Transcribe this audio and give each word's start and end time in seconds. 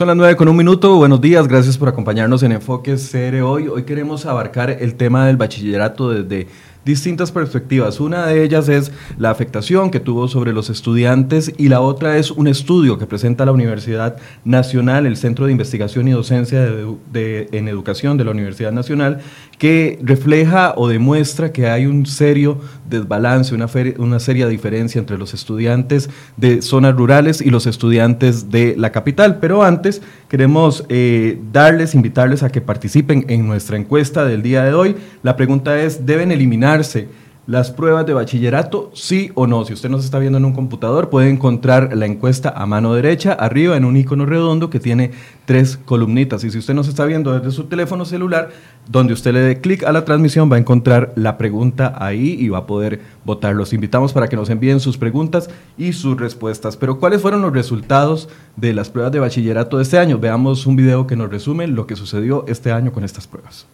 Son 0.00 0.08
las 0.08 0.16
nueve 0.16 0.34
con 0.34 0.48
un 0.48 0.56
minuto. 0.56 0.96
Buenos 0.96 1.20
días, 1.20 1.46
gracias 1.46 1.76
por 1.76 1.86
acompañarnos 1.90 2.42
en 2.42 2.52
Enfoques 2.52 3.10
CR 3.12 3.42
hoy. 3.42 3.68
Hoy 3.68 3.82
queremos 3.82 4.24
abarcar 4.24 4.70
el 4.70 4.94
tema 4.94 5.26
del 5.26 5.36
bachillerato 5.36 6.08
desde 6.08 6.46
distintas 6.86 7.30
perspectivas. 7.30 8.00
Una 8.00 8.24
de 8.24 8.42
ellas 8.42 8.70
es 8.70 8.92
la 9.18 9.28
afectación 9.28 9.90
que 9.90 10.00
tuvo 10.00 10.26
sobre 10.26 10.54
los 10.54 10.70
estudiantes 10.70 11.52
y 11.58 11.68
la 11.68 11.82
otra 11.82 12.16
es 12.16 12.30
un 12.30 12.48
estudio 12.48 12.96
que 12.96 13.04
presenta 13.04 13.44
la 13.44 13.52
Universidad 13.52 14.16
Nacional, 14.42 15.04
el 15.04 15.18
Centro 15.18 15.44
de 15.44 15.52
Investigación 15.52 16.08
y 16.08 16.12
Docencia 16.12 16.66
en 17.12 17.68
Educación 17.68 18.16
de 18.16 18.24
la 18.24 18.30
Universidad 18.30 18.72
Nacional, 18.72 19.20
que 19.58 19.98
refleja 20.02 20.72
o 20.78 20.88
demuestra 20.88 21.52
que 21.52 21.68
hay 21.68 21.84
un 21.84 22.06
serio 22.06 22.58
desbalance, 22.90 23.54
una, 23.54 23.68
una 23.98 24.20
seria 24.20 24.48
diferencia 24.48 24.98
entre 24.98 25.16
los 25.16 25.32
estudiantes 25.32 26.10
de 26.36 26.60
zonas 26.60 26.94
rurales 26.94 27.40
y 27.40 27.50
los 27.50 27.66
estudiantes 27.66 28.50
de 28.50 28.74
la 28.76 28.92
capital. 28.92 29.38
Pero 29.40 29.62
antes 29.62 30.02
queremos 30.28 30.84
eh, 30.88 31.40
darles, 31.52 31.94
invitarles 31.94 32.42
a 32.42 32.50
que 32.50 32.60
participen 32.60 33.24
en 33.28 33.46
nuestra 33.46 33.76
encuesta 33.76 34.24
del 34.24 34.42
día 34.42 34.64
de 34.64 34.74
hoy. 34.74 34.96
La 35.22 35.36
pregunta 35.36 35.80
es, 35.80 36.04
¿deben 36.04 36.32
eliminarse 36.32 37.08
las 37.46 37.70
pruebas 37.70 38.06
de 38.06 38.14
bachillerato, 38.14 38.90
sí 38.94 39.32
o 39.34 39.46
no. 39.46 39.64
Si 39.64 39.72
usted 39.72 39.88
nos 39.88 40.04
está 40.04 40.18
viendo 40.18 40.38
en 40.38 40.44
un 40.44 40.52
computador, 40.52 41.10
puede 41.10 41.30
encontrar 41.30 41.96
la 41.96 42.06
encuesta 42.06 42.50
a 42.50 42.66
mano 42.66 42.94
derecha, 42.94 43.32
arriba 43.32 43.76
en 43.76 43.84
un 43.84 43.96
icono 43.96 44.26
redondo 44.26 44.70
que 44.70 44.78
tiene 44.78 45.10
tres 45.46 45.76
columnitas. 45.76 46.44
Y 46.44 46.50
si 46.50 46.58
usted 46.58 46.74
nos 46.74 46.86
está 46.86 47.04
viendo 47.06 47.32
desde 47.32 47.50
su 47.50 47.64
teléfono 47.64 48.04
celular, 48.04 48.50
donde 48.88 49.14
usted 49.14 49.32
le 49.32 49.40
dé 49.40 49.60
clic 49.60 49.82
a 49.84 49.92
la 49.92 50.04
transmisión, 50.04 50.50
va 50.50 50.56
a 50.56 50.60
encontrar 50.60 51.12
la 51.16 51.38
pregunta 51.38 51.94
ahí 51.98 52.36
y 52.38 52.48
va 52.48 52.58
a 52.58 52.66
poder 52.66 53.00
votar. 53.24 53.54
Los 53.54 53.72
invitamos 53.72 54.12
para 54.12 54.28
que 54.28 54.36
nos 54.36 54.50
envíen 54.50 54.78
sus 54.78 54.96
preguntas 54.96 55.50
y 55.76 55.92
sus 55.92 56.18
respuestas. 56.18 56.76
Pero, 56.76 56.98
¿cuáles 56.98 57.22
fueron 57.22 57.42
los 57.42 57.52
resultados 57.52 58.28
de 58.56 58.74
las 58.74 58.90
pruebas 58.90 59.12
de 59.12 59.20
bachillerato 59.20 59.78
de 59.78 59.82
este 59.82 59.98
año? 59.98 60.18
Veamos 60.18 60.66
un 60.66 60.76
video 60.76 61.06
que 61.06 61.16
nos 61.16 61.30
resume 61.30 61.66
lo 61.66 61.86
que 61.86 61.96
sucedió 61.96 62.44
este 62.46 62.70
año 62.70 62.92
con 62.92 63.02
estas 63.02 63.26
pruebas. 63.26 63.66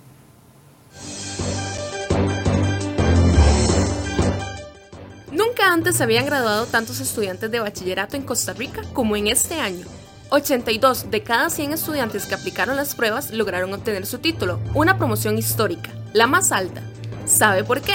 Antes 5.77 5.96
se 5.96 6.05
habían 6.05 6.24
graduado 6.24 6.64
tantos 6.64 7.00
estudiantes 7.00 7.50
de 7.50 7.60
bachillerato 7.60 8.16
en 8.16 8.22
Costa 8.22 8.55
Rica 8.55 8.80
como 8.94 9.14
en 9.14 9.27
este 9.27 9.56
año. 9.56 9.84
82 10.30 11.10
de 11.10 11.22
cada 11.22 11.50
100 11.50 11.74
estudiantes 11.74 12.24
que 12.24 12.34
aplicaron 12.34 12.77
las 12.77 12.94
pruebas 12.94 13.30
lograron 13.30 13.74
obtener 13.74 14.06
su 14.06 14.16
título, 14.18 14.58
una 14.72 14.96
promoción 14.96 15.36
histórica, 15.36 15.91
la 16.14 16.27
más 16.27 16.50
alta. 16.50 16.80
¿Sabe 17.27 17.62
por 17.62 17.83
qué? 17.83 17.92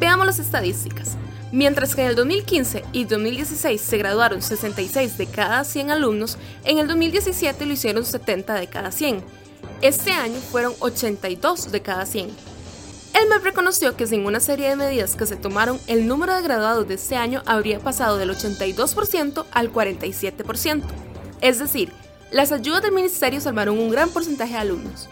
Veamos 0.00 0.26
las 0.26 0.40
estadísticas. 0.40 1.16
Mientras 1.52 1.94
que 1.94 2.02
en 2.02 2.08
el 2.08 2.16
2015 2.16 2.84
y 2.92 3.04
2016 3.04 3.80
se 3.80 3.98
graduaron 3.98 4.42
66 4.42 5.16
de 5.16 5.26
cada 5.26 5.62
100 5.62 5.92
alumnos, 5.92 6.38
en 6.64 6.78
el 6.78 6.88
2017 6.88 7.66
lo 7.66 7.72
hicieron 7.72 8.04
70 8.04 8.54
de 8.54 8.66
cada 8.66 8.90
100. 8.90 9.22
Este 9.80 10.10
año 10.10 10.40
fueron 10.40 10.74
82 10.80 11.70
de 11.70 11.82
cada 11.82 12.04
100. 12.04 12.55
El 13.18 13.30
MEP 13.30 13.44
reconoció 13.44 13.96
que 13.96 14.06
sin 14.06 14.26
una 14.26 14.40
serie 14.40 14.68
de 14.68 14.76
medidas 14.76 15.16
que 15.16 15.24
se 15.24 15.36
tomaron, 15.36 15.80
el 15.86 16.06
número 16.06 16.34
de 16.34 16.42
graduados 16.42 16.86
de 16.86 16.94
este 16.94 17.16
año 17.16 17.42
habría 17.46 17.80
pasado 17.80 18.18
del 18.18 18.28
82% 18.28 19.46
al 19.52 19.72
47%. 19.72 20.82
Es 21.40 21.58
decir, 21.58 21.94
las 22.30 22.52
ayudas 22.52 22.82
del 22.82 22.92
ministerio 22.92 23.40
salvaron 23.40 23.78
un 23.78 23.88
gran 23.88 24.10
porcentaje 24.10 24.52
de 24.52 24.58
alumnos. 24.58 25.08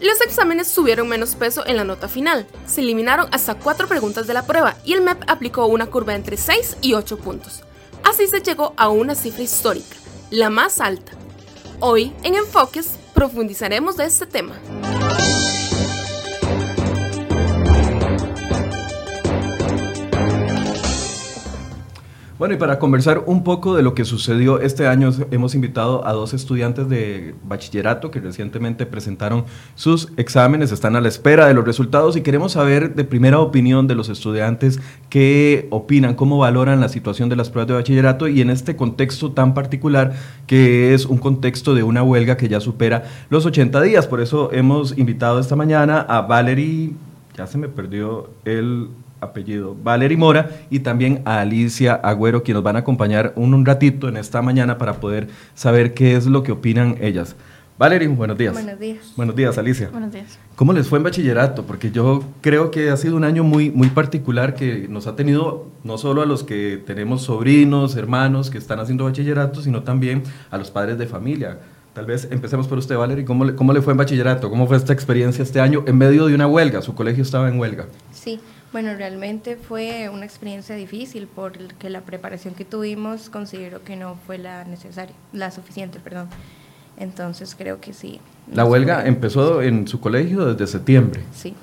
Los 0.00 0.20
exámenes 0.20 0.72
tuvieron 0.72 1.08
menos 1.08 1.34
peso 1.34 1.66
en 1.66 1.76
la 1.76 1.82
nota 1.82 2.06
final. 2.06 2.46
Se 2.66 2.82
eliminaron 2.82 3.26
hasta 3.32 3.56
cuatro 3.56 3.88
preguntas 3.88 4.28
de 4.28 4.34
la 4.34 4.46
prueba 4.46 4.76
y 4.84 4.92
el 4.92 5.00
MEP 5.00 5.28
aplicó 5.28 5.66
una 5.66 5.86
curva 5.86 6.14
entre 6.14 6.36
6 6.36 6.76
y 6.82 6.94
8 6.94 7.18
puntos. 7.18 7.64
Así 8.04 8.28
se 8.28 8.42
llegó 8.42 8.74
a 8.76 8.90
una 8.90 9.16
cifra 9.16 9.42
histórica, 9.42 9.96
la 10.30 10.50
más 10.50 10.80
alta. 10.80 11.12
Hoy, 11.80 12.12
en 12.22 12.36
Enfoques, 12.36 12.92
profundizaremos 13.12 13.96
de 13.96 14.04
este 14.04 14.26
tema. 14.26 14.54
Bueno, 22.40 22.54
y 22.54 22.56
para 22.56 22.78
conversar 22.78 23.24
un 23.26 23.44
poco 23.44 23.76
de 23.76 23.82
lo 23.82 23.92
que 23.92 24.06
sucedió 24.06 24.62
este 24.62 24.86
año, 24.86 25.10
hemos 25.30 25.54
invitado 25.54 26.06
a 26.06 26.14
dos 26.14 26.32
estudiantes 26.32 26.88
de 26.88 27.34
bachillerato 27.44 28.10
que 28.10 28.18
recientemente 28.18 28.86
presentaron 28.86 29.44
sus 29.74 30.10
exámenes, 30.16 30.72
están 30.72 30.96
a 30.96 31.02
la 31.02 31.08
espera 31.08 31.46
de 31.46 31.52
los 31.52 31.66
resultados 31.66 32.16
y 32.16 32.22
queremos 32.22 32.52
saber 32.52 32.94
de 32.94 33.04
primera 33.04 33.40
opinión 33.40 33.86
de 33.88 33.94
los 33.94 34.08
estudiantes 34.08 34.80
qué 35.10 35.68
opinan, 35.68 36.14
cómo 36.14 36.38
valoran 36.38 36.80
la 36.80 36.88
situación 36.88 37.28
de 37.28 37.36
las 37.36 37.50
pruebas 37.50 37.68
de 37.68 37.74
bachillerato 37.74 38.26
y 38.26 38.40
en 38.40 38.48
este 38.48 38.74
contexto 38.74 39.32
tan 39.32 39.52
particular 39.52 40.14
que 40.46 40.94
es 40.94 41.04
un 41.04 41.18
contexto 41.18 41.74
de 41.74 41.82
una 41.82 42.02
huelga 42.02 42.38
que 42.38 42.48
ya 42.48 42.60
supera 42.60 43.04
los 43.28 43.44
80 43.44 43.82
días. 43.82 44.06
Por 44.06 44.22
eso 44.22 44.50
hemos 44.50 44.96
invitado 44.96 45.40
esta 45.40 45.56
mañana 45.56 46.00
a 46.00 46.22
Valerie, 46.22 46.94
ya 47.36 47.46
se 47.46 47.58
me 47.58 47.68
perdió 47.68 48.30
el 48.46 48.88
apellido 49.20 49.76
Valery 49.82 50.16
Mora 50.16 50.50
y 50.70 50.80
también 50.80 51.22
a 51.24 51.40
Alicia 51.40 51.94
Agüero, 51.94 52.42
quienes 52.42 52.56
nos 52.56 52.64
van 52.64 52.76
a 52.76 52.80
acompañar 52.80 53.32
un, 53.36 53.54
un, 53.54 53.66
ratito 53.66 54.08
en 54.08 54.16
esta 54.16 54.42
mañana 54.42 54.78
para 54.78 54.94
poder 54.94 55.28
saber 55.54 55.94
qué 55.94 56.16
es 56.16 56.26
lo 56.26 56.42
que 56.42 56.52
opinan 56.52 56.96
ellas. 57.00 57.36
Valery, 57.80 58.08
buenos 58.08 58.36
días. 58.36 58.52
Buenos 58.52 58.78
días. 58.78 59.12
Buenos 59.16 59.34
días, 59.34 59.56
Alicia. 59.56 59.88
Buenos 59.88 60.12
días. 60.12 60.38
¿Cómo 60.54 60.74
les 60.74 60.86
fue 60.86 60.98
en 60.98 61.04
bachillerato? 61.04 61.64
Porque 61.64 61.90
yo 61.90 62.22
creo 62.42 62.70
que 62.70 62.90
ha 62.90 62.96
sido 62.98 63.16
un 63.16 63.24
año 63.24 63.42
muy, 63.42 63.70
muy 63.70 63.88
particular 63.88 64.54
que 64.54 64.86
nos 64.86 65.06
ha 65.06 65.16
tenido 65.16 65.66
no 65.82 65.96
solo 65.96 66.20
a 66.20 66.26
los 66.26 66.44
que 66.44 66.76
tenemos 66.86 67.22
sobrinos, 67.22 67.96
hermanos 67.96 68.50
que 68.50 68.58
están 68.58 68.80
haciendo 68.80 69.04
bachillerato, 69.04 69.62
sino 69.62 69.82
también 69.82 70.24
a 70.50 70.58
los 70.58 70.70
padres 70.70 70.98
de 70.98 71.06
familia. 71.06 71.58
Tal 71.94 72.04
vez 72.04 72.28
empecemos 72.30 72.68
por 72.68 72.76
usted, 72.76 72.98
Valery. 72.98 73.24
¿Cómo 73.24 73.46
le, 73.46 73.54
¿Cómo 73.54 73.72
le 73.72 73.80
fue 73.80 73.94
en 73.94 73.96
bachillerato? 73.96 74.50
¿Cómo 74.50 74.66
fue 74.66 74.76
esta 74.76 74.92
experiencia 74.92 75.42
este 75.42 75.58
año 75.58 75.82
en 75.86 75.96
medio 75.96 76.26
de 76.26 76.34
una 76.34 76.46
huelga? 76.46 76.82
Su 76.82 76.94
colegio 76.94 77.22
estaba 77.22 77.48
en 77.48 77.58
huelga. 77.58 77.86
Sí, 78.12 78.40
bueno, 78.72 78.94
realmente 78.94 79.56
fue 79.56 80.08
una 80.08 80.24
experiencia 80.24 80.76
difícil 80.76 81.28
porque 81.32 81.90
la 81.90 82.02
preparación 82.02 82.54
que 82.54 82.64
tuvimos 82.64 83.28
considero 83.28 83.82
que 83.82 83.96
no 83.96 84.16
fue 84.26 84.38
la 84.38 84.64
necesaria, 84.64 85.14
la 85.32 85.50
suficiente, 85.50 85.98
perdón. 85.98 86.28
Entonces 86.96 87.54
creo 87.56 87.80
que 87.80 87.92
sí. 87.92 88.20
La 88.52 88.64
huelga 88.64 89.06
empezó 89.06 89.62
en 89.62 89.88
su 89.88 90.00
colegio 90.00 90.44
desde 90.44 90.66
septiembre. 90.70 91.22
Sí. 91.34 91.54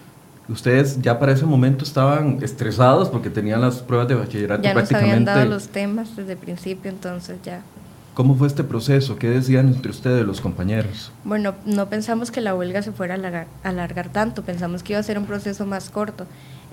Ustedes 0.49 1.01
ya 1.01 1.19
para 1.19 1.33
ese 1.33 1.45
momento 1.45 1.83
estaban 1.83 2.39
estresados 2.41 3.09
porque 3.09 3.29
tenían 3.29 3.61
las 3.61 3.77
pruebas 3.79 4.07
de 4.07 4.15
bachillerato 4.15 4.63
ya 4.63 4.73
prácticamente. 4.73 5.09
Ya 5.09 5.19
nos 5.19 5.29
habían 5.29 5.45
dado 5.45 5.49
los 5.49 5.67
temas 5.67 6.15
desde 6.15 6.33
el 6.33 6.37
principio, 6.37 6.89
entonces 6.89 7.37
ya. 7.43 7.61
¿Cómo 8.13 8.35
fue 8.35 8.47
este 8.47 8.63
proceso? 8.63 9.17
¿Qué 9.17 9.29
decían 9.29 9.67
entre 9.67 9.91
ustedes 9.91 10.25
los 10.25 10.41
compañeros? 10.41 11.11
Bueno, 11.23 11.53
no 11.65 11.87
pensamos 11.87 12.31
que 12.31 12.41
la 12.41 12.55
huelga 12.55 12.81
se 12.81 12.91
fuera 12.91 13.13
a 13.13 13.17
alargar, 13.17 13.47
alargar 13.63 14.09
tanto, 14.09 14.41
pensamos 14.41 14.81
que 14.81 14.93
iba 14.93 14.99
a 14.99 15.03
ser 15.03 15.19
un 15.19 15.25
proceso 15.25 15.65
más 15.65 15.89
corto. 15.91 16.25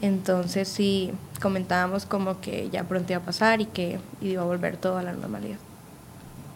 Entonces 0.05 0.69
sí 0.69 1.13
comentábamos 1.41 2.05
como 2.05 2.39
que 2.39 2.69
ya 2.69 2.85
pronto 2.85 3.15
iba 3.15 3.23
a 3.23 3.25
pasar 3.25 3.63
y 3.63 3.65
que 3.65 3.99
iba 4.21 4.43
a 4.43 4.45
volver 4.45 4.77
todo 4.77 4.99
a 4.99 5.03
la 5.03 5.15
normalidad. 5.15 5.57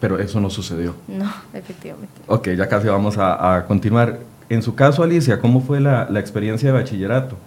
Pero 0.01 0.19
eso 0.19 0.39
no 0.39 0.51
sucedió. 0.51 0.95
No, 1.09 1.33
efectivamente. 1.55 2.21
Ok, 2.27 2.49
ya 2.51 2.69
casi 2.69 2.89
vamos 2.89 3.17
a, 3.17 3.65
continuar. 3.67 4.19
En 4.51 4.63
su 4.63 4.75
caso, 4.75 5.03
Alicia, 5.03 5.41
¿cómo 5.41 5.63
fue 5.63 5.81
la, 5.81 6.07
la, 6.11 6.21
experiencia 6.21 6.71
de 6.71 6.79
bachillerato? 6.79 7.39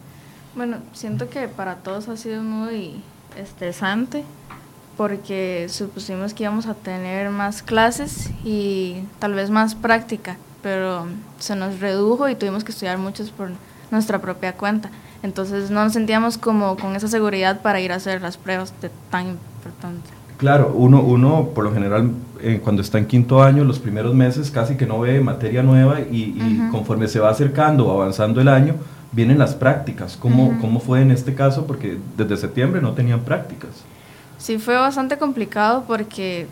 Bueno, 0.56 0.77
siento 0.92 1.30
que 1.30 1.48
para 1.48 1.75
todos 1.75 2.09
ha 2.09 2.18
sido 2.18 2.42
muy 2.42 3.04
estresante 3.38 4.24
porque 4.97 5.68
supusimos 5.69 6.33
que 6.33 6.44
íbamos 6.44 6.65
a 6.65 6.74
tener 6.74 7.30
más 7.30 7.62
clases 7.62 8.31
y 8.44 9.04
tal 9.19 9.36
vez 9.36 9.51
más 9.51 9.75
práctica, 9.75 10.38
pero 10.63 11.06
se 11.38 11.56
nos 11.56 11.80
redujo 11.80 12.27
y 12.27 12.33
tuvimos 12.33 12.63
que 12.63 12.71
estudiar 12.71 12.97
muchos 12.97 13.30
por 13.30 13.51
nuestra 13.92 14.19
propia 14.19 14.54
cuenta. 14.54 14.89
Entonces 15.23 15.69
no 15.69 15.83
nos 15.83 15.94
sentíamos 15.94 16.38
como 16.38 16.75
con 16.77 16.95
esa 16.95 17.07
seguridad 17.07 17.62
para 17.62 17.79
ir 17.79 17.91
a 17.91 17.95
hacer 17.95 18.21
las 18.21 18.38
pruebas 18.38 18.73
de 18.81 18.89
tan 19.09 19.27
importante. 19.27 20.09
Claro, 20.38 20.73
uno, 20.75 21.01
uno 21.01 21.50
por 21.53 21.63
lo 21.63 21.71
general 21.71 22.12
eh, 22.41 22.59
cuando 22.63 22.81
está 22.81 22.97
en 22.97 23.06
quinto 23.06 23.44
año, 23.44 23.63
los 23.63 23.77
primeros 23.77 24.15
meses 24.15 24.50
casi 24.50 24.75
que 24.75 24.88
no 24.88 25.00
ve 25.00 25.21
materia 25.21 25.62
nueva 25.62 26.00
y, 26.01 26.59
conforme 26.71 27.07
se 27.07 27.19
va 27.19 27.29
acercando 27.29 27.88
o 27.88 28.01
avanzando 28.01 28.41
el 28.41 28.47
año, 28.47 28.75
vienen 29.12 29.38
las 29.38 29.53
prácticas. 29.53 30.18
¿Cómo, 30.18 30.57
¿Cómo 30.59 30.79
fue 30.79 31.01
en 31.01 31.12
este 31.12 31.35
caso? 31.35 31.68
Porque 31.68 32.00
desde 32.18 32.38
septiembre 32.38 32.81
no 32.81 32.94
tenían 32.94 33.19
prácticas. 33.19 33.69
Sí, 34.39 34.57
fue 34.57 34.75
bastante 34.75 35.19
complicado 35.19 35.83
porque, 35.88 36.47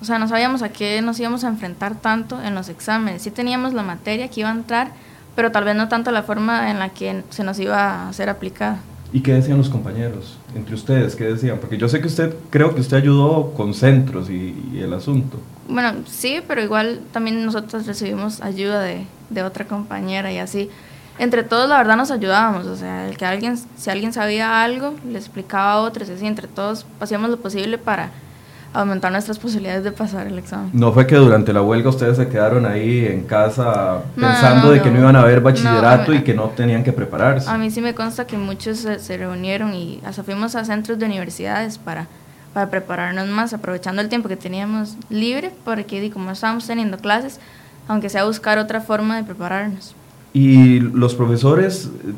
o 0.00 0.04
sea, 0.06 0.18
no 0.18 0.26
sabíamos 0.28 0.62
a 0.62 0.70
qué 0.70 1.02
nos 1.02 1.20
íbamos 1.20 1.44
a 1.44 1.48
enfrentar 1.48 1.94
tanto 1.96 2.40
en 2.40 2.54
los 2.54 2.70
exámenes. 2.70 3.20
Sí 3.20 3.30
teníamos 3.30 3.74
la 3.74 3.82
materia 3.82 4.28
que 4.28 4.40
iba 4.40 4.48
a 4.48 4.54
entrar, 4.54 4.92
pero 5.34 5.50
tal 5.52 5.64
vez 5.64 5.76
no 5.76 5.88
tanto 5.88 6.10
la 6.10 6.22
forma 6.22 6.70
en 6.70 6.78
la 6.78 6.90
que 6.90 7.22
se 7.30 7.44
nos 7.44 7.58
iba 7.58 7.78
a 7.78 8.08
hacer 8.08 8.28
aplicada. 8.28 8.78
¿Y 9.12 9.20
qué 9.20 9.32
decían 9.32 9.58
los 9.58 9.68
compañeros 9.68 10.38
entre 10.56 10.74
ustedes? 10.74 11.14
¿Qué 11.14 11.24
decían? 11.24 11.58
Porque 11.58 11.78
yo 11.78 11.88
sé 11.88 12.00
que 12.00 12.08
usted, 12.08 12.34
creo 12.50 12.74
que 12.74 12.80
usted 12.80 12.96
ayudó 12.96 13.52
con 13.52 13.72
centros 13.72 14.28
y, 14.28 14.80
el 14.80 14.92
asunto. 14.92 15.38
Bueno, 15.68 15.92
sí, 16.06 16.40
pero 16.48 16.60
igual 16.60 17.00
también 17.12 17.44
nosotros 17.46 17.86
recibimos 17.86 18.40
ayuda 18.40 18.80
de, 18.80 19.06
de, 19.30 19.42
otra 19.44 19.66
compañera 19.66 20.32
y 20.32 20.38
así. 20.38 20.68
Entre 21.20 21.44
todos, 21.44 21.68
la 21.68 21.78
verdad, 21.78 21.96
nos 21.96 22.10
ayudábamos. 22.10 22.66
O 22.66 22.74
sea, 22.74 23.08
el 23.08 23.16
que 23.16 23.24
alguien, 23.24 23.56
si 23.76 23.88
alguien 23.88 24.12
sabía 24.12 24.64
algo, 24.64 24.94
le 25.08 25.16
explicaba 25.16 25.74
a 25.74 25.80
otros, 25.82 26.08
así, 26.08 26.26
entre 26.26 26.48
todos 26.48 26.84
hacíamos 26.98 27.30
lo 27.30 27.36
posible 27.36 27.78
para 27.78 28.10
aumentar 28.74 29.12
nuestras 29.12 29.38
posibilidades 29.38 29.84
de 29.84 29.92
pasar 29.92 30.26
el 30.26 30.36
examen. 30.36 30.70
No 30.72 30.92
fue 30.92 31.06
que 31.06 31.14
durante 31.14 31.52
la 31.52 31.62
huelga 31.62 31.90
ustedes 31.90 32.16
se 32.16 32.28
quedaron 32.28 32.66
ahí 32.66 33.06
en 33.06 33.22
casa 33.22 34.02
pensando 34.16 34.72
de 34.72 34.82
que 34.82 34.90
no 34.90 34.98
iban 34.98 35.14
a 35.14 35.24
ver 35.24 35.40
bachillerato 35.40 36.12
y 36.12 36.22
que 36.22 36.34
no 36.34 36.48
tenían 36.48 36.82
que 36.82 36.92
prepararse. 36.92 37.48
A 37.48 37.56
mí 37.56 37.70
sí 37.70 37.80
me 37.80 37.94
consta 37.94 38.26
que 38.26 38.36
muchos 38.36 38.78
se, 38.78 39.16
reunieron 39.16 39.72
y 39.74 40.00
hasta 40.04 40.24
fuimos 40.24 40.56
a 40.56 40.64
centros 40.64 40.98
de 40.98 41.06
universidades 41.06 41.78
para, 41.78 42.08
para 42.52 42.68
prepararnos 42.68 43.28
más, 43.28 43.52
aprovechando 43.54 44.02
el 44.02 44.08
tiempo 44.08 44.28
que 44.28 44.36
teníamos 44.36 44.96
libre, 45.08 45.52
porque 45.64 46.10
como 46.10 46.32
estábamos 46.32 46.66
teniendo 46.66 46.98
clases, 46.98 47.38
aunque 47.86 48.08
sea 48.08 48.24
buscar 48.24 48.58
otra 48.58 48.80
forma 48.80 49.16
de 49.16 49.22
prepararnos. 49.22 49.94
¿Y 50.32 50.80
los 50.80 51.14
profesores 51.14 51.90
eh, 52.04 52.12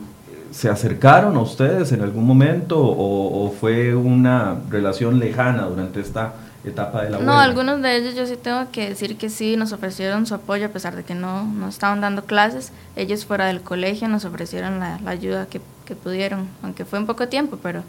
se 0.53 0.70
acercaron 0.70 1.37
a 1.37 1.41
ustedes 1.41 1.93
en 1.93 2.00
algún 2.00 2.26
momento 2.26 2.81
o, 2.81 3.44
o 3.44 3.50
fue 3.50 3.94
una 3.94 4.56
relación 4.70 5.19
lejana 5.19 5.64
durante 5.64 6.00
esta 6.00 6.32
etapa 6.71 7.03
de 7.03 7.11
la 7.11 7.19
No, 7.19 7.39
algunos 7.39 7.81
de 7.83 7.97
ellos 7.97 8.15
yo 8.15 8.27
sí 8.27 8.37
tengo 8.37 8.71
que 8.71 8.89
decir 8.89 9.17
que 9.17 9.31
sí, 9.31 9.57
nos 9.57 9.73
ofrecieron 9.73 10.27
su 10.27 10.35
apoyo 10.35 10.67
a 10.67 10.71
pesar 10.71 10.97
de 10.97 11.05
que 11.05 11.15
no, 11.15 11.45
no 11.45 11.69
estaban 11.69 12.01
dando 12.01 12.25
clases. 12.25 12.73
Ellos 12.97 13.25
fuera 13.25 13.47
del 13.47 13.61
colegio 13.61 14.09
nos 14.09 14.25
ofrecieron 14.25 14.81
la, 14.81 14.99
la 15.01 15.11
ayuda 15.11 15.47
que, 15.47 15.61
que 15.85 15.95
pudieron, 15.95 16.49
aunque 16.63 16.85
fue 16.85 16.99
un 16.99 17.07
poco 17.07 17.29
tiempo, 17.29 17.59
pero 17.63 17.83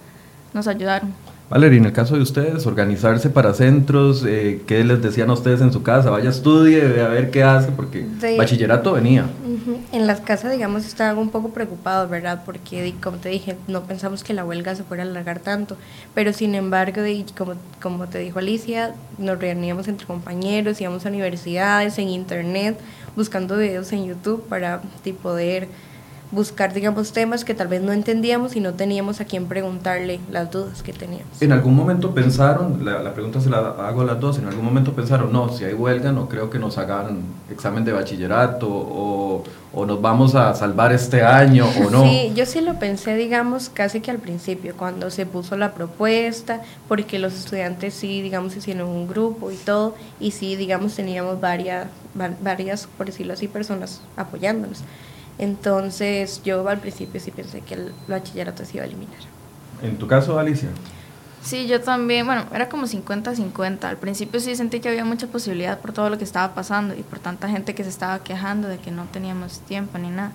nos 0.54 0.68
ayudaron. 0.68 1.14
Valeria, 1.50 1.78
en 1.78 1.86
el 1.86 1.94
caso 1.94 2.16
de 2.16 2.22
ustedes, 2.22 2.66
organizarse 2.66 3.30
para 3.30 3.54
centros, 3.54 4.26
eh, 4.28 4.62
¿qué 4.68 4.84
les 4.84 5.02
decían 5.02 5.30
a 5.30 5.34
ustedes 5.34 5.62
en 5.62 5.72
su 5.72 5.82
casa? 5.82 6.10
Vaya, 6.10 6.30
estudie, 6.30 7.02
a 7.02 7.08
ver 7.08 7.32
qué 7.32 7.42
hace, 7.42 7.72
porque 7.72 8.06
bachillerato 8.38 8.92
venía. 8.92 9.26
En 9.94 10.08
las 10.08 10.20
casas, 10.20 10.52
digamos, 10.52 10.86
estaban 10.86 11.18
un 11.18 11.30
poco 11.30 11.50
preocupados, 11.50 12.10
¿verdad? 12.10 12.42
Porque, 12.46 12.94
como 13.02 13.18
te 13.18 13.30
dije, 13.30 13.56
no 13.70 13.84
pensamos 13.84 14.26
que 14.26 14.34
la 14.34 14.44
huelga 14.44 14.76
se 14.76 14.84
fuera 14.84 15.04
a 15.04 15.06
alargar 15.06 15.40
tanto, 15.40 15.78
pero 16.14 16.34
sin 16.34 16.54
embargo, 16.54 17.02
como, 17.38 17.54
como 17.82 18.08
te 18.08 18.20
dijo 18.20 18.40
Alicia, 18.40 18.94
nos 19.18 19.40
reuníamos 19.40 19.88
entre 19.88 20.06
compañeros, 20.06 20.82
íbamos 20.82 21.06
a 21.06 21.10
universidades, 21.10 21.98
en 21.98 22.10
internet, 22.10 22.78
buscando 23.16 23.58
videos 23.58 23.94
en 23.94 24.06
YouTube 24.06 24.44
para 24.50 24.82
poder 25.24 25.70
buscar, 26.32 26.74
digamos, 26.74 27.14
temas 27.14 27.46
que 27.46 27.54
tal 27.54 27.68
vez 27.68 27.82
no 27.82 27.94
entendíamos 27.94 28.56
y 28.56 28.60
no 28.60 28.74
teníamos 28.74 29.22
a 29.22 29.26
quién 29.26 29.46
preguntarle 29.46 30.20
las 30.30 30.52
dudas 30.52 30.84
que 30.84 30.92
teníamos. 30.92 31.42
¿En 31.42 31.52
algún 31.52 31.76
momento 31.76 32.14
pensaron, 32.14 32.84
la, 32.84 33.14
pregunta 33.14 33.40
se 33.40 33.50
la 33.50 33.60
hago 33.60 34.02
a 34.02 34.06
las 34.06 34.20
dos, 34.20 34.38
en 34.38 34.46
algún 34.46 34.66
momento 34.66 34.94
pensaron, 34.94 35.32
no, 35.32 35.50
si 35.50 35.64
hay 35.64 35.74
huelga 35.74 36.12
no 36.12 36.28
creo 36.28 36.50
que 36.50 36.60
nos 36.60 36.78
hagan 36.78 37.22
examen 37.50 37.86
de 37.86 37.94
bachillerato 37.94 38.68
o, 38.70 39.44
o 39.74 39.86
nos 39.86 40.02
vamos 40.02 40.36
a 40.36 40.54
salvar 40.54 40.92
este 40.92 41.24
año 41.24 41.66
o 41.86 41.90
no? 41.90 42.04
Sí, 42.04 42.34
yo 42.36 42.46
sí 42.46 42.60
lo 42.60 42.78
pensé, 42.78 43.16
digamos, 43.16 43.70
casi 43.70 44.02
que 44.02 44.12
al 44.12 44.18
principio, 44.18 44.76
cuando 44.76 45.10
se 45.10 45.26
puso 45.26 45.56
la 45.56 45.74
propuesta, 45.74 46.62
porque 46.90 47.20
los 47.20 47.34
estudiantes 47.34 47.94
sí, 47.94 48.22
digamos, 48.22 48.56
hicieron 48.56 48.90
un 48.90 49.08
grupo 49.08 49.50
y 49.50 49.56
todo, 49.56 49.96
y 50.20 50.32
sí, 50.32 50.58
digamos, 50.58 50.94
teníamos 50.96 51.40
varias, 51.40 51.88
varias 52.42 52.88
por 52.98 53.06
decirlo 53.06 53.34
así, 53.34 53.48
personas 53.48 54.02
apoyándonos. 54.18 54.84
Entonces 55.40 56.42
yo 56.44 56.68
al 56.68 56.80
principio 56.80 57.20
sí 57.20 57.32
pensé 57.32 57.62
que 57.62 57.76
el 57.76 57.94
bachillerato 58.08 58.66
se 58.66 58.78
iba 58.78 58.84
a 58.84 58.88
eliminar. 58.88 59.20
¿En 59.82 59.98
tu 59.98 60.08
caso, 60.08 60.40
Alicia? 60.40 60.70
Sí, 61.44 61.68
yo 61.68 61.80
también, 61.82 62.26
bueno, 62.26 62.46
era 62.54 62.68
como 62.68 62.88
50-50. 62.88 63.84
Al 63.84 63.98
principio 63.98 64.40
sí 64.40 64.56
sentí 64.56 64.80
que 64.80 64.90
había 64.90 65.06
mucha 65.06 65.28
posibilidad 65.28 65.80
por 65.80 65.94
todo 65.94 66.10
lo 66.10 66.18
que 66.18 66.24
estaba 66.24 66.54
pasando 66.56 66.96
y 66.96 67.04
por 67.04 67.20
tanta 67.20 67.48
gente 67.48 67.76
que 67.76 67.84
se 67.84 67.90
estaba 67.90 68.20
quejando 68.20 68.68
de 68.68 68.80
que 68.80 68.92
no 68.92 69.06
teníamos 69.06 69.60
tiempo 69.60 69.98
ni 69.98 70.10
nada 70.10 70.32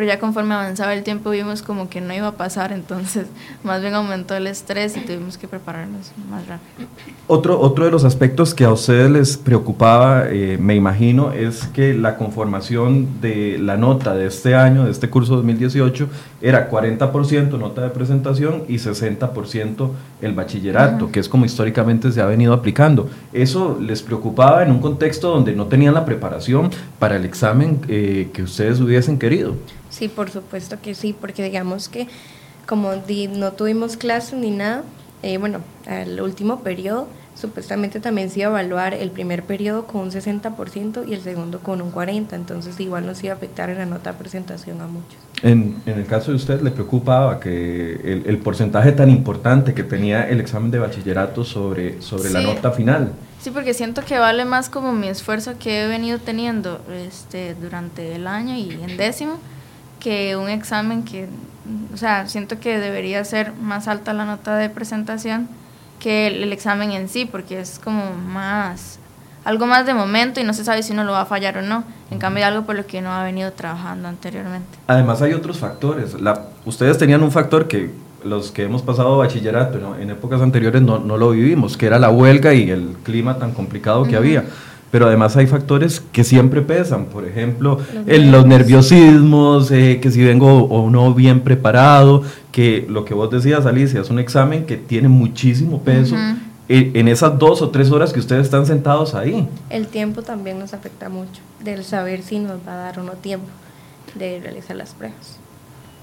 pero 0.00 0.08
ya 0.08 0.18
conforme 0.18 0.54
avanzaba 0.54 0.94
el 0.94 1.02
tiempo 1.02 1.28
vimos 1.28 1.60
como 1.60 1.90
que 1.90 2.00
no 2.00 2.14
iba 2.14 2.28
a 2.28 2.32
pasar, 2.32 2.72
entonces 2.72 3.26
más 3.64 3.82
bien 3.82 3.92
aumentó 3.92 4.34
el 4.34 4.46
estrés 4.46 4.96
y 4.96 5.00
tuvimos 5.00 5.36
que 5.36 5.46
prepararnos 5.46 6.12
más 6.30 6.46
rápido. 6.46 6.88
Otro, 7.26 7.60
otro 7.60 7.84
de 7.84 7.90
los 7.90 8.04
aspectos 8.04 8.54
que 8.54 8.64
a 8.64 8.72
ustedes 8.72 9.10
les 9.10 9.36
preocupaba, 9.36 10.24
eh, 10.30 10.56
me 10.58 10.74
imagino, 10.74 11.32
es 11.32 11.66
que 11.66 11.92
la 11.92 12.16
conformación 12.16 13.20
de 13.20 13.58
la 13.58 13.76
nota 13.76 14.14
de 14.14 14.26
este 14.26 14.54
año, 14.54 14.86
de 14.86 14.90
este 14.90 15.10
curso 15.10 15.36
2018, 15.36 16.08
era 16.40 16.70
40% 16.70 17.58
nota 17.58 17.82
de 17.82 17.90
presentación 17.90 18.64
y 18.68 18.76
60% 18.76 19.90
el 20.22 20.32
bachillerato, 20.32 21.12
que 21.12 21.20
es 21.20 21.28
como 21.28 21.44
históricamente 21.44 22.10
se 22.10 22.22
ha 22.22 22.26
venido 22.26 22.54
aplicando. 22.54 23.10
¿Eso 23.34 23.78
les 23.78 24.00
preocupaba 24.00 24.62
en 24.62 24.70
un 24.70 24.80
contexto 24.80 25.28
donde 25.28 25.54
no 25.54 25.66
tenían 25.66 25.92
la 25.92 26.06
preparación 26.06 26.70
para 26.98 27.16
el 27.16 27.26
examen 27.26 27.80
eh, 27.88 28.30
que 28.32 28.42
ustedes 28.42 28.80
hubiesen 28.80 29.18
querido? 29.18 29.56
Sí, 30.00 30.08
por 30.08 30.30
supuesto 30.30 30.78
que 30.80 30.94
sí, 30.94 31.12
porque 31.12 31.44
digamos 31.44 31.90
que 31.90 32.08
como 32.66 32.92
no 33.36 33.52
tuvimos 33.52 33.98
clases 33.98 34.38
ni 34.38 34.50
nada, 34.50 34.82
eh, 35.22 35.36
bueno, 35.36 35.58
al 35.86 36.18
último 36.22 36.60
periodo 36.60 37.06
supuestamente 37.34 38.00
también 38.00 38.30
se 38.30 38.40
iba 38.40 38.48
a 38.48 38.62
evaluar 38.62 38.94
el 38.94 39.10
primer 39.10 39.42
periodo 39.42 39.86
con 39.86 40.00
un 40.00 40.10
60% 40.10 41.06
y 41.06 41.12
el 41.12 41.20
segundo 41.20 41.60
con 41.60 41.82
un 41.82 41.92
40%, 41.92 42.32
entonces 42.32 42.80
igual 42.80 43.04
nos 43.04 43.22
iba 43.22 43.34
a 43.34 43.36
afectar 43.36 43.68
en 43.68 43.76
la 43.76 43.84
nota 43.84 44.12
de 44.12 44.18
presentación 44.18 44.80
a 44.80 44.86
muchos. 44.86 45.18
En, 45.42 45.82
en 45.84 45.98
el 45.98 46.06
caso 46.06 46.30
de 46.30 46.38
usted, 46.38 46.62
¿le 46.62 46.70
preocupaba 46.70 47.38
que 47.38 47.92
el, 47.92 48.22
el, 48.26 48.38
porcentaje 48.38 48.92
tan 48.92 49.10
importante 49.10 49.74
que 49.74 49.84
tenía 49.84 50.26
el 50.30 50.40
examen 50.40 50.70
de 50.70 50.78
bachillerato 50.78 51.44
sobre, 51.44 52.00
sobre 52.00 52.30
la 52.30 52.40
nota 52.40 52.70
final? 52.70 53.12
Sí, 53.38 53.50
porque 53.50 53.74
siento 53.74 54.02
que 54.02 54.18
vale 54.18 54.46
más 54.46 54.70
como 54.70 54.92
mi 54.92 55.08
esfuerzo 55.08 55.58
que 55.58 55.84
he 55.84 55.88
venido 55.88 56.18
teniendo 56.18 56.80
este, 56.90 57.54
durante 57.54 58.14
el 58.14 58.26
año 58.26 58.56
y 58.56 58.70
en 58.70 58.96
décimo 58.96 59.38
que 60.00 60.36
un 60.36 60.48
examen 60.48 61.04
que, 61.04 61.28
o 61.94 61.96
sea, 61.96 62.26
siento 62.26 62.58
que 62.58 62.78
debería 62.78 63.24
ser 63.24 63.52
más 63.52 63.86
alta 63.86 64.12
la 64.12 64.24
nota 64.24 64.56
de 64.56 64.68
presentación 64.70 65.48
que 66.00 66.26
el, 66.26 66.52
examen 66.52 66.90
en 66.92 67.08
sí, 67.08 67.26
porque 67.26 67.60
es 67.60 67.78
como 67.78 68.12
más, 68.14 68.98
algo 69.44 69.66
más 69.66 69.86
de 69.86 69.94
momento 69.94 70.40
y 70.40 70.44
no 70.44 70.54
se 70.54 70.64
sabe 70.64 70.82
si 70.82 70.92
uno 70.92 71.04
lo 71.04 71.12
va 71.12 71.20
a 71.20 71.26
fallar 71.26 71.58
o 71.58 71.62
no. 71.62 71.84
En 72.10 72.18
cambio, 72.18 72.44
algo 72.44 72.64
por 72.64 72.74
lo 72.74 72.86
que 72.86 72.98
uno 72.98 73.12
ha 73.12 73.22
venido 73.22 73.52
trabajando 73.52 74.08
anteriormente. 74.08 74.78
Además, 74.88 75.22
hay 75.22 75.34
otros 75.34 75.58
factores. 75.58 76.20
La, 76.20 76.46
ustedes 76.64 76.98
tenían 76.98 77.22
un 77.22 77.30
factor 77.30 77.68
que 77.68 77.90
los 78.24 78.50
que 78.50 78.64
hemos 78.64 78.82
pasado 78.82 79.16
bachillerato 79.18 79.96
en 79.96 80.10
épocas 80.10 80.42
anteriores 80.42 80.82
no, 80.82 80.98
no, 80.98 81.16
lo 81.16 81.30
vivimos, 81.30 81.76
que 81.76 81.86
era 81.86 81.98
la 81.98 82.10
huelga 82.10 82.52
y 82.52 82.70
el 82.70 82.96
clima 83.04 83.38
tan 83.38 83.52
complicado 83.52 84.04
que 84.04 84.16
había 84.16 84.44
pero 84.90 85.06
además 85.06 85.36
hay 85.36 85.46
factores 85.46 86.02
que 86.12 86.24
siempre 86.24 86.62
pesan, 86.62 87.06
por 87.06 87.26
ejemplo, 87.26 87.78
los, 87.94 88.08
el, 88.08 88.30
los 88.30 88.46
nerviosismos, 88.46 89.70
eh, 89.70 90.00
que 90.02 90.10
si 90.10 90.22
vengo 90.22 90.64
o 90.64 90.90
no 90.90 91.14
bien 91.14 91.40
preparado, 91.40 92.22
que 92.50 92.86
lo 92.88 93.04
que 93.04 93.14
vos 93.14 93.30
decías, 93.30 93.66
Alicia, 93.66 94.00
es 94.00 94.10
un 94.10 94.18
examen 94.18 94.66
que 94.66 94.76
tiene 94.76 95.08
muchísimo 95.08 95.82
peso. 95.82 96.16
En 96.72 97.08
esas 97.08 97.36
dos 97.36 97.62
o 97.62 97.70
tres 97.70 97.90
horas 97.90 98.12
que 98.12 98.20
ustedes 98.20 98.44
están 98.44 98.64
sentados 98.64 99.16
ahí. 99.16 99.48
El 99.70 99.88
tiempo 99.88 100.22
también 100.22 100.56
nos 100.60 100.72
afecta 100.72 101.08
mucho, 101.08 101.40
del 101.64 101.82
saber 101.82 102.22
si 102.22 102.38
nos 102.38 102.58
va 102.66 102.74
a 102.74 102.76
dar 102.76 103.00
o 103.00 103.02
no 103.02 103.14
tiempo 103.14 103.48
de 104.14 104.38
realizar 104.40 104.76
las 104.76 104.90
pruebas. 104.90 105.40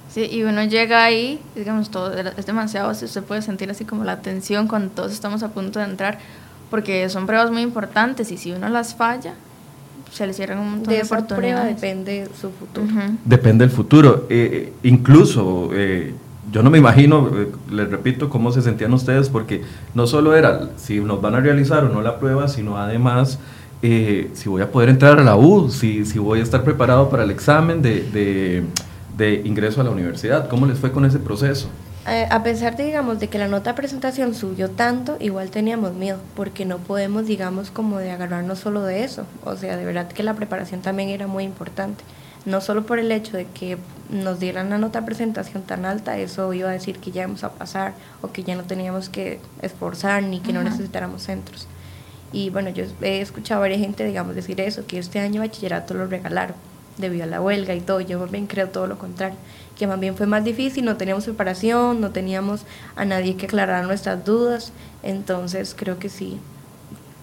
Sí, 0.10 0.27
y 0.29 0.44
uno 0.44 0.63
llega 0.65 1.03
ahí, 1.03 1.39
digamos, 1.56 1.89
todo 1.89 2.13
es 2.13 2.46
demasiado, 2.46 2.94
se 2.94 3.22
puede 3.22 3.41
sentir 3.41 3.70
así 3.70 3.86
como 3.86 4.03
la 4.03 4.22
tensión 4.22 4.67
cuando 4.67 4.89
todos 4.89 5.12
estamos 5.12 5.44
a 5.44 5.50
punto 5.50 5.79
de 5.79 5.86
entrar, 5.86 6.20
porque 6.69 7.07
son 7.09 7.25
pruebas 7.25 7.51
muy 7.51 7.62
importantes 7.62 8.31
y 8.31 8.38
si 8.38 8.51
uno 8.51 8.69
las 8.69 8.95
falla, 8.95 9.33
se 10.12 10.25
le 10.25 10.33
cierran 10.33 10.59
un 10.59 10.71
montón 10.71 10.93
de, 10.93 10.97
de 10.97 11.03
oportunidades. 11.03 11.75
depende 11.75 12.27
su 12.39 12.50
futuro. 12.51 12.88
Depende 13.25 13.65
del 13.65 13.74
futuro. 13.75 14.25
Eh, 14.29 14.74
incluso, 14.83 15.69
eh, 15.74 16.13
yo 16.51 16.63
no 16.63 16.69
me 16.69 16.77
imagino, 16.77 17.29
eh, 17.33 17.51
les 17.69 17.89
repito, 17.89 18.29
cómo 18.29 18.51
se 18.51 18.62
sentían 18.62 18.93
ustedes, 18.93 19.29
porque 19.29 19.63
no 19.93 20.07
solo 20.07 20.36
era 20.36 20.69
si 20.77 21.00
nos 21.00 21.21
van 21.21 21.36
a 21.36 21.39
realizar 21.39 21.83
o 21.83 21.89
no 21.89 22.01
la 22.01 22.19
prueba, 22.19 22.47
sino 22.47 22.77
además 22.77 23.39
si 23.79 24.50
voy 24.50 24.63
a 24.63 24.71
poder 24.71 24.89
entrar 24.89 25.19
a 25.19 25.24
la 25.24 25.36
U, 25.36 25.69
si, 25.69 26.03
si 26.03 26.17
voy 26.17 26.39
a 26.39 26.43
estar 26.43 26.63
preparado 26.63 27.09
para 27.09 27.24
el 27.24 27.29
examen 27.29 27.83
de, 27.83 28.01
de, 28.12 28.63
de 29.15 29.41
ingreso 29.45 29.81
a 29.81 29.83
la 29.83 29.91
universidad. 29.91 30.50
¿Cómo 30.50 30.65
les 30.65 30.79
fue 30.79 30.91
con 30.91 31.05
ese 31.05 31.19
proceso? 31.19 31.69
Eh, 32.09 32.25
a 32.31 32.41
pesar 32.41 32.77
de, 32.77 32.85
digamos, 32.85 33.19
de 33.19 33.27
que 33.27 33.37
la 33.37 33.49
nota 33.49 33.71
de 33.71 33.75
presentación 33.75 34.33
subió 34.33 34.69
tanto, 34.69 35.17
igual 35.19 35.49
teníamos 35.51 35.93
miedo, 35.93 36.19
porque 36.37 36.63
no 36.63 36.77
podemos, 36.77 37.25
digamos, 37.25 37.69
como 37.69 37.97
de 37.97 38.11
agarrarnos 38.11 38.59
solo 38.59 38.83
de 38.83 39.03
eso. 39.03 39.25
O 39.43 39.57
sea, 39.57 39.75
de 39.75 39.83
verdad 39.83 40.07
que 40.07 40.23
la 40.23 40.33
preparación 40.33 40.81
también 40.81 41.09
era 41.09 41.27
muy 41.27 41.43
importante. 41.43 42.05
No 42.45 42.61
solo 42.61 42.85
por 42.85 42.99
el 42.99 43.11
hecho 43.11 43.35
de 43.35 43.45
que 43.47 43.77
nos 44.09 44.39
dieran 44.39 44.69
la 44.69 44.77
nota 44.77 45.01
de 45.01 45.05
presentación 45.05 45.63
tan 45.63 45.83
alta, 45.83 46.17
eso 46.17 46.53
iba 46.53 46.69
a 46.69 46.71
decir 46.71 46.99
que 46.99 47.11
ya 47.11 47.23
íbamos 47.23 47.43
a 47.43 47.51
pasar 47.51 47.93
o 48.21 48.31
que 48.31 48.43
ya 48.43 48.55
no 48.55 48.63
teníamos 48.63 49.09
que 49.09 49.41
esforzar 49.61 50.23
ni 50.23 50.39
que 50.39 50.53
no 50.53 50.63
necesitáramos 50.63 51.23
centros. 51.23 51.67
Y 52.31 52.51
bueno, 52.51 52.69
yo 52.69 52.85
he 53.01 53.19
escuchado 53.19 53.59
a 53.59 53.61
varias 53.63 53.81
gente, 53.81 54.05
digamos, 54.05 54.33
decir 54.33 54.61
eso, 54.61 54.85
que 54.87 54.97
este 54.97 55.19
año 55.19 55.41
bachillerato 55.41 55.93
lo 55.93 56.07
regalaron 56.07 56.55
debido 56.97 57.23
a 57.23 57.27
la 57.27 57.41
huelga 57.41 57.75
y 57.75 57.81
todo. 57.81 58.01
Yo 58.01 58.25
bien 58.27 58.47
creo 58.47 58.69
todo 58.69 58.87
lo 58.87 58.97
contrario 58.97 59.37
que 59.77 59.87
más 59.87 59.99
bien 59.99 60.15
fue 60.15 60.25
más 60.25 60.43
difícil, 60.43 60.85
no 60.85 60.97
teníamos 60.97 61.25
preparación, 61.25 62.01
no 62.01 62.09
teníamos 62.09 62.65
a 62.95 63.05
nadie 63.05 63.35
que 63.35 63.45
aclarara 63.45 63.83
nuestras 63.83 64.25
dudas, 64.25 64.73
entonces 65.03 65.75
creo 65.77 65.99
que 65.99 66.09
sí, 66.09 66.39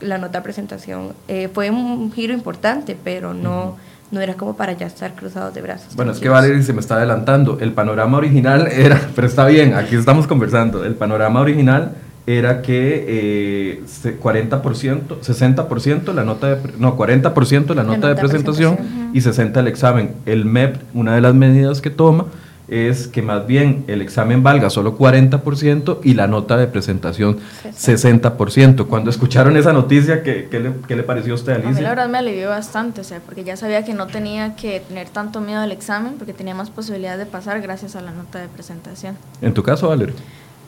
la 0.01 0.19
nota 0.19 0.39
de 0.39 0.45
presentación 0.45 1.13
eh, 1.29 1.49
fue 1.53 1.71
un 1.71 2.13
giro 2.13 2.33
importante, 2.33 2.97
pero 3.03 3.35
no, 3.35 3.77
no 4.11 4.21
era 4.21 4.35
como 4.35 4.57
para 4.57 4.73
ya 4.73 4.87
estar 4.87 5.15
cruzados 5.15 5.55
de 5.55 5.63
brazos. 5.63 5.97
Bueno, 5.97 6.13
es 6.13 6.21
que 6.21 6.29
Valerie 6.29 6.63
se 6.63 6.73
me 6.73 6.81
está 6.81 6.97
adelantando, 6.97 7.59
el 7.61 7.73
panorama 7.73 8.19
original 8.19 8.69
era, 8.73 9.01
pero 9.15 9.27
está 9.27 9.47
bien, 9.47 9.75
aquí 9.75 9.97
estamos 9.97 10.27
conversando, 10.27 10.85
el 10.85 10.95
panorama 10.95 11.41
original 11.41 11.95
era 12.27 12.63
que 12.63 13.05
eh, 13.07 13.83
40%, 14.23 15.21
60% 15.21 16.15
la 16.15 16.25
nota 16.25 16.57
de, 16.57 16.73
no, 16.79 16.97
40% 16.97 17.75
la 17.75 17.83
nota, 17.83 18.09
de 18.09 18.15
presentación, 18.15 18.79
y 19.15 19.21
60% 19.21 19.57
el 19.57 19.69
examen. 19.69 20.15
El 20.27 20.45
MEP, 20.45 20.77
una 20.93 21.15
de 21.15 21.23
las 21.23 21.35
medidas 21.35 21.81
que 21.81 21.89
toma 21.89 22.27
es 22.67 23.07
que 23.07 23.23
más 23.23 23.47
bien 23.47 23.85
el 23.89 24.01
examen 24.01 24.43
valga 24.43 24.71
solo 24.71 24.97
40% 24.99 26.01
y 26.03 26.15
la 26.15 26.27
nota 26.27 26.57
de 26.57 26.67
presentación 26.67 27.39
60%. 27.65 28.87
Cuando 28.87 29.11
escucharon 29.11 29.57
esa 29.57 29.73
noticia, 29.73 30.23
¿qué, 30.23 30.49
qué, 30.51 30.61
le, 30.61 30.73
qué 30.89 30.97
le, 30.97 31.03
pareció 31.03 31.35
a 31.35 31.37
usted, 31.37 31.53
Alicia? 31.53 31.71
A 31.71 31.75
mí 31.75 31.81
la 31.81 31.91
verdad 31.91 32.09
me 32.09 32.19
alivió 32.19 32.49
bastante, 32.49 33.03
o 33.03 33.05
sea, 33.05 33.21
porque 33.21 33.45
ya 33.45 33.57
sabía 33.57 33.85
que 33.85 33.95
no 33.95 34.07
tenía 34.07 34.57
que 34.57 34.81
tener 34.81 35.09
tanto 35.11 35.41
miedo 35.41 35.61
al 35.61 35.73
examen, 35.73 36.15
porque 36.19 36.33
tenía 36.33 36.55
más 36.55 36.71
posibilidades 36.71 37.21
de 37.21 37.27
pasar 37.27 37.61
gracias 37.61 37.97
a 37.97 38.01
la 38.01 38.11
nota 38.11 38.41
de 38.41 38.49
presentación. 38.49 39.17
¿En 39.41 39.55
tu 39.55 39.63
caso, 39.63 39.89
Valerio? 39.89 40.15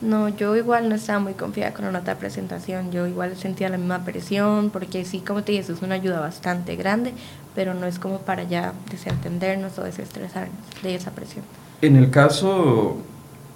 No, 0.02 0.28
yo 0.28 0.54
igual 0.56 0.88
no 0.88 0.94
estaba 0.94 1.18
muy 1.20 1.32
confiada 1.32 1.72
con 1.72 1.90
de 1.90 2.16
presentación, 2.16 2.92
yo 2.92 3.06
igual 3.06 3.34
sentía 3.36 3.68
la 3.70 3.78
misma 3.78 4.04
presión, 4.04 4.70
porque 4.70 5.04
sí, 5.04 5.20
como 5.20 5.42
te 5.42 5.52
dije, 5.52 5.72
es 5.72 5.82
una 5.82 5.94
ayuda 5.94 6.20
bastante 6.20 6.76
grande, 6.76 7.14
pero 7.54 7.72
no 7.72 7.86
es 7.86 7.98
como 7.98 8.18
para 8.18 8.42
ya 8.42 8.74
desentendernos 8.90 9.78
o 9.78 9.84
desestresarnos 9.84 10.56
de 10.82 10.94
esa 10.94 11.12
presión. 11.12 11.44
En 11.80 11.96
el 11.96 12.10
caso, 12.10 12.98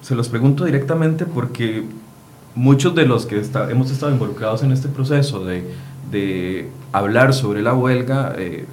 se 0.00 0.14
los 0.14 0.28
pregunto 0.28 0.64
directamente 0.64 1.26
porque 1.26 1.84
muchos 2.54 2.94
de 2.94 3.04
los 3.04 3.26
que 3.26 3.42
hemos 3.70 3.90
estado 3.90 4.10
involucrados 4.10 4.62
en 4.62 4.72
este 4.72 4.88
proceso 4.88 5.44
de, 5.44 5.64
de 6.10 6.68
hablar 6.92 7.34
sobre 7.34 7.62
la 7.62 7.74
huelga, 7.74 8.34
eh, 8.38 8.66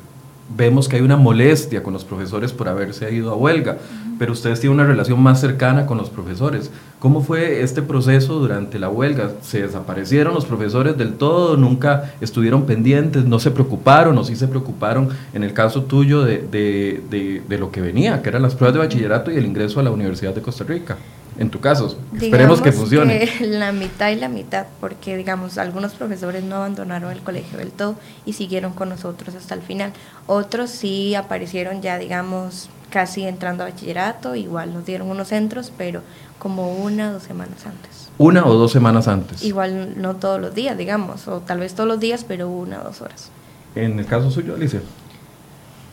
vemos 0.56 0.88
que 0.88 0.96
hay 0.96 1.02
una 1.02 1.18
molestia 1.18 1.84
con 1.84 1.94
los 1.94 2.04
profesores 2.04 2.54
por 2.54 2.70
haberse 2.70 3.14
ido 3.14 3.32
a 3.32 3.36
huelga, 3.36 3.78
pero 4.18 4.32
ustedes 4.32 4.60
tienen 4.60 4.80
una 4.80 4.88
relación 4.88 5.22
más 5.22 5.40
cercana 5.42 5.86
con 5.86 5.98
los 5.98 6.10
profesores. 6.10 6.72
¿Cómo 7.00 7.22
fue 7.22 7.62
este 7.62 7.82
proceso 7.82 8.40
durante 8.40 8.80
la 8.80 8.90
huelga? 8.90 9.32
¿Se 9.42 9.62
desaparecieron 9.62 10.34
los 10.34 10.46
profesores 10.46 10.98
del 10.98 11.14
todo? 11.14 11.58
¿Nunca 11.58 12.14
estuvieron 12.22 12.66
pendientes? 12.66 13.26
¿No 13.26 13.40
se 13.40 13.52
preocuparon 13.52 14.18
o 14.18 14.24
sí 14.24 14.36
se 14.36 14.48
preocuparon 14.48 15.10
en 15.34 15.44
el 15.44 15.54
caso 15.54 15.84
tuyo 15.84 16.24
de, 16.24 16.40
de, 16.40 17.44
de, 17.48 17.58
lo 17.58 17.72
que 17.72 17.82
venía, 17.82 18.22
que 18.22 18.30
eran 18.30 18.42
las 18.42 18.56
pruebas 18.56 18.74
de 18.74 18.80
bachillerato 18.80 19.32
y 19.32 19.38
el 19.38 19.46
ingreso 19.46 19.80
a 19.80 19.84
la 19.84 19.92
Universidad 19.92 20.34
de 20.34 20.42
Costa 20.42 20.64
Rica? 20.64 20.98
En 21.38 21.52
tu 21.52 21.60
caso, 21.60 21.98
esperemos 22.20 22.62
que 22.62 22.72
funcione. 22.72 23.30
la 23.42 23.72
mitad 23.72 24.10
y 24.10 24.16
la 24.16 24.28
mitad, 24.28 24.66
porque 24.80 25.16
digamos, 25.16 25.58
algunos 25.58 25.94
profesores 25.94 26.44
no 26.44 26.56
abandonaron 26.56 27.12
el 27.12 27.20
colegio 27.22 27.60
del 27.60 27.72
todo 27.72 27.96
y 28.26 28.34
siguieron 28.34 28.74
con 28.74 28.90
nosotros 28.90 29.36
hasta 29.36 29.54
el 29.54 29.62
final. 29.62 29.94
Otros 30.26 30.72
sí 30.72 31.14
aparecieron 31.14 31.82
ya, 31.82 32.00
digamos, 32.00 32.70
casi 32.90 33.24
entrando 33.24 33.64
a 33.64 33.70
bachillerato, 33.70 34.36
igual 34.36 34.74
nos 34.74 34.86
dieron 34.86 35.10
unos 35.10 35.28
centros, 35.28 35.72
pero 35.78 36.02
como 36.40 36.72
una 36.76 37.10
o 37.10 37.14
dos 37.14 37.24
semanas 37.24 37.66
antes. 37.66 38.10
¿Una 38.18 38.46
o 38.46 38.54
dos 38.54 38.72
semanas 38.72 39.08
antes? 39.08 39.44
Igual 39.44 40.02
no 40.02 40.16
todos 40.16 40.42
los 40.42 40.56
días, 40.56 40.78
digamos, 40.78 41.28
o 41.28 41.42
tal 41.42 41.60
vez 41.60 41.76
todos 41.76 41.88
los 41.88 42.00
días, 42.00 42.24
pero 42.28 42.50
una 42.50 42.82
o 42.82 42.84
dos 42.84 43.02
horas. 43.02 43.30
En 43.76 44.00
el 44.00 44.06
caso 44.08 44.32
suyo, 44.32 44.56
Alicia. 44.56 44.82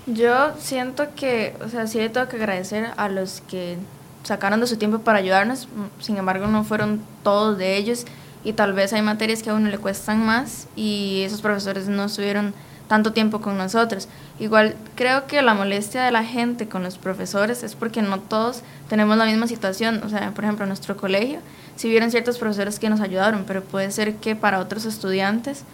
Yo 0.07 0.53
siento 0.59 1.09
que, 1.15 1.55
o 1.65 1.69
sea, 1.69 1.87
sí 1.87 1.99
le 1.99 2.09
tengo 2.09 2.29
que 2.29 2.37
agradecer 2.37 2.89
a 2.97 3.09
los 3.09 3.43
que 3.43 3.77
sacaron 4.25 4.61
de 4.61 4.67
su 4.67 4.77
tiempo 4.77 4.99
para 4.99 5.19
ayudarnos, 5.19 5.69
sin 6.01 6.17
embargo 6.17 6.49
no 6.49 6.65
fueron 6.65 7.01
todos 7.23 7.57
de 7.57 7.77
ellos 7.77 8.05
y 8.43 8.53
tal 8.53 8.73
vez 8.73 8.93
hay 8.93 9.03
materias 9.03 9.43
que 9.43 9.51
a 9.51 9.55
uno 9.55 9.69
le 9.69 9.79
cuestan 9.79 10.25
más 10.25 10.67
y 10.75 11.23
esos 11.25 11.41
profesores 11.41 11.87
no 11.89 12.07
estuvieron 12.07 12.53
tanto 12.89 13.13
tiempo 13.13 13.41
con 13.41 13.57
nosotros. 13.57 14.09
Igual 14.39 14.77
creo 14.95 15.27
que 15.27 15.41
la 15.43 15.55
molestia 15.55 16.03
de 16.03 16.11
la 16.11 16.25
gente 16.25 16.69
con 16.69 16.83
los 16.83 16.99
profesores 16.99 17.63
es 17.63 17.75
porque 17.75 18.03
no 18.03 18.21
todos 18.21 18.63
tenemos 18.89 19.17
la 19.17 19.25
misma 19.25 19.47
situación. 19.47 20.03
O 20.05 20.09
sea, 20.09 20.33
por 20.33 20.45
ejemplo, 20.45 20.65
en 20.65 20.69
nuestro 20.69 20.97
colegio, 20.97 21.39
si 21.77 21.89
vieron 21.89 22.11
ciertos 22.11 22.39
profesores 22.39 22.79
que 22.79 22.91
nos 22.91 23.01
ayudaron, 23.01 23.45
pero 23.47 23.63
puede 23.63 23.91
ser 23.91 24.17
que 24.17 24.37
para 24.37 24.61
otros 24.61 24.85
estudiantes 24.85 25.65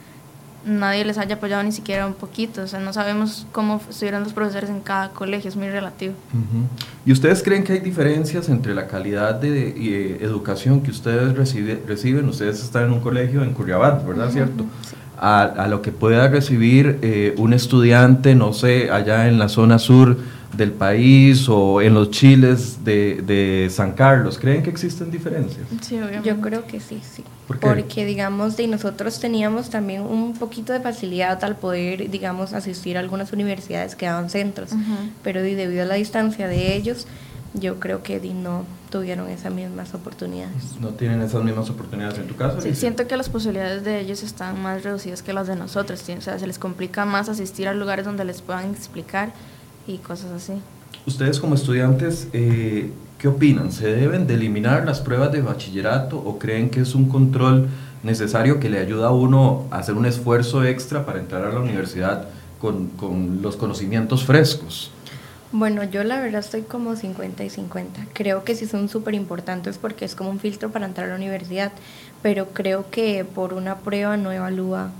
nadie 0.64 1.04
les 1.04 1.18
haya 1.18 1.36
apoyado 1.36 1.62
ni 1.62 1.72
siquiera 1.72 2.06
un 2.06 2.14
poquito. 2.14 2.62
O 2.62 2.66
sea, 2.66 2.80
no 2.80 2.92
sabemos 2.92 3.46
cómo 3.52 3.80
estuvieron 3.88 4.22
los 4.22 4.32
profesores 4.32 4.70
en 4.70 4.80
cada 4.80 5.10
colegio, 5.10 5.48
es 5.48 5.56
muy 5.56 5.68
relativo. 5.68 6.14
¿Y 7.04 7.12
ustedes 7.12 7.42
creen 7.42 7.64
que 7.64 7.74
hay 7.74 7.80
diferencias 7.80 8.48
entre 8.48 8.74
la 8.74 8.86
calidad 8.86 9.34
de, 9.34 9.68
eh, 9.68 10.18
educación 10.20 10.82
que 10.82 10.90
ustedes 10.90 11.34
reciben? 11.36 12.28
Ustedes 12.28 12.62
están 12.62 12.84
en 12.84 12.92
un 12.92 13.00
colegio 13.00 13.42
en 13.42 13.52
Curriabat, 13.52 14.06
¿verdad? 14.06 14.30
¿Cierto? 14.30 14.64
a, 15.20 15.66
lo 15.68 15.82
que 15.82 15.92
pueda 15.92 16.28
recibir 16.28 16.98
eh, 17.02 17.34
un 17.36 17.52
estudiante, 17.52 18.34
no 18.34 18.52
sé, 18.54 18.90
allá 18.90 19.28
en 19.28 19.38
la 19.38 19.48
zona 19.48 19.78
sur 19.78 20.16
del 20.57 20.73
país 20.73 21.49
o 21.49 21.80
en 21.80 21.95
los 21.95 22.11
chiles 22.11 22.85
de, 22.85 23.23
de 23.23 23.69
San 23.71 23.92
Carlos? 23.92 24.38
¿Creen 24.38 24.62
que 24.62 24.71
existen 24.71 25.11
diferencias? 25.11 25.66
Sí, 25.80 25.99
Yo 26.25 26.40
creo 26.40 26.66
que 26.66 26.80
sí, 26.80 27.00
sí. 27.02 27.25
Porque, 27.61 28.04
digamos, 28.04 28.57
de 28.57 28.66
nosotros 28.69 29.19
teníamos 29.19 29.71
también 29.71 30.02
un 30.02 30.35
poquito 30.35 30.73
de 30.73 30.80
facilidad 30.80 31.42
al 31.45 31.57
poder, 31.57 32.11
digamos, 32.11 32.52
asistir 32.52 32.97
a 32.97 33.00
algunas 33.00 33.33
universidades 33.33 33.97
que 33.97 34.07
daban 34.07 34.30
centros, 34.30 34.71
pero 35.23 35.42
debido 35.42 35.83
a 35.83 35.87
la 35.87 35.95
distancia 35.95 36.47
de 36.47 36.76
ellos, 36.76 37.07
yo 37.54 37.80
creo 37.80 38.02
que 38.02 38.21
no 38.21 38.64
tuvieron 38.90 39.28
esas 39.28 39.52
mismas 39.52 39.95
oportunidades. 39.95 40.76
¿No 40.80 40.90
tienen 40.90 41.23
esas 41.23 41.42
mismas 41.42 41.69
oportunidades 41.71 42.19
en 42.19 42.28
tu 42.28 42.37
caso? 42.37 42.61
Sí, 42.61 42.75
siento 42.75 43.07
que 43.09 43.16
las 43.16 43.28
posibilidades 43.28 43.85
de 43.85 44.00
ellos 44.00 44.23
están 44.23 44.61
más 44.62 44.85
reducidas 44.85 45.23
que 45.23 45.33
las 45.33 45.49
de 45.49 45.57
nosotros. 45.57 46.02
O 46.09 46.21
sea, 46.21 46.38
se 46.38 46.47
les 46.47 46.59
complica 46.59 47.04
más 47.04 47.28
asistir 47.28 47.66
a 47.66 47.75
lugares 47.75 48.04
donde 48.04 48.25
les 48.25 48.42
puedan 48.42 48.71
explicar 48.71 49.33
y 49.87 49.99
cosas 49.99 50.30
así. 50.32 50.54
Ustedes 51.06 51.40
como 51.40 51.54
estudiantes, 51.54 52.28
eh, 52.32 52.90
¿qué 53.18 53.28
opinan? 53.28 53.72
¿Se 53.72 53.87
deben 53.87 54.26
de 54.26 54.34
eliminar 54.34 54.84
las 54.84 55.00
pruebas 55.00 55.32
de 55.32 55.42
bachillerato 55.42 56.18
o 56.18 56.38
creen 56.38 56.70
que 56.70 56.80
es 56.80 56.94
un 56.94 57.08
control 57.08 57.68
necesario 58.02 58.60
que 58.60 58.70
le 58.70 58.78
ayuda 58.78 59.08
a 59.08 59.12
uno 59.12 59.66
a 59.70 59.78
hacer 59.78 59.94
un 59.94 60.06
esfuerzo 60.06 60.64
extra 60.64 61.04
para 61.04 61.20
entrar 61.20 61.44
a 61.44 61.52
la 61.52 61.60
universidad 61.60 62.28
con, 62.60 62.88
con 62.88 63.42
los 63.42 63.56
conocimientos 63.56 64.25
frescos? 64.25 64.90
Bueno, 65.52 65.82
yo 65.82 66.04
la 66.04 66.20
verdad 66.20 66.40
estoy 66.40 66.62
como 66.62 66.94
50 66.94 67.42
y 67.42 67.50
50. 67.50 68.06
Creo 68.12 68.44
que 68.44 68.54
sí 68.54 68.66
son 68.66 68.88
súper 68.88 69.14
importantes 69.14 69.78
porque 69.78 70.04
es 70.04 70.14
como 70.14 70.30
un 70.30 70.38
filtro 70.38 70.70
para 70.70 70.87
entrar 70.87 71.08
a 71.08 71.10
la 71.10 71.16
universidad, 71.16 71.72
pero 72.22 72.49
creo 72.52 72.88
que 72.90 73.25
por 73.25 73.52
una 73.52 73.78
prueba 73.78 74.16
no 74.16 74.30
evalúa 74.30 74.90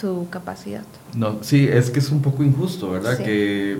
tu 0.00 0.28
capacidad. 0.30 0.82
No, 1.14 1.38
sí, 1.42 1.68
es 1.68 1.90
que 1.90 2.00
es 2.00 2.10
un 2.10 2.22
poco 2.22 2.42
injusto, 2.42 2.90
¿verdad? 2.90 3.18
Que, 3.18 3.78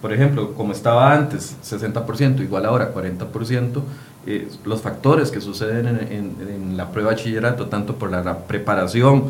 por 0.00 0.12
ejemplo, 0.12 0.54
como 0.54 0.72
estaba 0.72 1.12
antes, 1.12 1.56
60%, 1.64 2.42
igual 2.42 2.66
ahora 2.66 2.94
40%, 2.94 3.82
eh, 4.26 4.48
los 4.64 4.80
factores 4.80 5.30
que 5.30 5.40
suceden 5.40 5.86
en, 5.86 6.36
en, 6.48 6.76
la 6.76 6.90
prueba 6.90 7.10
de 7.10 7.16
bachillerato, 7.16 7.66
tanto 7.66 7.96
por 7.96 8.10
la, 8.10 8.38
preparación 8.46 9.24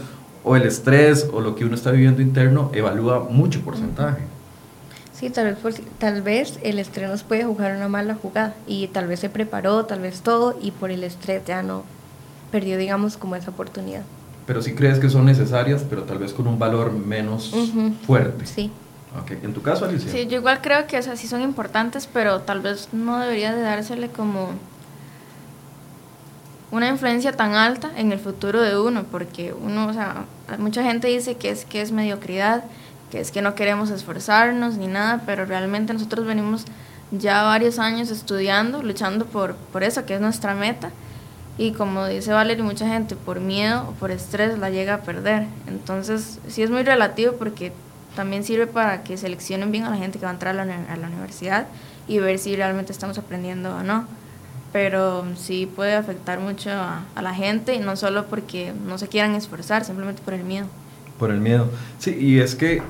o 0.45 0.55
el 0.55 0.63
estrés 0.63 1.29
o 1.33 1.41
lo 1.41 1.57
que 1.57 1.65
uno 1.65 1.75
está 1.75 1.91
viviendo 1.91 2.23
interno, 2.23 2.71
evalúa 2.73 3.27
mucho 3.29 3.63
porcentaje. 3.63 4.23
Sí, 5.13 5.31
tal 5.31 5.55
vez, 5.55 5.83
tal 5.99 6.23
vez 6.23 6.59
el 6.63 6.79
estrés 6.79 7.09
nos 7.09 7.23
puede 7.23 7.45
jugar 7.45 7.77
una 7.77 7.89
mala 7.89 8.15
jugada 8.15 8.55
y 8.67 8.87
tal 8.89 9.07
vez 9.07 9.21
se 9.21 9.31
preparó, 9.31 9.85
tal 9.87 10.01
vez 10.01 10.21
todo 10.21 10.57
y 10.61 10.71
por 10.71 10.91
el 10.91 11.03
estrés 11.03 11.45
ya 11.45 11.63
no 11.63 11.85
perdió, 12.53 12.77
digamos, 12.79 13.17
como 13.17 13.35
esa 13.35 13.51
oportunidad. 13.51 14.03
Pero 14.47 14.61
sí 14.61 14.75
crees 14.75 14.99
que 14.99 15.09
son 15.09 15.25
necesarias, 15.25 15.85
pero 15.89 16.03
tal 16.03 16.19
vez 16.19 16.33
con 16.33 16.47
un 16.47 16.59
valor 16.59 16.93
menos 16.93 17.53
fuerte. 18.07 18.47
Sí. 18.47 18.71
Okay. 19.23 19.39
¿En 19.43 19.55
tu 19.55 19.63
caso, 19.63 19.85
Alicia? 19.85 20.11
Sí, 20.11 20.27
yo 20.27 20.39
igual 20.39 20.61
creo 20.61 20.87
que 20.87 20.99
o 20.99 21.17
sí 21.17 21.29
son 21.29 21.41
importantes, 21.41 22.09
pero 22.13 22.41
tal 22.41 22.61
vez 22.61 22.89
no 22.93 23.19
debería 23.21 23.55
de 23.55 23.63
dársele 23.63 24.09
como 24.09 24.51
una 26.73 26.89
influencia 26.89 27.33
tan 27.33 27.55
alta 27.55 27.93
en 27.97 28.11
el 28.11 28.19
futuro 28.19 28.61
de 28.61 28.77
uno, 28.77 29.05
porque 29.05 29.53
uno, 29.53 29.87
o 29.87 29.93
sea, 29.93 30.25
mucha 30.59 30.83
gente 30.83 31.07
dice 31.07 31.37
que 31.37 31.51
es 31.51 31.65
que 31.65 31.81
es 31.81 31.93
mediocridad, 31.93 32.65
que 33.13 33.21
es 33.21 33.31
que 33.31 33.43
no 33.43 33.55
queremos 33.55 33.91
esforzarnos 33.91 34.77
ni 34.77 34.89
nada, 34.89 35.23
pero 35.25 35.45
realmente 35.45 35.93
nosotros 35.93 36.27
venimos 36.27 36.65
ya 37.13 37.45
varios 37.45 37.79
años 37.79 38.11
estudiando, 38.11 38.83
luchando 38.83 39.27
por, 39.27 39.55
por 39.55 39.85
eso, 39.85 40.05
que 40.05 40.15
es 40.17 40.21
nuestra 40.21 40.57
meta. 40.57 40.91
Y 41.57 41.73
como 41.73 42.07
dice 42.07 42.33
Valerie, 42.33 42.65
mucha 42.65 42.89
gente 42.89 43.15
por 43.15 43.41
miedo 43.41 43.89
o 43.89 43.93
por 43.93 44.11
estrés 44.11 44.59
la 44.59 44.71
llega 44.71 44.95
a 44.95 45.01
perder. 45.03 45.47
Entonces, 45.69 46.41
sí 46.49 46.63
es 46.63 46.71
muy 46.71 46.83
relativo 46.83 47.35
porque 47.35 47.73
también 48.17 48.45
sirve 48.45 48.67
para 48.67 49.05
que 49.05 49.17
seleccionen 49.17 49.71
bien 49.71 49.85
a 49.85 49.91
la 49.91 49.97
gente 49.97 50.19
que 50.19 50.25
va 50.25 50.31
a 50.31 50.35
entrar 50.35 50.59
a 50.59 50.65
la, 50.65 50.75
a 50.75 51.07
universidad 51.07 51.67
y 52.09 52.19
ver 52.19 52.39
si 52.39 52.57
realmente 52.57 52.93
estamos 52.93 53.19
aprendiendo 53.19 53.77
o 53.77 53.83
no. 53.83 54.07
Pero 54.73 55.25
sí 55.37 55.67
puede 55.67 55.95
afectar 55.95 56.41
mucho 56.41 56.71
a, 56.71 57.05
a 57.15 57.23
la 57.23 57.35
gente 57.35 57.75
y 57.75 57.79
no 57.79 57.95
solo 57.95 58.27
porque 58.27 58.73
no 58.87 58.99
se 58.99 59.07
quieran 59.07 59.37
esforzar, 59.37 59.85
simplemente 59.85 60.23
por 60.23 60.35
el 60.35 60.43
miedo. 60.43 60.67
Por 61.21 61.31
el 61.31 61.41
miedo. 61.41 61.71
Sí, 62.01 62.17
y 62.19 62.41
es 62.41 62.57
que 62.57 62.83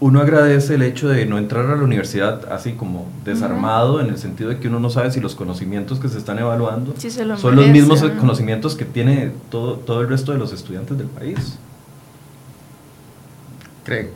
uno 0.00 0.20
agradece 0.20 0.74
el 0.74 0.82
hecho 0.82 1.08
de 1.08 1.26
no 1.26 1.36
entrar 1.36 1.66
a 1.66 1.76
la 1.76 1.82
universidad 1.82 2.50
así 2.50 2.72
como 2.72 3.06
desarmado, 3.24 4.00
en 4.00 4.08
el 4.08 4.16
sentido 4.16 4.48
de 4.48 4.58
que 4.58 4.68
uno 4.68 4.80
no 4.80 4.88
sabe 4.88 5.10
si 5.10 5.20
los 5.20 5.34
conocimientos 5.34 6.00
que 6.00 6.08
se 6.08 6.16
están 6.18 6.38
evaluando 6.38 6.94
son 7.36 7.56
los 7.56 7.68
mismos 7.68 8.02
conocimientos 8.18 8.74
que 8.74 8.86
tiene 8.86 9.32
todo, 9.50 9.74
todo 9.74 10.00
el 10.00 10.08
resto 10.08 10.32
de 10.32 10.38
los 10.38 10.52
estudiantes 10.52 10.96
del 10.96 11.06
país. 11.06 11.58
¿Creen? 13.84 14.08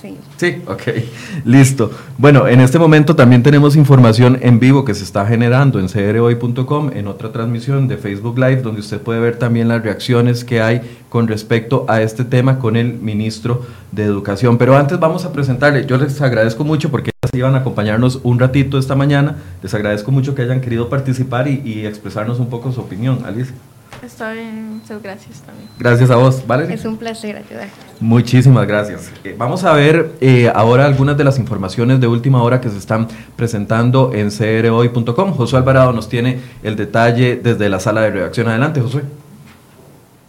Sí. 0.00 0.16
Sí, 0.36 0.62
ok, 0.66 0.82
listo. 1.44 1.90
Bueno, 2.16 2.48
en 2.48 2.60
este 2.60 2.78
momento 2.78 3.16
también 3.16 3.42
tenemos 3.42 3.76
información 3.76 4.38
en 4.40 4.58
vivo 4.58 4.84
que 4.84 4.94
se 4.94 5.04
está 5.04 5.26
generando 5.26 5.78
en 5.78 5.88
crhoy.com, 5.88 6.90
en 6.94 7.06
otra 7.06 7.32
transmisión 7.32 7.86
de 7.86 7.98
Facebook 7.98 8.38
Live, 8.38 8.62
donde 8.62 8.80
usted 8.80 9.00
puede 9.00 9.20
ver 9.20 9.36
también 9.36 9.68
las 9.68 9.82
reacciones 9.82 10.44
que 10.44 10.62
hay 10.62 10.80
con 11.10 11.28
respecto 11.28 11.84
a 11.88 12.00
este 12.00 12.24
tema 12.24 12.58
con 12.58 12.76
el 12.76 12.94
ministro 12.94 13.66
de 13.92 14.04
Educación. 14.04 14.56
Pero 14.56 14.76
antes 14.76 14.98
vamos 14.98 15.24
a 15.24 15.32
presentarle, 15.32 15.84
yo 15.84 15.98
les 15.98 16.20
agradezco 16.22 16.64
mucho 16.64 16.90
porque 16.90 17.10
iban 17.32 17.54
a 17.54 17.58
acompañarnos 17.58 18.20
un 18.22 18.38
ratito 18.38 18.78
esta 18.78 18.94
mañana, 18.94 19.36
les 19.62 19.74
agradezco 19.74 20.10
mucho 20.10 20.34
que 20.34 20.42
hayan 20.42 20.60
querido 20.60 20.88
participar 20.88 21.48
y, 21.48 21.60
y 21.64 21.86
expresarnos 21.86 22.40
un 22.40 22.48
poco 22.48 22.72
su 22.72 22.80
opinión, 22.80 23.20
Alicia. 23.26 23.54
Está 24.02 24.32
bien, 24.32 24.78
muchas 24.78 25.02
gracias 25.02 25.40
también. 25.40 25.68
Gracias 25.78 26.10
a 26.10 26.16
vos, 26.16 26.46
¿vale? 26.46 26.72
Es 26.72 26.84
un 26.86 26.96
placer 26.96 27.36
ayudar. 27.36 27.68
Muchísimas 28.00 28.66
gracias. 28.66 29.10
Eh, 29.24 29.34
vamos 29.36 29.64
a 29.64 29.74
ver 29.74 30.12
eh, 30.22 30.50
ahora 30.54 30.86
algunas 30.86 31.18
de 31.18 31.24
las 31.24 31.38
informaciones 31.38 32.00
de 32.00 32.06
última 32.06 32.42
hora 32.42 32.62
que 32.62 32.70
se 32.70 32.78
están 32.78 33.08
presentando 33.36 34.12
en 34.14 34.30
crhoy.com. 34.30 35.32
Josué 35.34 35.58
Alvarado 35.58 35.92
nos 35.92 36.08
tiene 36.08 36.40
el 36.62 36.76
detalle 36.76 37.36
desde 37.36 37.68
la 37.68 37.78
sala 37.78 38.00
de 38.00 38.10
redacción. 38.10 38.48
Adelante, 38.48 38.80
Josué. 38.80 39.02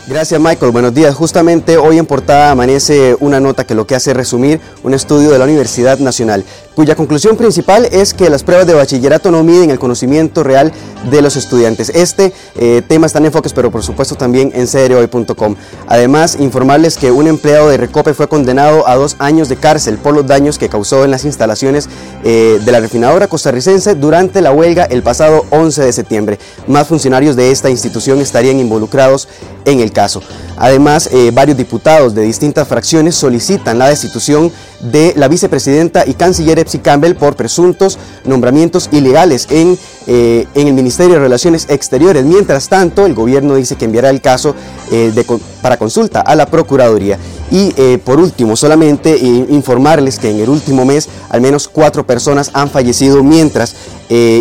Gracias 0.07 0.41
Michael, 0.41 0.71
buenos 0.71 0.93
días. 0.95 1.13
Justamente 1.13 1.77
hoy 1.77 1.99
en 1.99 2.07
portada 2.07 2.51
amanece 2.51 3.15
una 3.19 3.39
nota 3.39 3.65
que 3.65 3.75
lo 3.75 3.85
que 3.85 3.93
hace 3.93 4.11
es 4.11 4.17
resumir 4.17 4.59
un 4.83 4.95
estudio 4.95 5.29
de 5.29 5.37
la 5.37 5.45
Universidad 5.45 5.99
Nacional, 5.99 6.43
cuya 6.75 6.95
conclusión 6.95 7.35
principal 7.35 7.85
es 7.91 8.13
que 8.13 8.29
las 8.29 8.43
pruebas 8.43 8.67
de 8.67 8.73
bachillerato 8.73 9.31
no 9.31 9.43
miden 9.43 9.69
el 9.69 9.79
conocimiento 9.79 10.43
real 10.43 10.71
de 11.09 11.21
los 11.21 11.35
estudiantes. 11.35 11.89
Este 11.89 12.33
eh, 12.55 12.81
tema 12.87 13.07
está 13.07 13.19
en 13.19 13.25
enfoques, 13.25 13.53
pero 13.53 13.71
por 13.71 13.83
supuesto 13.83 14.15
también 14.15 14.51
en 14.53 14.67
crhoy.com. 14.67 15.55
Además, 15.87 16.37
informarles 16.39 16.97
que 16.97 17.11
un 17.11 17.27
empleado 17.27 17.69
de 17.69 17.77
Recope 17.77 18.13
fue 18.13 18.27
condenado 18.27 18.87
a 18.87 18.95
dos 18.95 19.15
años 19.19 19.49
de 19.49 19.57
cárcel 19.57 19.97
por 19.97 20.13
los 20.13 20.27
daños 20.27 20.57
que 20.57 20.69
causó 20.69 21.03
en 21.03 21.11
las 21.11 21.25
instalaciones 21.25 21.89
eh, 22.23 22.59
de 22.63 22.71
la 22.71 22.79
refinadora 22.79 23.27
costarricense 23.27 23.95
durante 23.95 24.41
la 24.41 24.51
huelga 24.51 24.85
el 24.85 25.03
pasado 25.03 25.45
11 25.49 25.83
de 25.83 25.93
septiembre. 25.93 26.39
Más 26.67 26.87
funcionarios 26.87 27.35
de 27.35 27.51
esta 27.51 27.69
institución 27.69 28.19
estarían 28.21 28.59
involucrados 28.59 29.27
en 29.65 29.79
el 29.79 29.91
caso. 29.91 30.21
Además, 30.57 31.09
eh, 31.11 31.31
varios 31.33 31.57
diputados 31.57 32.13
de 32.13 32.21
distintas 32.21 32.67
fracciones 32.67 33.15
solicitan 33.15 33.79
la 33.79 33.89
destitución 33.89 34.51
de 34.91 35.13
la 35.15 35.27
vicepresidenta 35.27 36.05
y 36.05 36.13
canciller 36.13 36.59
Epsi 36.61 36.79
Campbell 36.79 37.15
por 37.15 37.35
presuntos 37.35 37.97
nombramientos 38.25 38.89
ilegales 38.91 39.47
en, 39.49 39.77
eh, 40.07 40.47
en 40.55 40.67
el 40.67 40.73
Ministerio 40.73 41.15
de 41.15 41.19
Relaciones 41.19 41.67
Exteriores. 41.69 42.25
Mientras 42.25 42.69
tanto, 42.69 43.05
el 43.05 43.13
gobierno 43.13 43.55
dice 43.55 43.75
que 43.75 43.85
enviará 43.85 44.09
el 44.09 44.21
caso 44.21 44.55
eh, 44.91 45.13
para 45.61 45.77
consulta 45.77 46.21
a 46.21 46.35
la 46.35 46.45
Procuraduría. 46.45 47.17
Y 47.51 47.73
eh, 47.75 47.99
por 48.03 48.19
último, 48.19 48.55
solamente 48.55 49.17
informarles 49.17 50.19
que 50.19 50.29
en 50.29 50.39
el 50.39 50.49
último 50.49 50.85
mes 50.85 51.09
al 51.29 51.41
menos 51.41 51.67
cuatro 51.67 52.05
personas 52.05 52.51
han 52.53 52.69
fallecido 52.69 53.23
mientras 53.23 53.75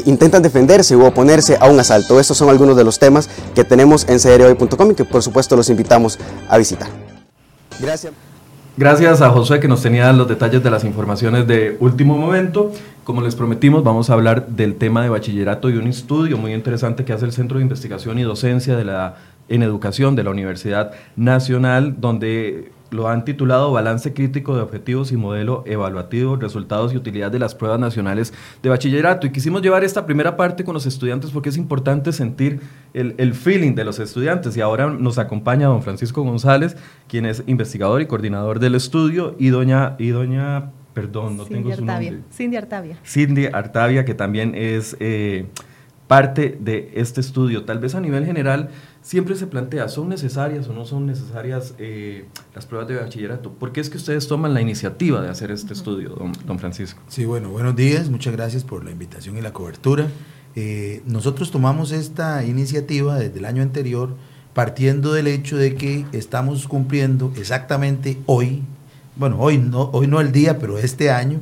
intentan 0.05 0.43
defenderse 0.43 0.97
u 0.97 1.05
oponerse 1.05 1.57
a 1.61 1.69
un 1.69 1.79
asalto. 1.79 2.19
Estos 2.19 2.37
son 2.37 2.49
algunos 2.49 2.77
de 2.77 2.83
los 2.83 2.99
temas 2.99 3.29
que 3.55 3.63
tenemos 3.63 4.05
en 4.09 4.19
crhoy.com 4.19 4.91
y 4.91 4.95
que 4.95 5.05
por 5.05 5.23
supuesto 5.23 5.55
los 5.55 5.71
invitamos 5.71 6.19
a 6.49 6.59
visitar. 6.59 6.89
Gracias. 7.79 8.30
Gracias 8.81 9.21
a 9.21 9.29
José 9.29 9.61
que 9.61 9.69
nos 9.69 9.83
tenía 9.83 10.11
los 10.11 10.27
detalles 10.27 10.63
de 10.63 10.71
las 10.71 10.85
informaciones 10.85 11.47
de 11.47 11.77
último 11.81 12.17
momento. 12.17 12.73
Como 13.05 13.21
les 13.21 13.37
prometimos, 13.37 13.85
vamos 13.85 14.09
a 14.09 14.15
hablar 14.15 14.47
del 14.47 14.77
tema 14.77 15.03
de 15.03 15.11
bachillerato 15.11 15.69
y 15.69 15.77
un 15.77 15.87
estudio 15.87 16.39
muy 16.39 16.55
interesante 16.55 17.05
que 17.05 17.13
hace 17.13 17.27
el 17.27 17.33
Centro 17.33 17.59
de 17.59 17.63
Investigación 17.63 18.19
y 18.19 18.23
Docencia 18.23 18.79
de 18.79 18.87
la, 18.87 19.17
en 19.51 19.63
Educación 19.63 20.17
de 20.17 20.25
la 20.25 20.31
Universidad 20.31 20.93
Nacional, 21.15 22.01
donde 22.01 22.73
lo 22.91 23.09
han 23.09 23.25
titulado 23.25 23.73
Balance 23.73 24.13
crítico 24.13 24.55
de 24.57 24.63
objetivos 24.63 25.13
y 25.13 25.17
modelo 25.17 25.63
evaluativo, 25.67 26.37
resultados 26.37 26.93
y 26.93 26.97
utilidad 26.97 27.31
de 27.31 27.39
las 27.39 27.55
pruebas 27.55 27.81
nacionales 27.81 28.33
de 28.63 28.69
bachillerato. 28.69 29.27
Y 29.27 29.31
quisimos 29.31 29.63
llevar 29.63 29.85
esta 29.85 30.07
primera 30.07 30.37
parte 30.37 30.65
con 30.65 30.75
los 30.75 30.87
estudiantes 30.87 31.31
porque 31.31 31.49
es 31.49 31.57
importante 31.57 32.13
sentir 32.13 32.61
el, 32.95 33.15
el 33.19 33.35
feeling 33.35 33.75
de 33.75 33.85
los 33.85 33.99
estudiantes. 33.99 34.57
Y 34.57 34.61
ahora 34.61 34.89
nos 34.89 35.19
acompaña 35.19 35.69
don 35.69 35.83
Francisco 35.83 36.23
González, 36.23 36.77
quien 37.09 37.27
es 37.27 37.43
investigador 37.47 38.03
y 38.03 38.07
coordinador 38.07 38.59
del 38.59 38.75
estudio, 38.75 39.35
y 39.39 39.49
doña, 39.49 39.97
y 39.99 40.09
doña 40.09 40.71
perdón, 40.93 41.37
no 41.37 41.45
tengo 41.45 41.75
su 41.75 41.85
nombre. 41.85 42.21
Cindy 42.33 42.57
Artavia. 42.57 42.99
Cindy 43.05 43.47
Artavia, 43.47 44.05
que 44.05 44.15
también 44.15 44.55
es 44.55 44.97
eh, 45.01 45.47
parte 46.07 46.59
de 46.61 46.91
este 46.95 47.21
estudio. 47.21 47.65
Tal 47.65 47.79
vez 47.79 47.95
a 47.95 48.01
nivel 48.01 48.27
general 48.27 48.71
siempre 49.11 49.35
se 49.35 49.49
plantea, 49.49 49.89
¿son 49.89 50.09
necesarias 50.09 50.69
o 50.69 50.73
no 50.73 50.85
son 50.85 51.05
necesarias 51.05 51.75
eh, 51.79 52.27
las 52.55 52.65
pruebas 52.65 52.87
de 52.87 52.95
bachillerato? 52.95 53.51
¿Por 53.51 53.73
qué 53.73 53.81
es 53.81 53.91
que 53.91 53.97
ustedes 53.97 54.29
toman 54.29 54.55
la 54.55 54.61
iniciativa 54.61 55.21
de 55.21 55.29
hacer 55.29 55.51
este 55.51 55.73
estudio, 55.73 56.11
don, 56.11 56.31
don, 56.47 56.61
Francisco? 56.61 57.03
Sí, 57.09 57.25
bueno, 57.25 57.49
buenos 57.51 57.75
días, 57.75 58.09
muchas 58.09 58.33
gracias 58.35 58.63
por 58.63 58.85
la 58.85 58.93
invitación 58.93 59.37
y 59.37 59.41
la 59.41 59.53
cobertura. 59.53 60.07
Eh, 60.55 61.03
nosotros 61.07 61.51
tomamos 61.51 61.91
esta 61.91 62.45
iniciativa 62.45 63.19
desde 63.19 63.41
el 63.41 63.47
año 63.47 63.63
anterior 63.63 64.15
partiendo 64.55 65.13
del 65.13 65.27
hecho 65.27 65.57
de 65.57 65.75
que 65.75 66.07
estamos 66.13 66.69
cumpliendo 66.69 67.33
exactamente 67.37 68.17
hoy, 68.27 68.63
bueno, 69.17 69.41
hoy 69.41 69.59
no, 69.59 69.91
hoy 69.93 70.07
no 70.07 70.21
el 70.21 70.31
día, 70.31 70.61
pero 70.61 70.79
este 70.79 71.11
año, 71.11 71.41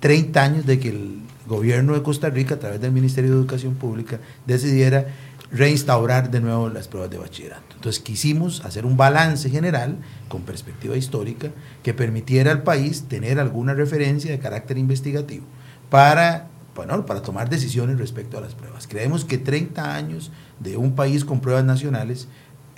30 0.00 0.44
años 0.44 0.66
de 0.66 0.78
que 0.78 0.90
el 0.90 1.20
gobierno 1.46 1.94
de 1.94 2.02
Costa 2.02 2.28
Rica, 2.28 2.56
a 2.56 2.58
través 2.58 2.82
del 2.82 2.92
Ministerio 2.92 3.30
de 3.30 3.36
Educación 3.38 3.76
Pública, 3.76 4.20
decidiera 4.46 5.06
reinstaurar 5.50 6.30
de 6.30 6.40
nuevo 6.40 6.68
las 6.68 6.88
pruebas 6.88 7.10
de 7.10 7.18
bachillerato. 7.18 7.74
Entonces 7.74 8.02
quisimos 8.02 8.64
hacer 8.64 8.84
un 8.84 8.96
balance 8.96 9.48
general 9.48 9.96
con 10.28 10.42
perspectiva 10.42 10.96
histórica 10.96 11.50
que 11.82 11.94
permitiera 11.94 12.52
al 12.52 12.62
país 12.62 13.04
tener 13.08 13.40
alguna 13.40 13.74
referencia 13.74 14.30
de 14.30 14.38
carácter 14.38 14.76
investigativo 14.78 15.44
para, 15.90 16.48
bueno, 16.74 17.06
para 17.06 17.22
tomar 17.22 17.48
decisiones 17.48 17.98
respecto 17.98 18.36
a 18.36 18.40
las 18.40 18.54
pruebas. 18.54 18.86
Creemos 18.86 19.24
que 19.24 19.38
30 19.38 19.94
años 19.94 20.30
de 20.60 20.76
un 20.76 20.94
país 20.94 21.24
con 21.24 21.40
pruebas 21.40 21.64
nacionales 21.64 22.28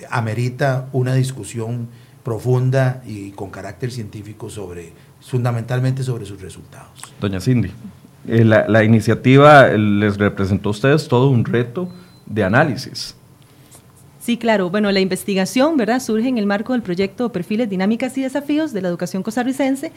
amerita 0.09 0.87
una 0.93 1.13
discusión 1.13 1.89
profunda 2.23 3.01
y 3.05 3.31
con 3.31 3.49
carácter 3.49 3.91
científico 3.91 4.49
sobre, 4.49 4.93
fundamentalmente 5.19 6.03
sobre 6.03 6.25
sus 6.25 6.41
resultados. 6.41 7.01
Doña 7.19 7.41
Cindy, 7.41 7.71
eh, 8.27 8.45
la, 8.45 8.67
la 8.67 8.83
iniciativa 8.83 9.67
les 9.69 10.17
representó 10.17 10.69
a 10.69 10.71
ustedes 10.71 11.07
todo 11.07 11.29
un 11.29 11.43
reto 11.43 11.89
de 12.31 12.43
análisis. 12.43 13.15
Sí, 14.21 14.37
claro. 14.37 14.69
Bueno, 14.69 14.91
la 14.91 14.99
investigación, 14.99 15.77
¿verdad? 15.77 15.99
Surge 15.99 16.27
en 16.27 16.37
el 16.37 16.45
marco 16.45 16.73
del 16.73 16.83
proyecto 16.83 17.31
Perfiles, 17.31 17.69
Dinámicas 17.69 18.15
y 18.19 18.21
Desafíos 18.21 18.71
de 18.71 18.83
la 18.83 18.87
Educación 18.87 19.23
Costarricense 19.23 19.91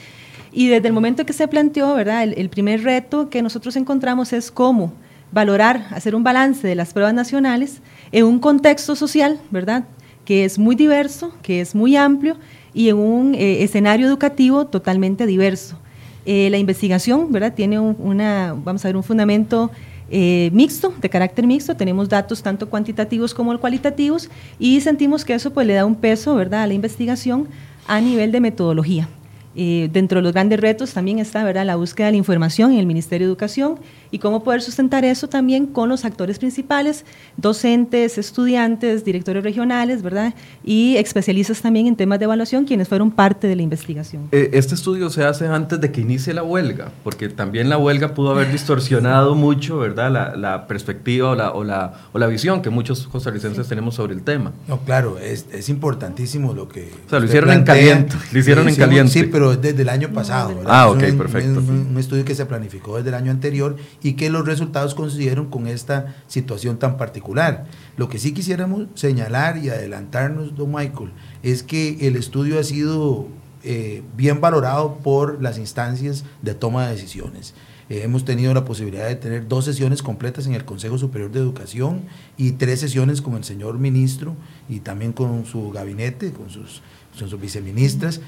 y 0.50 0.68
desde 0.68 0.88
el 0.88 0.94
momento 0.94 1.26
que 1.26 1.34
se 1.34 1.46
planteó, 1.46 1.94
¿verdad? 1.94 2.22
El, 2.22 2.48
primer 2.48 2.82
reto 2.82 3.28
que 3.28 3.42
nosotros 3.42 3.76
encontramos 3.76 4.32
es 4.32 4.50
cómo 4.50 4.94
valorar, 5.30 5.88
hacer 5.90 6.14
un 6.14 6.24
balance 6.24 6.66
de 6.66 6.74
las 6.74 6.94
pruebas 6.94 7.12
nacionales 7.12 7.82
en 8.12 8.24
un 8.24 8.38
contexto 8.38 8.96
social, 8.96 9.38
¿verdad? 9.50 9.84
Que 10.24 10.46
es 10.46 10.58
muy 10.58 10.74
diverso, 10.74 11.34
que 11.42 11.60
es 11.60 11.74
muy 11.74 11.94
amplio 11.94 12.38
y 12.72 12.88
en 12.88 12.96
un 12.96 13.34
eh, 13.34 13.62
escenario 13.62 14.06
educativo 14.06 14.64
totalmente 14.66 15.26
diverso. 15.26 15.78
Eh, 16.24 16.48
la 16.48 16.56
investigación, 16.56 17.30
¿verdad? 17.30 17.52
Tiene 17.52 17.78
un, 17.78 17.94
una, 17.98 18.54
vamos 18.56 18.82
a 18.86 18.88
ver, 18.88 18.96
un 18.96 19.02
fundamento 19.02 19.70
eh, 20.10 20.50
mixto, 20.52 20.92
de 21.00 21.08
carácter 21.08 21.46
mixto, 21.46 21.76
tenemos 21.76 22.08
datos 22.08 22.42
tanto 22.42 22.68
cuantitativos 22.68 23.34
como 23.34 23.58
cualitativos 23.58 24.28
y 24.58 24.80
sentimos 24.80 25.24
que 25.24 25.34
eso 25.34 25.52
pues 25.52 25.66
le 25.66 25.74
da 25.74 25.84
un 25.84 25.94
peso, 25.94 26.34
¿verdad?, 26.34 26.62
a 26.62 26.66
la 26.66 26.74
investigación 26.74 27.48
a 27.86 28.00
nivel 28.00 28.32
de 28.32 28.40
metodología. 28.40 29.08
Eh, 29.56 29.88
dentro 29.92 30.18
de 30.18 30.22
los 30.22 30.32
grandes 30.32 30.58
retos 30.58 30.92
también 30.92 31.20
está 31.20 31.44
¿verdad? 31.44 31.64
la 31.64 31.76
búsqueda 31.76 32.06
de 32.06 32.12
la 32.12 32.18
información 32.18 32.72
en 32.72 32.78
el 32.80 32.86
Ministerio 32.86 33.28
de 33.28 33.30
Educación 33.30 33.78
y 34.14 34.20
cómo 34.20 34.44
poder 34.44 34.62
sustentar 34.62 35.04
eso 35.04 35.28
también 35.28 35.66
con 35.66 35.88
los 35.88 36.04
actores 36.04 36.38
principales, 36.38 37.04
docentes, 37.36 38.16
estudiantes, 38.16 39.04
directores 39.04 39.42
regionales, 39.42 40.02
¿verdad? 40.02 40.34
Y 40.62 40.96
especialistas 40.98 41.60
también 41.60 41.88
en 41.88 41.96
temas 41.96 42.20
de 42.20 42.26
evaluación, 42.26 42.64
quienes 42.64 42.86
fueron 42.86 43.10
parte 43.10 43.48
de 43.48 43.56
la 43.56 43.62
investigación. 43.62 44.28
Eh, 44.30 44.50
este 44.52 44.76
estudio 44.76 45.10
se 45.10 45.24
hace 45.24 45.48
antes 45.48 45.80
de 45.80 45.90
que 45.90 46.00
inicie 46.00 46.32
la 46.32 46.44
huelga, 46.44 46.92
porque 47.02 47.28
también 47.28 47.68
la 47.68 47.76
huelga 47.76 48.14
pudo 48.14 48.30
haber 48.30 48.52
distorsionado 48.52 49.34
mucho, 49.34 49.78
¿verdad? 49.78 50.12
La, 50.12 50.36
la 50.36 50.68
perspectiva 50.68 51.30
o 51.30 51.34
la, 51.34 51.50
o, 51.50 51.64
la, 51.64 51.94
o 52.12 52.18
la, 52.20 52.28
visión 52.28 52.62
que 52.62 52.70
muchos 52.70 53.08
costarricenses 53.08 53.66
sí. 53.66 53.68
tenemos 53.68 53.96
sobre 53.96 54.14
el 54.14 54.22
tema. 54.22 54.52
No, 54.68 54.78
claro, 54.78 55.18
es, 55.18 55.46
es 55.50 55.68
importantísimo 55.68 56.54
lo 56.54 56.68
que... 56.68 56.88
O 57.04 57.10
sea, 57.10 57.18
lo 57.18 57.24
hicieron 57.24 57.48
plantea. 57.48 57.74
en 57.74 57.80
caliente, 57.80 58.16
lo 58.30 58.38
hicieron 58.38 58.68
en 58.68 58.76
caliente. 58.76 59.12
Sí, 59.12 59.24
pero 59.24 59.56
desde 59.56 59.82
el 59.82 59.88
año 59.88 60.10
pasado. 60.10 60.54
¿verdad? 60.54 60.72
Ah, 60.72 60.88
ok, 60.88 61.02
un, 61.10 61.18
perfecto. 61.18 61.58
Un, 61.58 61.88
un, 61.90 61.98
estudio 61.98 62.24
que 62.24 62.36
se 62.36 62.46
planificó 62.46 62.96
desde 62.98 63.08
el 63.08 63.16
año 63.16 63.32
anterior 63.32 63.74
y 64.04 64.12
que 64.12 64.28
los 64.28 64.44
resultados 64.46 64.94
coincidieron 64.94 65.46
con 65.46 65.66
esta 65.66 66.14
situación 66.28 66.78
tan 66.78 66.98
particular. 66.98 67.64
Lo 67.96 68.10
que 68.10 68.18
sí 68.18 68.34
quisiéramos 68.34 68.86
señalar 68.94 69.56
y 69.56 69.70
adelantarnos, 69.70 70.54
don 70.54 70.72
Michael, 70.72 71.10
es 71.42 71.62
que 71.62 72.06
el 72.06 72.16
estudio 72.16 72.60
ha 72.60 72.64
sido 72.64 73.28
eh, 73.62 74.02
bien 74.14 74.42
valorado 74.42 74.98
por 74.98 75.42
las 75.42 75.56
instancias 75.56 76.26
de 76.42 76.54
toma 76.54 76.86
de 76.86 76.92
decisiones. 76.92 77.54
Eh, 77.88 78.02
hemos 78.04 78.26
tenido 78.26 78.52
la 78.52 78.66
posibilidad 78.66 79.08
de 79.08 79.16
tener 79.16 79.48
dos 79.48 79.64
sesiones 79.64 80.02
completas 80.02 80.46
en 80.46 80.52
el 80.52 80.66
Consejo 80.66 80.98
Superior 80.98 81.32
de 81.32 81.40
Educación 81.40 82.02
y 82.36 82.52
tres 82.52 82.80
sesiones 82.80 83.22
con 83.22 83.36
el 83.36 83.44
señor 83.44 83.78
ministro 83.78 84.36
y 84.68 84.80
también 84.80 85.14
con 85.14 85.46
su 85.46 85.70
gabinete, 85.70 86.32
con 86.32 86.50
sus, 86.50 86.82
con 87.18 87.30
sus 87.30 87.40
viceministras, 87.40 88.20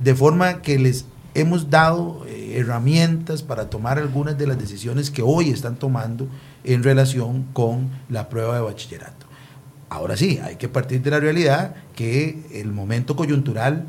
de 0.00 0.14
forma 0.14 0.62
que 0.62 0.78
les 0.78 1.06
hemos 1.34 1.68
dado 1.70 2.24
eh, 2.26 2.54
herramientas 2.58 3.42
para 3.42 3.68
tomar 3.68 3.98
algunas 3.98 4.38
de 4.38 4.46
las 4.46 4.58
decisiones 4.58 5.10
que 5.10 5.22
hoy 5.22 5.50
están 5.50 5.76
tomando 5.76 6.28
en 6.62 6.82
relación 6.82 7.44
con 7.52 7.90
la 8.08 8.28
prueba 8.28 8.54
de 8.54 8.62
bachillerato. 8.62 9.26
Ahora 9.88 10.16
sí, 10.16 10.40
hay 10.42 10.56
que 10.56 10.68
partir 10.68 11.02
de 11.02 11.10
la 11.10 11.20
realidad 11.20 11.74
que 11.94 12.42
el 12.52 12.72
momento 12.72 13.16
coyuntural 13.16 13.86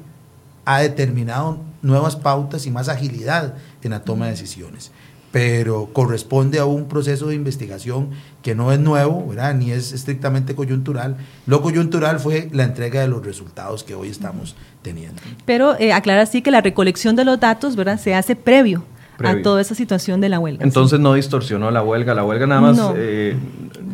ha 0.65 0.79
determinado 0.79 1.59
nuevas 1.81 2.15
pautas 2.15 2.65
y 2.65 2.71
más 2.71 2.89
agilidad 2.89 3.55
en 3.83 3.91
la 3.91 4.03
toma 4.03 4.25
de 4.25 4.31
decisiones 4.31 4.91
pero 5.35 5.89
corresponde 5.91 6.59
a 6.59 6.65
un 6.65 6.87
proceso 6.87 7.27
de 7.27 7.35
investigación 7.35 8.11
que 8.41 8.55
no 8.55 8.71
es 8.71 8.79
nuevo, 8.79 9.27
¿verdad? 9.27 9.53
ni 9.53 9.69
es 9.69 9.91
estrictamente 9.91 10.55
coyuntural. 10.55 11.17
Lo 11.45 11.61
coyuntural 11.61 12.21
fue 12.21 12.47
la 12.53 12.63
entrega 12.63 13.01
de 13.01 13.09
los 13.09 13.25
resultados 13.25 13.83
que 13.83 13.95
hoy 13.95 14.07
estamos 14.07 14.55
teniendo. 14.81 15.21
Pero 15.43 15.77
eh, 15.77 15.91
aclara 15.91 16.25
sí 16.25 16.41
que 16.41 16.51
la 16.51 16.61
recolección 16.61 17.17
de 17.17 17.25
los 17.25 17.37
datos 17.37 17.75
¿verdad? 17.75 17.99
se 17.99 18.15
hace 18.15 18.37
previo, 18.37 18.85
a 19.21 19.41
toda 19.41 19.59
esa 19.59 19.75
situación 19.75 20.21
de 20.21 20.29
la 20.29 20.39
huelga. 20.39 20.63
Entonces 20.63 21.01
no 21.01 21.13
distorsionó 21.15 21.69
la 21.69 21.83
huelga, 21.83 22.13
la 22.13 22.23
huelga 22.23 22.47
nada 22.47 22.61
más 22.61 22.77
no, 22.77 22.93
eh, 22.95 23.35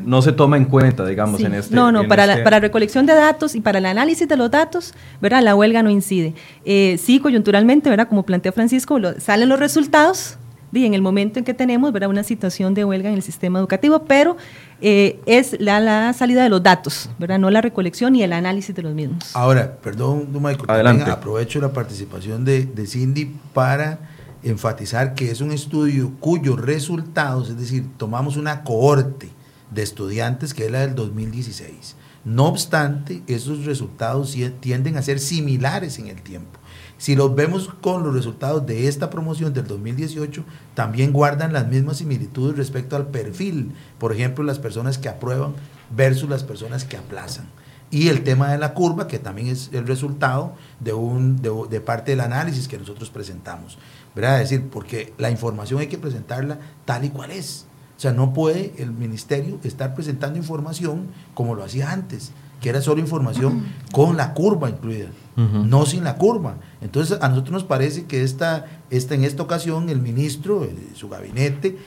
no 0.06 0.21
se 0.21 0.34
toma 0.34 0.58
en 0.58 0.65
cuenta, 0.65 1.08
digamos, 1.08 1.41
en 1.41 1.56
este... 1.56 1.73
No, 1.75 1.91
no, 1.91 2.08
para, 2.08 2.25
este 2.25 2.38
la, 2.38 2.43
para 2.43 2.60
recolección 2.60 3.08
de 3.08 3.15
datos 3.15 3.56
y 3.56 3.62
para 3.62 3.80
el 3.80 3.88
análisis 3.88 4.27
de 4.27 4.38
los 4.38 4.51
datos, 4.51 4.93
¿verdad? 5.21 5.41
La 5.41 5.56
huelga 5.56 5.82
no 5.82 5.89
incide. 5.89 6.36
Eh, 6.65 6.99
sí, 7.04 7.19
coyunturalmente, 7.19 7.89
¿verdad? 7.89 8.08
Como 8.08 8.23
plantea 8.23 8.51
Francisco, 8.51 8.99
salen 9.17 9.49
los 9.49 9.60
resultados, 9.60 10.38
y 10.71 10.86
en 10.86 10.93
el 10.93 11.01
momento 11.01 11.39
en 11.39 11.45
que 11.45 11.53
tenemos 11.53 11.91
¿verdad? 11.91 12.10
una 12.10 12.23
situación 12.23 12.73
de 12.73 12.86
huelga 12.86 13.10
en 13.10 13.15
el 13.15 13.21
sistema 13.21 13.60
educativo, 13.60 14.03
pero 14.05 14.38
eh, 14.81 15.19
es 15.25 15.60
la, 15.60 16.13
salida 16.13 16.43
de 16.43 16.49
los 16.49 16.63
datos, 16.63 17.10
¿verdad? 17.19 17.39
no 17.39 17.49
la 17.49 17.62
recolección 17.62 18.15
y 18.15 18.23
el 18.23 18.34
análisis 18.34 18.75
de 18.75 18.81
los 18.81 18.93
mismos. 18.93 19.36
Ahora, 19.36 19.77
perdón, 19.77 20.29
Michael, 20.31 20.65
Adelante. 20.67 21.12
aprovecho 21.12 21.60
la 21.60 21.73
participación 21.73 22.45
de, 22.45 22.65
de 22.65 22.88
Cindy 22.88 23.31
para 23.53 23.99
enfatizar 24.43 25.13
que 25.13 25.31
es 25.31 25.41
un 25.41 25.51
estudio 25.51 26.13
cuyos 26.19 26.60
resultados, 26.60 27.49
es 27.49 27.57
decir, 27.57 27.86
tomamos 27.97 28.38
una 28.38 28.63
cohorte 28.63 29.29
de 29.69 29.84
estudiantes 29.84 30.53
que 30.53 30.65
es 30.65 30.71
la 30.71 30.81
del 30.81 30.95
2016. 30.95 31.95
No 32.23 32.45
obstante, 32.45 33.23
esos 33.27 33.65
resultados 33.65 34.36
tienden 34.60 34.97
a 34.97 35.01
ser 35.01 35.19
similares 35.19 35.97
en 35.97 36.07
el 36.07 36.21
tiempo. 36.21 36.60
Si 37.02 37.16
los 37.16 37.34
vemos 37.34 37.68
con 37.82 38.04
los 38.04 38.14
resultados 38.14 38.64
de 38.68 38.88
esta 38.88 39.10
promoción 39.10 39.56
del 39.56 39.66
2018, 39.66 40.44
también 40.76 41.12
guardan 41.12 41.52
las 41.52 41.68
mismas 41.68 41.98
similitudes 41.98 42.56
respecto 42.56 42.96
al 42.96 43.08
perfil. 43.08 43.72
Por 43.98 44.14
ejemplo, 44.14 44.44
las 44.44 44.60
personas 44.60 45.00
que 45.00 45.10
aprueban 45.10 45.56
versus 45.90 46.30
las 46.30 46.44
personas 46.44 46.86
que 46.86 46.98
aplazan. 46.98 47.48
Y 47.90 48.10
el 48.10 48.24
tema 48.24 48.52
de 48.52 48.60
la 48.60 48.76
curva, 48.76 49.08
que 49.08 49.18
también 49.18 49.48
es 49.48 49.72
el 49.74 49.88
resultado 49.88 50.54
de, 50.80 50.94
un, 50.94 51.42
de, 51.42 51.82
parte 51.82 52.12
del 52.12 52.20
análisis 52.20 52.68
que 52.68 52.78
nosotros 52.78 53.10
presentamos. 53.10 53.80
¿verdad? 54.14 54.40
Es 54.40 54.52
decir, 54.52 54.70
porque 54.70 55.12
la 55.18 55.32
información 55.32 55.80
hay 55.80 55.88
que 55.88 55.98
presentarla 55.98 56.60
tal 56.86 57.04
y 57.04 57.10
cual 57.10 57.32
es. 57.32 57.66
O 57.98 58.00
sea, 58.00 58.14
no 58.14 58.32
puede 58.32 58.76
el 58.78 58.92
ministerio 58.92 59.60
estar 59.64 59.96
presentando 59.96 60.38
información 60.38 61.08
como 61.34 61.56
lo 61.56 61.64
hacía 61.64 61.92
antes, 61.92 62.32
que 62.62 62.70
era 62.70 62.80
solo 62.80 63.02
información 63.02 63.66
con 63.92 64.18
la 64.18 64.36
curva 64.36 64.70
incluida 64.70 65.08
no 65.36 65.86
sin 65.86 66.04
la 66.04 66.15
curva. 66.15 66.56
Entonces, 66.82 67.17
a 67.22 67.30
nosotros 67.30 67.54
nos 67.54 67.63
parece 67.63 68.06
que 68.06 68.24
esta, 68.24 68.65
esta, 68.89 69.15
en 69.15 69.24
esta 69.24 69.44
ocasión 69.44 69.89
el 69.89 70.02
ministro, 70.02 70.67
su 70.94 71.10
gabinete, 71.10 71.78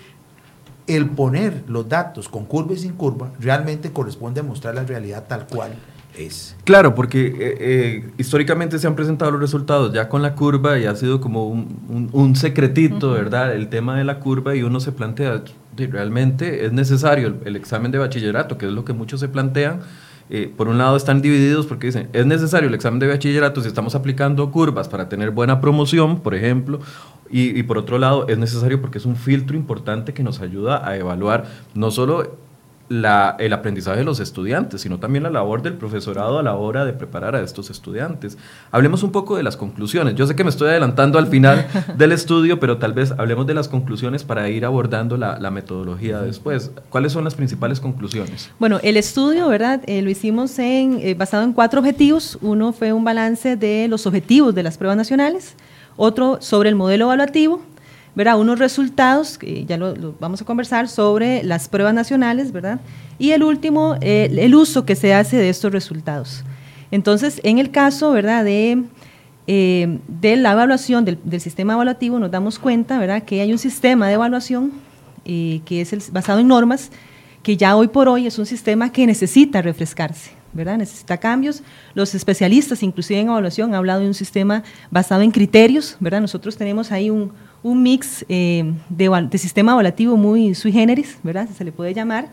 el 0.87 1.11
poner 1.11 1.65
los 1.69 1.89
datos 1.89 2.29
con 2.29 2.45
curva 2.45 2.75
y 2.75 2.79
sin 2.79 2.93
curva, 2.93 3.33
realmente 3.41 3.93
corresponde 3.93 4.41
a 4.41 4.43
mostrar 4.43 4.75
la 4.75 4.85
realidad 4.85 5.25
tal 5.29 5.47
cual 5.47 5.73
es. 6.19 6.57
Claro, 6.65 6.95
porque 6.95 7.27
eh, 7.27 7.35
eh, 7.39 8.11
históricamente 8.19 8.79
se 8.79 8.87
han 8.87 8.95
presentado 8.95 9.31
los 9.33 9.41
resultados 9.41 9.93
ya 9.93 10.09
con 10.09 10.23
la 10.23 10.35
curva 10.35 10.79
y 10.79 10.87
ha 10.87 10.95
sido 10.95 11.21
como 11.21 11.49
un, 11.49 12.37
secretito, 12.37 13.13
¿verdad? 13.13 13.55
El 13.55 13.69
tema 13.69 13.97
de 13.97 14.05
la 14.05 14.21
curva 14.21 14.55
y 14.55 14.63
uno 14.63 14.81
se 14.81 14.93
plantea, 14.93 15.43
realmente 15.77 16.67
es 16.67 16.73
necesario 16.73 17.37
el 17.45 17.57
examen 17.57 17.91
de 17.91 17.99
bachillerato, 17.99 18.59
que 18.59 18.67
es 18.67 18.73
lo 18.73 18.85
que 18.85 18.93
muchos 18.93 19.21
se 19.21 19.29
plantean 19.29 19.81
eh, 20.31 20.53
por 20.57 20.69
un 20.69 20.79
lado 20.79 20.97
están 20.97 21.21
divididos 21.21 21.67
porque 21.67 21.89
dicen, 21.89 22.09
es 22.13 22.27
necesario 22.27 22.69
el 22.69 22.75
examen 22.75 22.99
de 22.99 23.09
bachillerato 23.09 23.61
si 23.61 23.69
estamos 23.69 23.95
aplicando 23.95 24.51
curvas 24.51 24.89
para 24.89 25.09
tener 25.09 25.31
buena 25.31 25.61
promoción, 25.61 26.21
por 26.21 26.35
ejemplo, 26.35 26.81
y, 27.31 27.59
y, 27.59 27.63
por 27.63 27.79
otro 27.79 27.99
lado 27.99 28.29
es 28.29 28.39
necesario 28.39 28.81
porque 28.81 28.99
es 28.99 29.07
un 29.07 29.17
filtro 29.17 29.57
importante 29.57 30.15
que 30.15 30.23
nos 30.23 30.41
ayuda 30.41 30.87
a 30.87 30.97
evaluar 30.97 31.47
no 31.75 31.91
solo 31.91 32.37
la, 32.89 33.37
el 33.39 33.53
aprendizaje 33.53 33.99
de 33.99 34.05
los 34.05 34.21
estudiantes, 34.21 34.83
sino 34.83 34.99
también 34.99 35.23
la 35.23 35.31
labor 35.31 35.63
del 35.63 35.75
profesorado 35.75 36.39
a 36.39 36.43
la 36.43 36.55
hora 36.55 36.85
de 36.85 36.93
preparar 36.93 37.35
a 37.35 37.41
estos 37.41 37.71
estudiantes. 37.71 38.37
Hablemos 38.71 39.03
un 39.03 39.11
poco 39.11 39.37
de 39.37 39.43
las 39.43 39.57
conclusiones. 39.57 40.15
Yo 40.17 40.27
sé 40.27 40.37
que 40.37 40.45
me 40.45 40.51
estoy 40.51 40.69
adelantando 40.69 41.19
al 41.19 41.27
final 41.27 41.67
del 41.97 42.13
estudio, 42.13 42.61
pero 42.61 42.77
tal 42.77 42.93
vez 42.93 43.13
hablemos 43.17 43.47
de 43.47 43.55
las 43.55 43.69
conclusiones 43.69 44.23
para 44.25 44.49
ir 44.51 44.65
abordando 44.65 45.17
la, 45.17 45.51
metodología 45.55 46.21
después. 46.21 46.73
¿Cuáles 46.91 47.13
son 47.13 47.23
las 47.23 47.37
principales 47.37 47.79
conclusiones? 47.79 48.51
Bueno, 48.59 48.81
el 48.83 48.97
estudio, 48.97 49.49
¿verdad? 49.49 49.81
Eh, 49.87 50.03
lo 50.03 50.11
hicimos 50.11 50.59
en, 50.59 50.99
eh, 51.01 51.15
basado 51.15 51.45
en 51.45 51.53
cuatro 51.53 51.79
objetivos. 51.79 52.39
Uno 52.43 52.73
fue 52.73 52.93
un 52.93 53.05
balance 53.05 53.57
de 53.57 53.87
los 53.89 54.07
objetivos 54.07 54.55
de 54.55 54.65
las 54.65 54.79
pruebas 54.79 54.97
nacionales, 54.97 55.55
otro 55.97 56.39
sobre 56.41 56.71
el 56.71 56.75
modelo 56.75 57.05
evaluativo, 57.05 57.63
verá 58.15 58.37
unos 58.37 58.59
resultados, 58.59 59.39
ya 59.67 59.77
lo, 59.77 60.15
vamos 60.21 60.43
a 60.43 60.45
conversar, 60.45 60.89
sobre 60.89 61.43
las 61.43 61.69
pruebas 61.69 61.95
nacionales, 61.95 62.53
¿verdad? 62.53 62.81
Y 63.19 63.33
el 63.33 63.43
último, 63.43 63.97
el 64.01 64.55
uso 64.55 64.85
que 64.85 64.97
se 64.97 65.15
hace 65.15 65.37
de 65.37 65.49
estos 65.49 65.73
resultados. 65.73 66.45
Entonces, 66.91 67.41
en 67.43 67.59
el 67.59 67.71
caso, 67.71 68.13
¿verdad?, 68.13 68.45
de, 68.45 68.85
eh, 69.47 69.99
de 70.07 70.37
la 70.37 70.53
evaluación 70.53 71.05
del, 71.05 71.41
sistema 71.41 71.73
evaluativo, 71.73 72.19
nos 72.19 72.31
damos 72.31 72.59
cuenta, 72.59 72.99
¿verdad?, 72.99 73.25
que 73.25 73.41
hay 73.41 73.51
un 73.51 73.59
sistema 73.59 74.07
de 74.07 74.15
evaluación 74.15 74.73
eh, 75.25 75.61
que 75.65 75.81
es 75.81 76.13
basado 76.13 76.39
en 76.39 76.49
normas, 76.49 76.91
que 77.43 77.57
ya 77.57 77.77
hoy 77.77 77.89
por 77.89 78.09
hoy 78.09 78.27
es 78.27 78.39
un 78.39 78.47
sistema 78.47 78.93
que 78.93 79.07
necesita 79.07 79.61
refrescarse, 79.61 80.31
¿verdad? 80.53 80.79
Necesita 80.79 81.19
cambios. 81.19 81.63
Los 81.95 82.15
especialistas, 82.15 82.83
inclusive 82.83 83.21
en 83.21 83.27
evaluación, 83.27 83.71
han 83.71 83.75
hablado 83.75 84.01
de 84.01 84.07
un 84.07 84.15
sistema 84.15 84.63
basado 84.91 85.23
en 85.23 85.31
criterios, 85.31 85.97
¿verdad? 86.01 86.21
Nosotros 86.21 86.57
tenemos 86.57 86.93
ahí 86.93 87.11
un, 87.11 87.33
un 87.65 87.83
mix 87.83 88.25
eh, 88.29 88.73
de, 88.91 89.39
sistema 89.39 89.73
evaluativo 89.73 90.17
muy 90.17 90.55
sui 90.55 90.71
generis, 90.71 91.19
¿verdad? 91.25 91.49
Se 91.57 91.65
le 91.65 91.73
puede 91.73 91.95
llamar. 91.95 92.29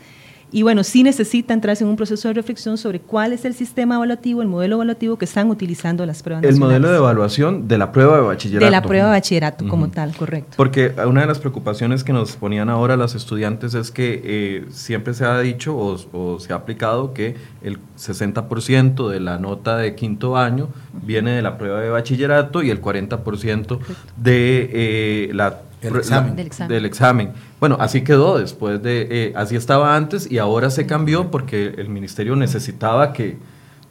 Y 0.53 0.63
bueno, 0.63 0.83
sí 0.83 1.01
necesita 1.03 1.53
entrarse 1.53 1.83
en 1.85 1.89
un 1.89 1.95
proceso 1.95 2.27
de 2.27 2.33
reflexión 2.33 2.77
sobre 2.77 2.99
cuál 2.99 3.31
es 3.31 3.45
el 3.45 3.53
sistema 3.53 3.95
evaluativo, 3.95 4.41
el 4.41 4.49
modelo 4.49 4.75
evaluativo 4.75 5.17
que 5.17 5.23
están 5.23 5.49
utilizando 5.49 6.05
las 6.05 6.21
pruebas. 6.21 6.43
El 6.43 6.57
modelo 6.57 6.91
de 6.91 6.97
evaluación 6.97 7.69
de 7.69 7.77
la 7.77 7.93
prueba 7.93 8.17
de 8.17 8.23
bachillerato. 8.23 8.65
De 8.65 8.71
la 8.71 8.81
prueba 8.81 9.05
de 9.05 9.11
bachillerato 9.11 9.67
como 9.67 9.89
tal, 9.89 10.13
correcto. 10.15 10.53
Porque 10.57 10.93
una 11.07 11.21
de 11.21 11.27
las 11.27 11.39
preocupaciones 11.39 12.03
que 12.03 12.11
nos 12.11 12.35
ponían 12.35 12.69
ahora 12.69 12.97
las 12.97 13.15
estudiantes 13.15 13.73
es 13.75 13.91
que 13.91 14.21
eh, 14.23 14.65
siempre 14.71 15.13
se 15.13 15.23
ha 15.23 15.39
dicho 15.39 15.75
o, 15.77 16.39
se 16.39 16.51
ha 16.51 16.57
aplicado 16.57 17.13
que 17.13 17.35
el 17.63 17.79
60% 17.97 19.07
de 19.07 19.19
la 19.21 19.37
nota 19.37 19.77
de 19.77 19.95
quinto 19.95 20.35
año 20.35 20.67
viene 21.01 21.31
de 21.31 21.41
la 21.41 21.57
prueba 21.57 21.79
de 21.79 21.89
bachillerato 21.89 22.61
y 22.61 22.69
el 22.69 22.81
40% 22.81 23.79
de 24.17 24.69
eh, 24.73 25.29
la 25.33 25.61
examen. 25.82 26.36
del, 26.36 26.86
examen. 26.86 27.34
Bueno, 27.60 27.78
así 27.80 28.04
quedó 28.04 28.38
después 28.38 28.82
de, 28.82 29.08
eh, 29.10 29.34
así 29.36 29.56
estaba 29.56 29.96
antes 29.96 30.30
y 30.32 30.38
ahora 30.38 30.70
se 30.70 30.86
cambió 30.86 31.32
porque 31.32 31.74
el 31.78 31.89
ministerio 31.89 32.36
necesitaba 32.36 33.13
que, 33.13 33.38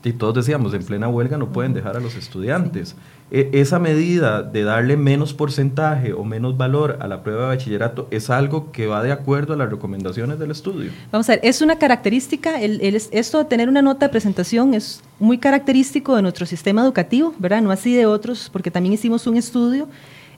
y 0.05 0.13
todos 0.13 0.35
decíamos, 0.35 0.73
en 0.75 0.85
plena 0.85 1.09
huelga 1.09 1.37
no 1.37 1.51
pueden 1.51 1.75
dejar 1.75 1.97
a 1.97 2.01
los 2.01 2.15
estudiantes. 2.15 2.97
E, 3.33 3.51
esa 3.53 3.79
medida 3.79 4.43
de 4.43 4.65
darle 4.65 4.97
menos 4.97 5.35
porcentaje 5.35 6.13
o 6.13 6.25
menos 6.25 6.57
valor 6.57 6.99
a 7.01 7.07
la 7.07 7.23
prueba 7.23 7.43
de 7.43 7.49
bachillerato 7.49 8.09
es 8.11 8.29
algo 8.29 8.73
que 8.73 8.89
va 8.89 9.03
de 9.03 9.13
acuerdo 9.13 9.55
a 9.55 9.57
las 9.57 9.71
recomendaciones 9.71 10.39
del 10.39 10.51
estudio. 10.51 10.91
Vamos 11.13 11.29
a 11.29 11.33
ver, 11.33 11.41
es 11.45 11.63
una 11.63 11.79
característica, 11.79 12.61
el, 12.61 12.81
esto 12.83 13.39
de 13.39 13.45
tener 13.45 13.69
una 13.69 13.83
nota 13.83 14.07
de 14.07 14.11
presentación 14.11 14.75
es 14.75 15.03
muy 15.21 15.39
característico 15.39 16.17
de 16.17 16.23
nuestro 16.23 16.45
sistema 16.45 16.83
educativo, 16.83 17.35
¿verdad? 17.39 17.63
No 17.63 17.71
así 17.71 17.95
de 17.95 18.07
otros, 18.07 18.51
porque 18.53 18.71
también 18.71 18.95
hicimos 18.95 19.27
un 19.27 19.37
estudio 19.37 19.87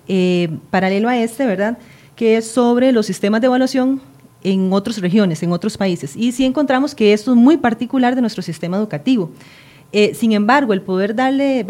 eh, 0.08 0.48
paralelo 0.70 1.08
a 1.08 1.16
este, 1.16 1.46
¿verdad? 1.46 1.78
Que 2.16 2.36
es 2.36 2.50
sobre 2.50 2.92
los 2.92 3.06
sistemas 3.06 3.40
de 3.40 3.46
evaluación 3.46 4.00
en 4.44 4.72
otras 4.72 5.00
regiones, 5.00 5.42
en 5.42 5.52
otros 5.52 5.76
países. 5.76 6.16
Y 6.16 6.32
sí 6.32 6.44
encontramos 6.44 6.94
que 6.94 7.12
esto 7.12 7.32
es 7.32 7.36
muy 7.36 7.56
particular 7.56 8.14
de 8.14 8.20
nuestro 8.20 8.42
sistema 8.42 8.76
educativo. 8.76 9.30
Eh, 9.92 10.14
sin 10.14 10.32
embargo, 10.32 10.72
el 10.72 10.80
poder 10.80 11.14
darle, 11.14 11.64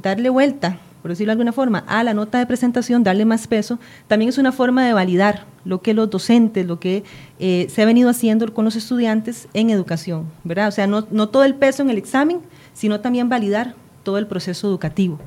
darle 0.00 0.28
vuelta, 0.30 0.78
por 1.02 1.10
decirlo 1.10 1.30
de 1.30 1.32
alguna 1.32 1.52
forma, 1.52 1.84
a 1.86 2.02
la 2.04 2.14
nota 2.14 2.38
de 2.38 2.46
presentación, 2.46 3.02
darle 3.02 3.24
más 3.24 3.46
peso, 3.46 3.78
también 4.06 4.28
es 4.28 4.38
una 4.38 4.52
forma 4.52 4.86
de 4.86 4.92
validar 4.92 5.44
lo 5.64 5.82
que 5.82 5.92
los 5.92 6.08
docentes, 6.08 6.66
lo 6.66 6.78
que 6.78 7.02
eh, 7.38 7.66
se 7.68 7.82
ha 7.82 7.86
venido 7.86 8.08
haciendo 8.08 8.52
con 8.54 8.64
los 8.64 8.76
estudiantes 8.76 9.48
en 9.52 9.70
educación, 9.70 10.26
¿verdad? 10.44 10.68
O 10.68 10.72
sea, 10.72 10.86
no, 10.86 11.06
no 11.10 11.28
todo 11.28 11.44
el 11.44 11.56
peso 11.56 11.82
en 11.82 11.90
el 11.90 11.98
examen, 11.98 12.38
sino 12.72 13.00
también 13.00 13.28
validar 13.28 13.74
todo 14.04 14.18
el 14.18 14.28
proceso 14.28 14.68
educativo. 14.68 15.18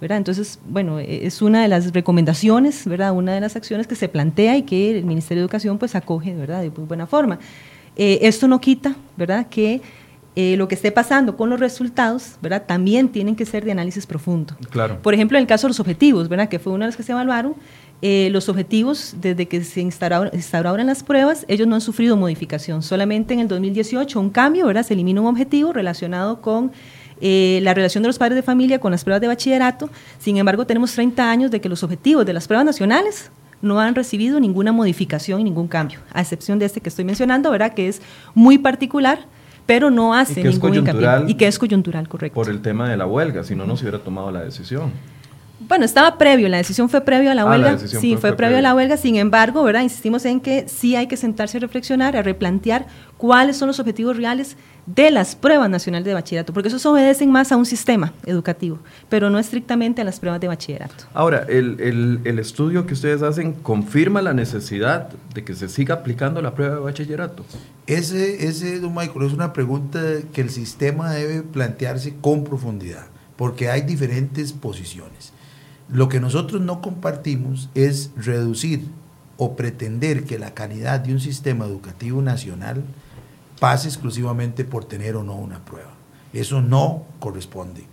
Entonces, 0.00 0.58
bueno, 0.68 0.98
e, 0.98 1.26
es 1.26 1.42
una 1.42 1.62
de 1.62 1.68
las 1.68 1.92
recomendaciones, 1.92 2.86
¿verdad? 2.86 3.12
Una 3.12 3.34
de 3.34 3.40
las 3.40 3.56
acciones 3.56 3.86
que 3.86 3.94
se 3.94 4.08
plantea 4.08 4.56
y 4.56 4.62
que 4.62 4.98
el 4.98 5.04
Ministerio 5.04 5.42
de 5.42 5.44
Educación 5.44 5.78
pues 5.78 5.94
acoge, 5.94 6.34
¿verdad? 6.34 6.62
De 6.62 6.70
muy 6.70 6.86
buena 6.86 7.06
forma. 7.06 7.38
Eh, 7.96 8.20
esto 8.22 8.48
no 8.48 8.60
quita, 8.60 8.96
¿verdad? 9.16 9.46
Que 9.48 9.82
eh, 10.36 10.56
lo 10.56 10.68
que 10.68 10.76
esté 10.76 10.92
pasando 10.92 11.36
con 11.36 11.50
los 11.50 11.58
resultados, 11.58 12.36
¿verdad? 12.40 12.64
También 12.66 13.08
tienen 13.08 13.34
que 13.34 13.44
ser 13.44 13.64
de 13.64 13.72
análisis 13.72 14.06
profundo. 14.06 14.56
Claro. 14.70 15.02
Por 15.02 15.12
ejemplo, 15.12 15.36
en 15.36 15.42
el 15.42 15.48
caso 15.48 15.66
de 15.66 15.70
los 15.70 15.80
objetivos, 15.80 16.28
¿verdad? 16.28 16.48
Que 16.48 16.58
fue 16.58 16.72
uno 16.72 16.84
de 16.84 16.88
los 16.88 16.96
que 16.96 17.02
se 17.02 17.12
evaluaron, 17.12 17.56
eh, 18.00 18.28
los 18.30 18.48
objetivos, 18.48 19.16
desde 19.20 19.46
que 19.46 19.62
se 19.64 19.80
instauraron, 19.80 20.30
instauraron, 20.32 20.86
las 20.86 21.02
pruebas, 21.02 21.44
ellos 21.48 21.66
no 21.66 21.74
han 21.74 21.80
sufrido 21.80 22.16
modificación. 22.16 22.82
Solamente 22.82 23.34
en 23.34 23.40
el 23.40 23.48
2018 23.48 24.18
un 24.18 24.30
cambio, 24.30 24.66
¿verdad? 24.66 24.84
Se 24.84 24.94
elimina 24.94 25.20
un 25.20 25.26
objetivo 25.26 25.72
relacionado 25.72 26.40
con 26.40 26.72
eh, 27.20 27.60
la 27.62 27.74
relación 27.74 28.02
de 28.02 28.08
los 28.08 28.18
padres 28.18 28.36
de 28.36 28.42
familia 28.42 28.78
con 28.78 28.92
las 28.92 29.04
pruebas 29.04 29.20
de 29.20 29.26
bachillerato. 29.26 29.90
Sin 30.18 30.36
embargo, 30.36 30.66
tenemos 30.66 30.92
30 30.92 31.30
años 31.30 31.50
de 31.50 31.60
que 31.60 31.68
los 31.68 31.82
objetivos 31.82 32.26
de 32.26 32.32
las 32.32 32.46
pruebas 32.46 32.64
nacionales 32.64 33.30
no 33.62 33.78
han 33.78 33.94
recibido 33.94 34.40
ninguna 34.40 34.72
modificación 34.72 35.40
y 35.40 35.44
ningún 35.44 35.68
cambio, 35.68 36.00
a 36.12 36.20
excepción 36.20 36.58
de 36.58 36.66
este 36.66 36.80
que 36.80 36.88
estoy 36.88 37.04
mencionando, 37.04 37.50
¿verdad? 37.50 37.74
Que 37.74 37.88
es 37.88 38.00
muy 38.34 38.58
particular 38.58 39.26
pero 39.66 39.88
no 39.88 40.14
hace 40.14 40.42
ningún 40.42 40.74
hincapié. 40.74 41.30
Y 41.30 41.34
que 41.34 41.46
es 41.46 41.56
coyuntural, 41.56 42.08
correcto. 42.08 42.34
Por 42.34 42.48
el 42.48 42.60
tema 42.60 42.90
de 42.90 42.96
la 42.96 43.06
huelga, 43.06 43.44
si 43.44 43.54
no, 43.54 43.66
no 43.66 43.76
se 43.76 43.84
hubiera 43.84 44.00
tomado 44.00 44.32
la 44.32 44.42
decisión. 44.42 44.90
Bueno, 45.60 45.84
estaba 45.84 46.18
previo, 46.18 46.48
la 46.48 46.56
decisión 46.56 46.88
fue 46.88 47.02
previo 47.02 47.30
a 47.30 47.34
la 47.36 47.42
ah, 47.42 47.50
huelga. 47.50 47.78
sí, 47.78 48.16
fue, 48.16 48.34
previo 48.34 48.58
a 48.58 48.62
la 48.62 48.74
huelga, 48.74 48.96
sin 48.96 49.14
embargo, 49.14 49.62
¿verdad? 49.62 49.82
Insistimos 49.82 50.24
en 50.24 50.40
que 50.40 50.66
sí 50.66 50.96
hay 50.96 51.06
que 51.06 51.16
sentarse 51.16 51.58
a 51.58 51.60
reflexionar, 51.60 52.16
a 52.16 52.22
replantear 52.22 52.86
cuáles 53.16 53.58
son 53.58 53.68
los 53.68 53.78
objetivos 53.78 54.16
reales 54.16 54.56
de 54.86 55.10
las 55.10 55.36
pruebas 55.36 55.70
nacionales 55.70 56.06
de 56.06 56.14
bachillerato, 56.14 56.52
porque 56.52 56.68
esos 56.68 56.84
obedecen 56.86 57.30
más 57.30 57.52
a 57.52 57.56
un 57.56 57.66
sistema 57.66 58.12
educativo, 58.26 58.78
pero 59.08 59.30
no 59.30 59.38
estrictamente 59.38 60.02
a 60.02 60.04
las 60.04 60.20
pruebas 60.20 60.40
de 60.40 60.48
bachillerato. 60.48 61.04
Ahora, 61.14 61.44
el, 61.48 62.20
el 62.24 62.38
estudio 62.38 62.86
que 62.86 62.94
ustedes 62.94 63.22
hacen 63.22 63.52
confirma 63.52 64.22
la 64.22 64.34
necesidad 64.34 65.10
de 65.34 65.44
que 65.44 65.54
se 65.54 65.68
siga 65.68 65.96
aplicando 65.96 66.42
la 66.42 66.54
prueba 66.54 66.76
de 66.76 66.80
bachillerato. 66.80 67.44
Ese, 67.86 68.46
ese, 68.46 68.80
don 68.80 68.94
Michael, 68.94 69.26
es 69.26 69.32
una 69.32 69.52
pregunta 69.52 70.00
que 70.32 70.40
el 70.40 70.50
sistema 70.50 71.10
debe 71.10 71.42
plantearse 71.42 72.14
con 72.20 72.44
profundidad, 72.44 73.06
porque 73.36 73.68
hay 73.70 73.82
diferentes 73.82 74.52
posiciones. 74.52 75.32
Lo 75.88 76.08
que 76.08 76.20
nosotros 76.20 76.60
no 76.60 76.80
compartimos 76.82 77.68
es 77.74 78.12
reducir 78.16 78.84
o 79.38 79.56
pretender 79.56 80.24
que 80.24 80.38
la 80.38 80.54
calidad 80.54 81.00
de 81.00 81.12
un 81.12 81.20
sistema 81.20 81.64
educativo 81.64 82.22
nacional 82.22 82.84
pase 83.60 83.88
exclusivamente 83.88 84.64
por 84.64 84.84
tener 84.84 85.14
o 85.14 85.22
no 85.22 85.34
una 85.34 85.64
prueba. 85.64 85.92
Eso 86.32 86.60
no 86.60 87.04
corresponde. 87.20 87.84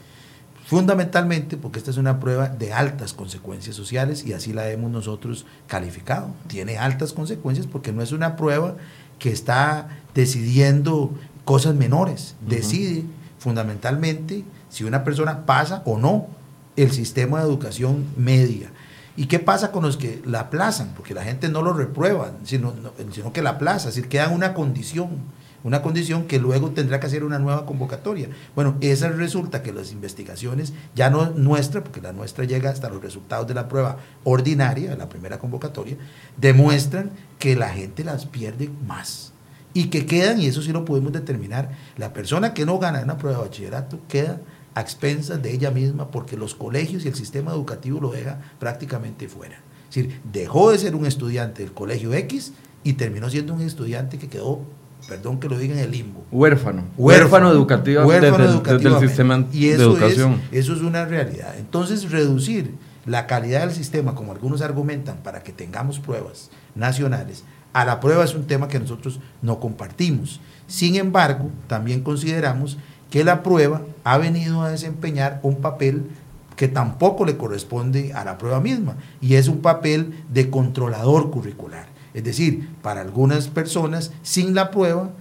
Fundamentalmente 0.65 1.55
porque 1.55 1.79
esta 1.79 1.91
es 1.91 1.97
una 1.97 2.19
prueba 2.19 2.49
de 2.49 2.73
altas 2.73 3.13
consecuencias 3.13 3.75
sociales 3.75 4.25
y 4.25 4.33
así 4.33 4.51
la 4.51 4.69
hemos 4.69 4.91
nosotros 4.91 5.45
calificado. 5.67 6.29
Tiene 6.47 6.77
altas 6.77 7.13
consecuencias 7.13 7.67
porque 7.67 7.93
no 7.93 8.01
es 8.01 8.11
una 8.11 8.35
prueba 8.35 8.75
que 9.19 9.31
está 9.31 9.89
decidiendo 10.13 11.11
cosas 11.45 11.75
menores. 11.75 12.35
Decide 12.45 13.03
fundamentalmente 13.39 14.43
si 14.69 14.83
una 14.83 15.03
persona 15.03 15.45
pasa 15.45 15.83
o 15.85 15.97
no 15.97 16.27
el 16.75 16.91
sistema 16.91 17.39
de 17.39 17.45
educación 17.45 18.05
media. 18.17 18.69
¿Y 19.15 19.25
qué 19.27 19.39
pasa 19.39 19.71
con 19.71 19.83
los 19.83 19.97
que 19.97 20.21
la 20.25 20.41
aplazan? 20.41 20.91
Porque 20.95 21.13
la 21.13 21.23
gente 21.23 21.49
no 21.49 21.61
lo 21.61 21.73
reprueba, 21.73 22.33
sino, 22.43 22.73
sino 23.11 23.33
que 23.33 23.41
la 23.41 23.51
aplaza, 23.51 23.89
es 23.89 23.95
decir, 23.95 24.09
queda 24.09 24.29
una 24.29 24.53
condición, 24.53 25.09
una 25.63 25.81
condición 25.81 26.27
que 26.27 26.39
luego 26.39 26.71
tendrá 26.71 26.99
que 26.99 27.07
hacer 27.07 27.23
una 27.23 27.39
nueva 27.39 27.65
convocatoria. 27.65 28.29
Bueno, 28.55 28.75
esa 28.81 29.09
resulta 29.09 29.63
que 29.63 29.73
las 29.73 29.91
investigaciones, 29.91 30.73
ya 30.95 31.09
no 31.09 31.31
nuestra, 31.31 31.83
porque 31.83 32.01
la 32.01 32.13
nuestra 32.13 32.45
llega 32.45 32.69
hasta 32.69 32.89
los 32.89 33.01
resultados 33.01 33.47
de 33.47 33.53
la 33.53 33.67
prueba 33.67 33.97
ordinaria, 34.23 34.95
la 34.95 35.09
primera 35.09 35.39
convocatoria, 35.39 35.97
demuestran 36.37 37.11
que 37.39 37.55
la 37.55 37.69
gente 37.69 38.03
las 38.03 38.25
pierde 38.25 38.69
más. 38.85 39.33
Y 39.73 39.85
que 39.89 40.05
quedan, 40.05 40.39
y 40.39 40.47
eso 40.47 40.61
sí 40.61 40.71
lo 40.71 40.85
podemos 40.85 41.11
determinar, 41.11 41.71
la 41.97 42.13
persona 42.13 42.53
que 42.53 42.65
no 42.65 42.79
gana 42.79 43.01
una 43.01 43.17
prueba 43.17 43.39
de 43.39 43.43
bachillerato 43.43 43.99
queda 44.07 44.41
a 44.73 44.81
expensas 44.81 45.41
de 45.41 45.51
ella 45.51 45.71
misma 45.71 46.11
porque 46.11 46.37
los 46.37 46.55
colegios 46.55 47.03
y 47.03 47.07
el 47.07 47.15
sistema 47.15 47.51
educativo 47.51 47.99
lo 47.99 48.11
deja 48.11 48.39
prácticamente 48.59 49.27
fuera. 49.27 49.59
Es 49.89 49.95
decir, 49.95 50.21
dejó 50.31 50.71
de 50.71 50.77
ser 50.77 50.95
un 50.95 51.05
estudiante 51.05 51.63
del 51.63 51.73
colegio 51.73 52.13
X 52.13 52.53
y 52.83 52.93
terminó 52.93 53.29
siendo 53.29 53.53
un 53.53 53.61
estudiante 53.61 54.17
que 54.17 54.27
quedó, 54.27 54.61
perdón 55.07 55.39
que 55.39 55.49
lo 55.49 55.57
diga 55.57 55.73
en 55.73 55.79
el 55.79 55.91
limbo. 55.91 56.25
Huérfano. 56.31 56.83
Huérfano, 56.97 57.51
educativo 57.51 58.03
huérfano 58.03 58.61
desde, 58.61 58.89
el 58.89 58.99
sistema 58.99 59.45
y 59.51 59.69
eso 59.69 59.77
de 59.77 59.83
educación. 59.85 60.41
Es, 60.51 60.65
eso 60.65 60.73
es 60.73 60.81
una 60.81 61.05
realidad. 61.05 61.55
Entonces, 61.57 62.11
reducir 62.11 62.75
la 63.05 63.25
calidad 63.25 63.61
del 63.61 63.71
sistema, 63.71 64.15
como 64.15 64.33
algunos 64.33 64.61
argumentan, 64.61 65.17
para 65.23 65.41
que 65.43 65.53
tengamos 65.53 65.99
pruebas 65.99 66.49
nacionales, 66.75 67.43
a 67.73 67.85
la 67.85 67.99
prueba 67.99 68.23
es 68.23 68.35
un 68.35 68.47
tema 68.47 68.67
que 68.67 68.79
nosotros 68.79 69.19
no 69.41 69.59
compartimos. 69.59 70.41
Sin 70.67 70.95
embargo, 70.95 71.49
también 71.67 72.01
consideramos 72.01 72.77
que 73.09 73.23
la 73.23 73.43
prueba 73.43 73.83
ha 74.03 74.17
venido 74.17 74.61
a 74.61 74.69
desempeñar 74.69 75.39
un 75.43 75.57
papel 75.57 76.03
que 76.57 76.67
tampoco 76.67 77.23
le 77.23 77.37
corresponde 77.37 78.13
a 78.13 78.25
la 78.25 78.37
prueba 78.37 78.59
misma, 78.59 78.97
y 79.21 79.35
es 79.35 79.47
un 79.47 79.61
papel 79.61 80.23
de 80.29 80.49
controlador 80.49 81.29
curricular. 81.29 81.85
Es 82.17 82.23
decir, 82.23 82.67
para 82.81 83.01
algunas 83.01 83.47
personas, 83.47 84.11
sin 84.23 84.55
la 84.55 84.71
prueba, 84.71 85.11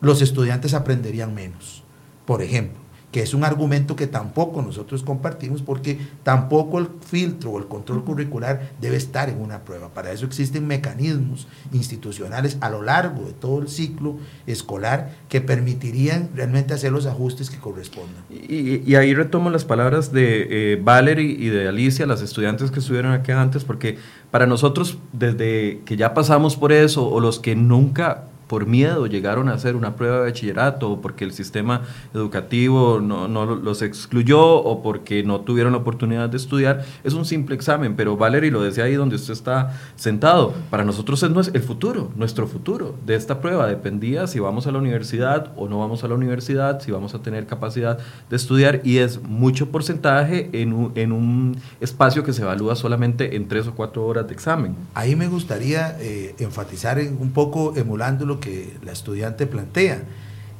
los 0.00 0.22
estudiantes 0.22 0.72
aprenderían 0.72 1.34
menos. 1.34 1.82
Por 2.24 2.40
ejemplo, 2.40 2.78
que 3.12 3.22
es 3.22 3.34
un 3.34 3.44
argumento 3.44 3.96
que 3.96 4.06
tampoco 4.06 4.62
nosotros 4.62 5.02
compartimos 5.02 5.62
porque 5.62 5.98
tampoco 6.22 6.78
el 6.78 6.88
filtro 7.00 7.52
o 7.52 7.58
el 7.58 7.66
control 7.66 8.04
curricular 8.04 8.72
debe 8.80 8.96
estar 8.96 9.28
en 9.28 9.40
una 9.40 9.60
prueba. 9.60 9.88
Para 9.88 10.12
eso 10.12 10.26
existen 10.26 10.66
mecanismos 10.66 11.46
institucionales 11.72 12.58
a 12.60 12.68
lo 12.68 12.82
largo 12.82 13.24
de 13.24 13.32
todo 13.32 13.62
el 13.62 13.68
ciclo 13.68 14.16
escolar 14.46 15.14
que 15.28 15.40
permitirían 15.40 16.30
realmente 16.34 16.74
hacer 16.74 16.92
los 16.92 17.06
ajustes 17.06 17.48
que 17.48 17.58
correspondan. 17.58 18.24
Y, 18.30 18.94
ahí 18.96 19.14
retomo 19.14 19.50
las 19.50 19.64
palabras 19.64 20.12
de 20.12 20.72
eh, 20.72 20.80
Valerie 20.82 21.36
y 21.38 21.48
de 21.48 21.68
Alicia, 21.68 22.06
las 22.06 22.22
estudiantes 22.22 22.70
que 22.70 22.80
estuvieron 22.80 23.12
aquí 23.12 23.32
antes, 23.32 23.64
porque 23.64 23.98
para 24.30 24.46
nosotros, 24.46 24.98
desde 25.12 25.80
que 25.84 25.96
ya 25.96 26.14
pasamos 26.14 26.56
por 26.56 26.72
eso, 26.72 27.08
o 27.08 27.20
los 27.20 27.38
que 27.38 27.56
nunca 27.56 28.24
por 28.46 28.66
miedo 28.66 29.06
llegaron 29.06 29.48
a 29.48 29.54
hacer 29.54 29.76
una 29.76 29.96
prueba 29.96 30.18
de 30.18 30.22
bachillerato 30.24 30.90
o 30.90 31.00
porque 31.00 31.24
el 31.24 31.32
sistema 31.32 31.82
educativo 32.14 33.00
no, 33.00 33.28
no, 33.28 33.46
los 33.46 33.82
excluyó 33.82 34.40
o 34.40 34.82
porque 34.82 35.22
no 35.22 35.40
tuvieron 35.40 35.72
la 35.72 35.78
oportunidad 35.78 36.28
de 36.28 36.36
estudiar, 36.36 36.84
es 37.04 37.14
un 37.14 37.24
simple 37.24 37.54
examen, 37.54 37.96
pero 37.96 38.16
Valerie 38.16 38.50
lo 38.50 38.62
decía 38.62 38.84
ahí 38.84 38.94
donde 38.94 39.16
usted 39.16 39.32
está 39.32 39.78
sentado, 39.96 40.54
para 40.70 40.84
nosotros 40.84 41.22
es 41.22 41.50
el 41.52 41.62
futuro, 41.62 42.10
nuestro 42.14 42.46
futuro 42.46 42.94
de 43.04 43.14
esta 43.14 43.40
prueba 43.40 43.66
dependía 43.66 44.26
si 44.26 44.38
vamos 44.38 44.66
a 44.66 44.72
la 44.72 44.78
universidad 44.78 45.52
o 45.56 45.68
no 45.68 45.78
vamos 45.78 46.04
a 46.04 46.08
la 46.08 46.14
universidad, 46.14 46.80
si 46.80 46.92
vamos 46.92 47.14
a 47.14 47.22
tener 47.22 47.46
capacidad 47.46 47.98
de 48.30 48.36
estudiar 48.36 48.80
y 48.84 48.98
es 48.98 49.22
mucho 49.22 49.70
porcentaje 49.70 50.50
en 50.52 50.72
un, 50.72 50.92
en 50.94 51.12
un 51.12 51.56
espacio 51.80 52.22
que 52.22 52.32
se 52.32 52.42
evalúa 52.42 52.76
solamente 52.76 53.36
en 53.36 53.48
tres 53.48 53.66
o 53.66 53.74
cuatro 53.74 54.06
horas 54.06 54.28
de 54.28 54.34
examen. 54.34 54.76
Ahí 54.94 55.16
me 55.16 55.28
gustaría 55.28 55.96
eh, 56.00 56.34
enfatizar 56.38 56.98
en, 56.98 57.16
un 57.20 57.30
poco 57.32 57.74
emulándolo 57.76 58.35
que 58.40 58.76
la 58.84 58.92
estudiante 58.92 59.46
plantea, 59.46 60.02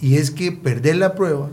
y 0.00 0.16
es 0.16 0.30
que 0.30 0.52
perder 0.52 0.96
la 0.96 1.14
prueba 1.14 1.48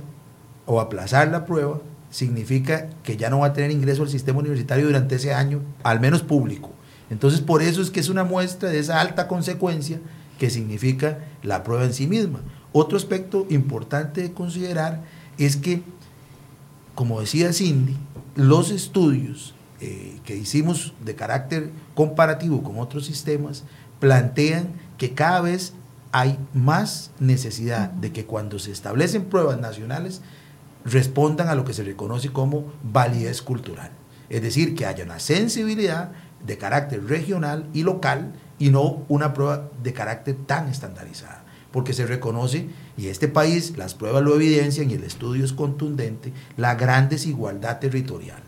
o 0.66 0.80
aplazar 0.80 1.30
la 1.30 1.46
prueba 1.46 1.82
significa 2.10 2.90
que 3.04 3.18
ya 3.18 3.30
no 3.30 3.40
va 3.40 3.48
a 3.48 3.54
tener 3.54 3.72
ingreso 3.72 4.04
al 4.04 4.10
sistema 4.10 4.40
universitario 4.40 4.86
durante 4.86 5.16
ese 5.16 5.34
año, 5.34 5.62
al 5.84 6.00
menos 6.00 6.22
público. 6.22 6.72
Entonces, 7.10 7.42
por 7.42 7.62
eso 7.62 7.82
es 7.82 7.90
que 7.90 8.00
es 8.00 8.10
una 8.10 8.24
muestra 8.24 8.70
de 8.70 8.80
esa 8.80 9.02
alta 9.02 9.28
consecuencia 9.28 10.00
que 10.40 10.50
significa 10.50 11.20
la 11.42 11.64
prueba 11.64 11.86
en 11.86 11.94
sí 11.94 12.08
misma. 12.08 12.42
Otro 12.72 12.98
aspecto 12.98 13.46
importante 13.50 14.22
de 14.22 14.34
considerar 14.34 15.04
es 15.38 15.58
que, 15.58 15.82
como 16.96 17.20
decía 17.22 17.54
Cindy, 17.54 17.98
los 18.36 18.72
estudios 18.72 19.54
eh, 19.80 20.20
que 20.24 20.36
hicimos 20.36 20.94
de 21.04 21.16
carácter 21.16 21.72
comparativo 21.94 22.64
con 22.64 22.80
otros 22.80 23.06
sistemas 23.06 23.64
plantean 24.00 24.70
que 24.98 25.14
cada 25.14 25.42
vez 25.42 25.74
hay 26.14 26.38
más 26.54 27.10
necesidad 27.20 27.90
de 27.90 28.14
que 28.14 28.26
cuando 28.26 28.60
se 28.60 28.72
establecen 28.72 29.26
pruebas 29.26 29.60
nacionales 29.60 30.22
respondan 30.86 31.50
a 31.50 31.56
lo 31.56 31.66
que 31.66 31.74
se 31.74 31.84
reconoce 31.84 32.32
como 32.32 32.72
validez 32.84 33.42
cultural. 33.42 33.90
Es 34.30 34.44
decir, 34.44 34.76
que 34.76 34.86
haya 34.86 35.04
una 35.06 35.20
sensibilidad 35.20 36.12
de 36.46 36.58
carácter 36.60 37.04
regional 37.06 37.68
y 37.74 37.82
local 37.82 38.34
y 38.60 38.70
no 38.70 39.04
una 39.10 39.34
prueba 39.34 39.72
de 39.82 39.92
carácter 39.94 40.36
tan 40.46 40.70
estandarizada. 40.70 41.44
Porque 41.72 41.94
se 41.94 42.06
reconoce, 42.06 42.70
y 42.96 43.08
este 43.08 43.28
país 43.28 43.76
las 43.76 43.96
pruebas 43.96 44.22
lo 44.22 44.36
evidencian 44.36 44.92
y 44.92 44.94
el 44.94 45.04
estudio 45.04 45.44
es 45.44 45.52
contundente, 45.52 46.32
la 46.58 46.76
gran 46.76 47.10
desigualdad 47.10 47.80
territorial. 47.80 48.44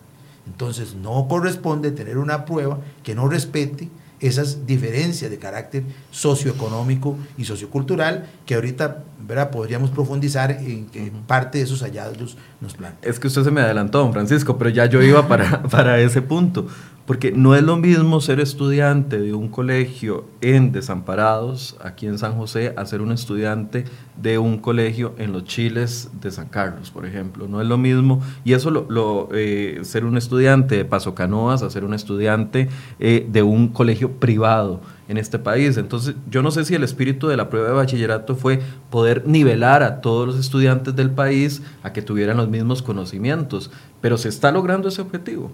Entonces 0.45 0.93
no 0.93 1.28
corresponde 1.28 1.89
tener 1.89 2.19
una 2.19 2.45
prueba 2.45 2.78
que 3.01 3.15
no 3.15 3.28
respete 3.28 3.89
esas 4.27 4.65
diferencias 4.65 5.29
de 5.29 5.38
carácter 5.38 5.83
socioeconómico 6.11 7.17
y 7.38 7.45
sociocultural 7.45 8.27
que 8.45 8.55
ahorita 8.55 9.03
¿verdad? 9.27 9.49
podríamos 9.49 9.89
profundizar 9.89 10.51
en 10.51 10.88
que 10.88 11.11
parte 11.27 11.57
de 11.57 11.63
esos 11.63 11.81
hallazgos 11.81 12.38
nos 12.61 12.73
plantean. 12.73 13.11
Es 13.11 13.19
que 13.19 13.27
usted 13.27 13.43
se 13.43 13.51
me 13.51 13.61
adelantó, 13.61 13.99
don 13.99 14.13
Francisco, 14.13 14.57
pero 14.57 14.69
ya 14.69 14.85
yo 14.85 15.01
iba 15.01 15.27
para, 15.27 15.63
para 15.69 15.99
ese 15.99 16.21
punto, 16.21 16.67
Porque 17.05 17.31
no 17.31 17.53
es 17.53 17.61
lo 17.61 17.77
mismo 17.77 18.19
ser 18.19 18.39
estudiante 18.39 19.19
de 19.19 19.35
un 19.35 19.47
colegio 19.47 20.25
en 20.41 20.71
Desamparados, 20.71 21.77
aquí 21.79 22.07
en 22.07 22.17
San 22.17 22.35
José, 22.35 22.73
a 22.77 22.85
ser 22.87 23.01
un 23.01 23.11
estudiante 23.11 23.85
de 24.19 24.39
un 24.39 24.57
colegio 24.57 25.13
en 25.19 25.31
los 25.31 25.43
Chiles 25.43 26.09
de 26.19 26.31
San 26.31 26.47
Carlos, 26.47 26.89
por 26.89 27.05
ejemplo. 27.05 27.47
No 27.47 27.61
es 27.61 27.67
lo 27.67 27.77
mismo, 27.77 28.23
y 28.43 28.53
eso 28.53 28.71
lo, 28.71 29.29
eh, 29.33 29.81
ser 29.83 30.03
un 30.03 30.17
estudiante 30.17 30.77
de 30.77 30.85
Paso 30.85 31.13
Canoas 31.13 31.61
a 31.61 31.69
ser 31.69 31.85
un 31.85 31.93
estudiante 31.93 32.69
eh, 32.99 33.27
de 33.31 33.43
un 33.43 33.67
colegio 33.67 34.13
privado 34.13 34.81
en 35.07 35.17
este 35.17 35.37
país. 35.37 35.77
Entonces, 35.77 36.15
yo 36.31 36.41
no 36.41 36.49
sé 36.49 36.65
si 36.65 36.73
el 36.73 36.83
espíritu 36.83 37.27
de 37.27 37.37
la 37.37 37.51
prueba 37.51 37.67
de 37.67 37.75
bachillerato 37.75 38.35
fue 38.35 38.61
poder 38.89 39.27
nivelar 39.27 39.83
a 39.83 40.01
todos 40.01 40.25
los 40.25 40.39
estudiantes 40.39 40.95
del 40.95 41.11
país 41.11 41.61
a 41.83 41.93
que 41.93 42.01
tuvieran 42.01 42.37
los 42.37 42.49
mismos 42.49 42.81
conocimientos, 42.81 43.69
pero 44.01 44.17
se 44.17 44.29
está 44.29 44.51
logrando 44.51 44.87
ese 44.87 45.03
objetivo. 45.03 45.51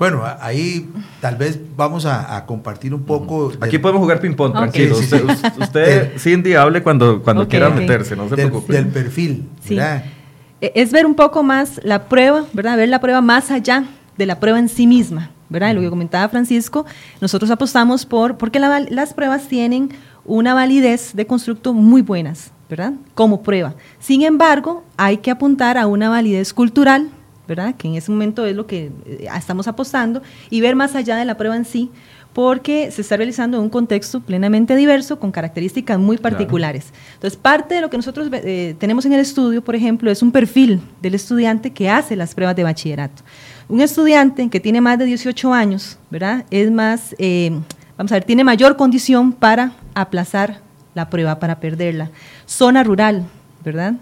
Bueno, 0.00 0.22
ahí 0.40 0.88
tal 1.20 1.36
vez 1.36 1.60
vamos 1.76 2.06
a, 2.06 2.46
compartir 2.46 2.94
un 2.94 3.02
poco. 3.02 3.52
Aquí 3.60 3.78
podemos 3.78 4.00
jugar 4.00 4.18
ping-pong, 4.18 4.54
tranquilo. 4.54 4.96
usted, 4.96 6.16
Cindy, 6.18 6.54
hable 6.54 6.82
cuando, 6.82 7.22
cuando 7.22 7.46
quiera 7.46 7.68
meterse, 7.68 8.16
no 8.16 8.26
se 8.26 8.34
del, 8.34 8.48
preocupe. 8.48 8.72
Del 8.72 8.86
perfil, 8.86 9.46
¿verdad? 9.68 10.02
E, 10.62 10.72
es 10.74 10.90
ver 10.90 11.04
un 11.04 11.14
poco 11.14 11.42
más 11.42 11.82
la 11.84 12.04
prueba, 12.04 12.46
¿verdad? 12.54 12.78
Ver 12.78 12.88
la 12.88 12.98
prueba 13.02 13.20
más 13.20 13.50
allá 13.50 13.84
de 14.16 14.24
la 14.24 14.40
prueba 14.40 14.58
en 14.58 14.70
sí 14.70 14.86
misma, 14.86 15.32
¿verdad? 15.50 15.74
Lo 15.74 15.82
que 15.82 15.90
comentaba 15.90 16.26
Francisco, 16.30 16.86
nosotros 17.20 17.50
apostamos 17.50 18.06
por, 18.06 18.38
porque 18.38 18.58
las 18.58 19.12
pruebas 19.12 19.48
tienen 19.48 19.90
una 20.24 20.54
validez 20.54 21.14
de 21.14 21.26
constructo 21.26 21.74
muy 21.74 22.00
buenas, 22.00 22.52
¿verdad? 22.70 22.94
Como 23.14 23.42
prueba. 23.42 23.74
Sin 23.98 24.22
embargo, 24.22 24.82
hay 24.96 25.18
que 25.18 25.30
apuntar 25.30 25.76
a 25.76 25.86
una 25.86 26.08
validez 26.08 26.54
cultural, 26.54 27.10
¿verdad? 27.50 27.74
Que 27.74 27.88
en 27.88 27.96
ese 27.96 28.12
momento 28.12 28.46
es 28.46 28.54
lo 28.54 28.68
que 28.68 28.92
eh, 29.04 29.26
estamos 29.36 29.66
apostando 29.66 30.22
y 30.50 30.60
ver 30.60 30.76
más 30.76 30.94
allá 30.94 31.16
de 31.16 31.24
la 31.24 31.36
prueba 31.36 31.56
en 31.56 31.64
sí, 31.64 31.90
porque 32.32 32.92
se 32.92 33.02
está 33.02 33.16
realizando 33.16 33.56
en 33.56 33.64
un 33.64 33.70
contexto 33.70 34.20
plenamente 34.20 34.76
diverso 34.76 35.18
con 35.18 35.32
características 35.32 35.98
muy 35.98 36.16
particulares. 36.16 36.92
Entonces, 37.14 37.36
parte 37.36 37.74
de 37.74 37.80
lo 37.80 37.90
que 37.90 37.96
nosotros 37.96 38.28
eh, 38.32 38.76
tenemos 38.78 39.04
en 39.04 39.14
el 39.14 39.20
estudio, 39.20 39.64
por 39.64 39.74
ejemplo, 39.74 40.12
es 40.12 40.22
un 40.22 40.30
perfil 40.30 40.80
del 41.02 41.16
estudiante 41.16 41.72
que 41.72 41.90
hace 41.90 42.14
las 42.14 42.36
pruebas 42.36 42.54
de 42.54 42.62
bachillerato. 42.62 43.24
Un 43.68 43.80
estudiante 43.80 44.48
que 44.48 44.60
tiene 44.60 44.80
más 44.80 44.96
de 45.00 45.06
18 45.06 45.52
años, 45.52 45.98
¿verdad? 46.08 46.44
Es 46.52 46.70
más, 46.70 47.16
eh, 47.18 47.50
vamos 47.98 48.12
a 48.12 48.14
ver, 48.14 48.24
tiene 48.24 48.44
mayor 48.44 48.76
condición 48.76 49.32
para 49.32 49.72
aplazar 49.94 50.60
la 50.94 51.10
prueba, 51.10 51.40
para 51.40 51.58
perderla. 51.58 52.12
Zona 52.46 52.84
rural, 52.84 53.24
¿verdad? 53.64 53.94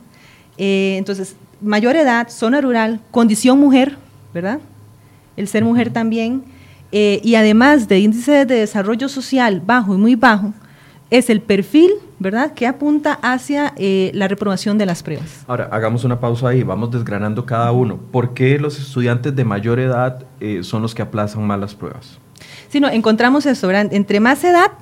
entonces, 0.61 1.37
mayor 1.61 1.97
edad, 1.97 2.29
zona 2.29 2.61
rural, 2.61 3.01
condición 3.11 3.59
mujer, 3.59 3.97
¿verdad? 4.33 4.61
El 5.37 5.49
ser 5.49 5.65
mujer 5.65 5.91
también. 5.91 6.45
Eh, 6.91 7.21
y 7.23 7.35
además 7.35 7.87
de 7.89 8.01
índice 8.01 8.47
de 8.47 8.61
desarrollo 8.61 9.09
social 9.09 9.61
bajo 9.65 9.95
y 9.95 9.99
muy 9.99 10.15
bajo, 10.15 10.53
es 11.11 11.31
el 11.31 11.41
perfil, 11.41 11.91
¿verdad?, 12.19 12.53
que 12.53 12.67
apunta 12.67 13.19
hacia 13.23 13.73
eh, 13.77 14.11
la 14.15 14.29
reprobación 14.29 14.79
de 14.79 14.87
las 14.87 15.03
pruebas. 15.03 15.45
Ahora, 15.47 15.69
hagamos 15.71 16.05
una 16.05 16.21
pausa 16.21 16.49
ahí, 16.49 16.63
vamos 16.63 16.91
desgranando 16.91 17.47
cada 17.47 17.73
uno. 17.73 17.99
¿Por 18.11 18.35
qué 18.35 18.59
los 18.59 18.79
estudiantes 18.79 19.35
de 19.35 19.45
mayor 19.45 19.79
edad 19.81 20.25
eh, 20.41 20.61
son 20.63 20.83
los 20.83 20.95
que 20.95 21.03
aplazan 21.03 21.47
más 21.47 21.59
las 21.59 21.75
pruebas? 21.75 22.19
Sí, 22.69 22.81
no, 22.81 22.89
encontramos 22.89 23.47
eso, 23.47 23.67
¿verdad? 23.67 23.93
Entre 23.93 24.21
más 24.21 24.45
edad, 24.45 24.73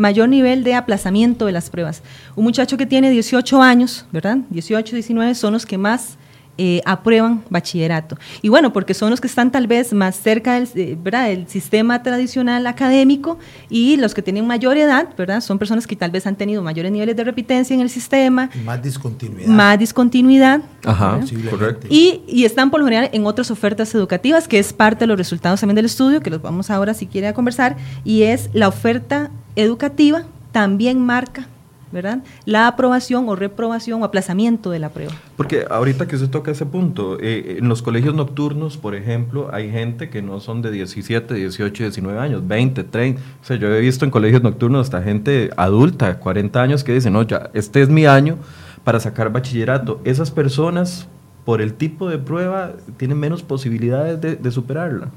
mayor 0.00 0.30
nivel 0.30 0.64
de 0.64 0.74
aplazamiento 0.74 1.46
de 1.46 1.52
las 1.52 1.68
pruebas. 1.68 2.02
Un 2.34 2.44
muchacho 2.44 2.78
que 2.78 2.86
tiene 2.86 3.10
18 3.10 3.60
años, 3.60 4.06
¿verdad? 4.10 4.38
18, 4.48 4.96
19 4.96 5.34
son 5.34 5.52
los 5.52 5.66
que 5.66 5.76
más 5.76 6.16
eh, 6.62 6.82
aprueban 6.84 7.42
bachillerato. 7.48 8.18
Y 8.42 8.50
bueno, 8.50 8.70
porque 8.70 8.92
son 8.92 9.08
los 9.08 9.18
que 9.18 9.28
están 9.28 9.50
tal 9.50 9.66
vez 9.66 9.94
más 9.94 10.14
cerca 10.14 10.60
del, 10.60 10.68
eh, 10.74 10.98
del 11.02 11.48
sistema 11.48 12.02
tradicional 12.02 12.66
académico 12.66 13.38
y 13.70 13.96
los 13.96 14.12
que 14.12 14.20
tienen 14.20 14.46
mayor 14.46 14.76
edad, 14.76 15.08
¿verdad? 15.16 15.40
Son 15.40 15.58
personas 15.58 15.86
que 15.86 15.96
tal 15.96 16.10
vez 16.10 16.26
han 16.26 16.36
tenido 16.36 16.62
mayores 16.62 16.92
niveles 16.92 17.16
de 17.16 17.24
repitencia 17.24 17.72
en 17.72 17.80
el 17.80 17.88
sistema. 17.88 18.50
Más 18.62 18.82
discontinuidad. 18.82 19.48
Más 19.48 19.78
discontinuidad. 19.78 20.60
Ajá, 20.84 21.20
correcto. 21.48 21.86
Y, 21.88 22.20
y, 22.26 22.44
están 22.44 22.70
por 22.70 22.80
lo 22.80 22.84
general 22.84 23.08
en 23.14 23.24
otras 23.24 23.50
ofertas 23.50 23.94
educativas, 23.94 24.46
que 24.46 24.58
es 24.58 24.74
parte 24.74 25.04
de 25.04 25.06
los 25.06 25.16
resultados 25.16 25.60
también 25.60 25.76
del 25.76 25.86
estudio, 25.86 26.20
que 26.20 26.28
los 26.28 26.42
vamos 26.42 26.68
ahora 26.68 26.92
si 26.92 27.06
quiere 27.06 27.28
a 27.28 27.32
conversar, 27.32 27.78
y 28.04 28.24
es 28.24 28.50
la 28.52 28.68
oferta 28.68 29.30
educativa 29.56 30.24
también 30.52 31.00
marca 31.00 31.48
¿verdad? 31.92 32.22
La 32.44 32.66
aprobación 32.66 33.28
o 33.28 33.36
reprobación 33.36 34.02
o 34.02 34.04
aplazamiento 34.04 34.70
de 34.70 34.78
la 34.78 34.90
prueba. 34.90 35.12
Porque 35.36 35.64
ahorita 35.68 36.06
que 36.06 36.18
se 36.18 36.28
toca 36.28 36.50
ese 36.50 36.66
punto, 36.66 37.18
eh, 37.20 37.56
en 37.58 37.68
los 37.68 37.82
colegios 37.82 38.14
nocturnos, 38.14 38.76
por 38.76 38.94
ejemplo, 38.94 39.50
hay 39.52 39.70
gente 39.70 40.10
que 40.10 40.22
no 40.22 40.40
son 40.40 40.62
de 40.62 40.70
17, 40.70 41.34
18, 41.34 41.84
19 41.84 42.18
años, 42.18 42.46
20, 42.46 42.84
30. 42.84 43.20
O 43.20 43.44
sea, 43.44 43.56
yo 43.56 43.68
he 43.74 43.80
visto 43.80 44.04
en 44.04 44.10
colegios 44.10 44.42
nocturnos 44.42 44.86
hasta 44.86 45.02
gente 45.02 45.50
adulta, 45.56 46.18
40 46.18 46.62
años, 46.62 46.84
que 46.84 46.92
dicen, 46.92 47.12
no, 47.12 47.22
ya, 47.22 47.50
este 47.54 47.82
es 47.82 47.88
mi 47.88 48.06
año 48.06 48.36
para 48.84 49.00
sacar 49.00 49.32
bachillerato. 49.32 50.00
Esas 50.04 50.30
personas, 50.30 51.08
por 51.44 51.60
el 51.60 51.74
tipo 51.74 52.08
de 52.08 52.18
prueba, 52.18 52.72
tienen 52.96 53.18
menos 53.18 53.42
posibilidades 53.42 54.20
de, 54.20 54.36
de 54.36 54.50
superarla. 54.50 55.08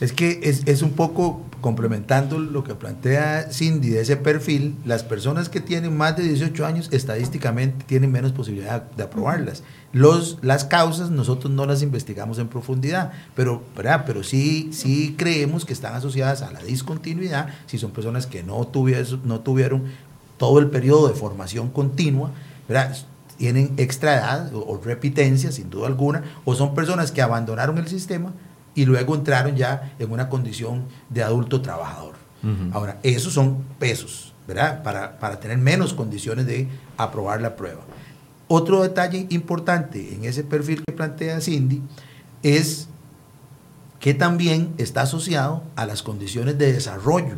Es 0.00 0.12
que 0.12 0.40
es, 0.42 0.62
es, 0.66 0.82
un 0.82 0.92
poco 0.92 1.42
complementando 1.60 2.38
lo 2.38 2.64
que 2.64 2.74
plantea 2.74 3.48
Cindy 3.50 3.90
de 3.90 4.00
ese 4.00 4.16
perfil, 4.16 4.76
las 4.84 5.02
personas 5.02 5.48
que 5.48 5.60
tienen 5.60 5.96
más 5.96 6.16
de 6.16 6.22
18 6.22 6.66
años 6.66 6.88
estadísticamente 6.92 7.84
tienen 7.86 8.12
menos 8.12 8.32
posibilidad 8.32 8.82
de 8.82 9.02
aprobarlas. 9.02 9.62
Los, 9.92 10.38
las 10.42 10.64
causas 10.64 11.10
nosotros 11.10 11.52
no 11.52 11.66
las 11.66 11.82
investigamos 11.82 12.38
en 12.38 12.48
profundidad, 12.48 13.12
pero, 13.34 13.62
pero 13.74 14.22
sí, 14.22 14.70
sí 14.72 15.14
creemos 15.18 15.64
que 15.64 15.72
están 15.72 15.94
asociadas 15.94 16.42
a 16.42 16.52
la 16.52 16.62
discontinuidad, 16.62 17.48
si 17.66 17.78
son 17.78 17.90
personas 17.90 18.26
que 18.26 18.42
no 18.42 18.66
tuvieron, 18.66 19.22
no 19.24 19.40
tuvieron 19.40 19.84
todo 20.36 20.58
el 20.60 20.68
periodo 20.68 21.08
de 21.08 21.14
formación 21.14 21.70
continua, 21.70 22.30
tienen 23.38 23.74
extra 23.76 24.16
edad 24.16 24.54
o, 24.54 24.60
o 24.60 24.80
repitencia 24.82 25.52
sin 25.52 25.70
duda 25.70 25.86
alguna, 25.86 26.22
o 26.44 26.54
son 26.54 26.74
personas 26.74 27.10
que 27.10 27.22
abandonaron 27.22 27.78
el 27.78 27.88
sistema 27.88 28.32
y 28.78 28.84
luego 28.84 29.16
entraron 29.16 29.56
ya 29.56 29.92
en 29.98 30.12
una 30.12 30.28
condición 30.28 30.84
de 31.10 31.24
adulto 31.24 31.60
trabajador. 31.60 32.14
Ahora, 32.72 33.00
esos 33.02 33.32
son 33.32 33.64
pesos, 33.80 34.32
¿verdad? 34.46 34.84
Para, 34.84 35.18
para 35.18 35.40
tener 35.40 35.58
menos 35.58 35.92
condiciones 35.92 36.46
de 36.46 36.68
aprobar 36.96 37.42
la 37.42 37.56
prueba. 37.56 37.80
Otro 38.46 38.82
detalle 38.82 39.26
importante 39.30 40.14
en 40.14 40.24
ese 40.24 40.44
perfil 40.44 40.84
que 40.86 40.92
plantea 40.92 41.40
Cindy 41.40 41.82
es 42.44 42.86
que 43.98 44.14
también 44.14 44.72
está 44.78 45.02
asociado 45.02 45.64
a 45.74 45.84
las 45.84 46.04
condiciones 46.04 46.56
de 46.56 46.72
desarrollo 46.72 47.34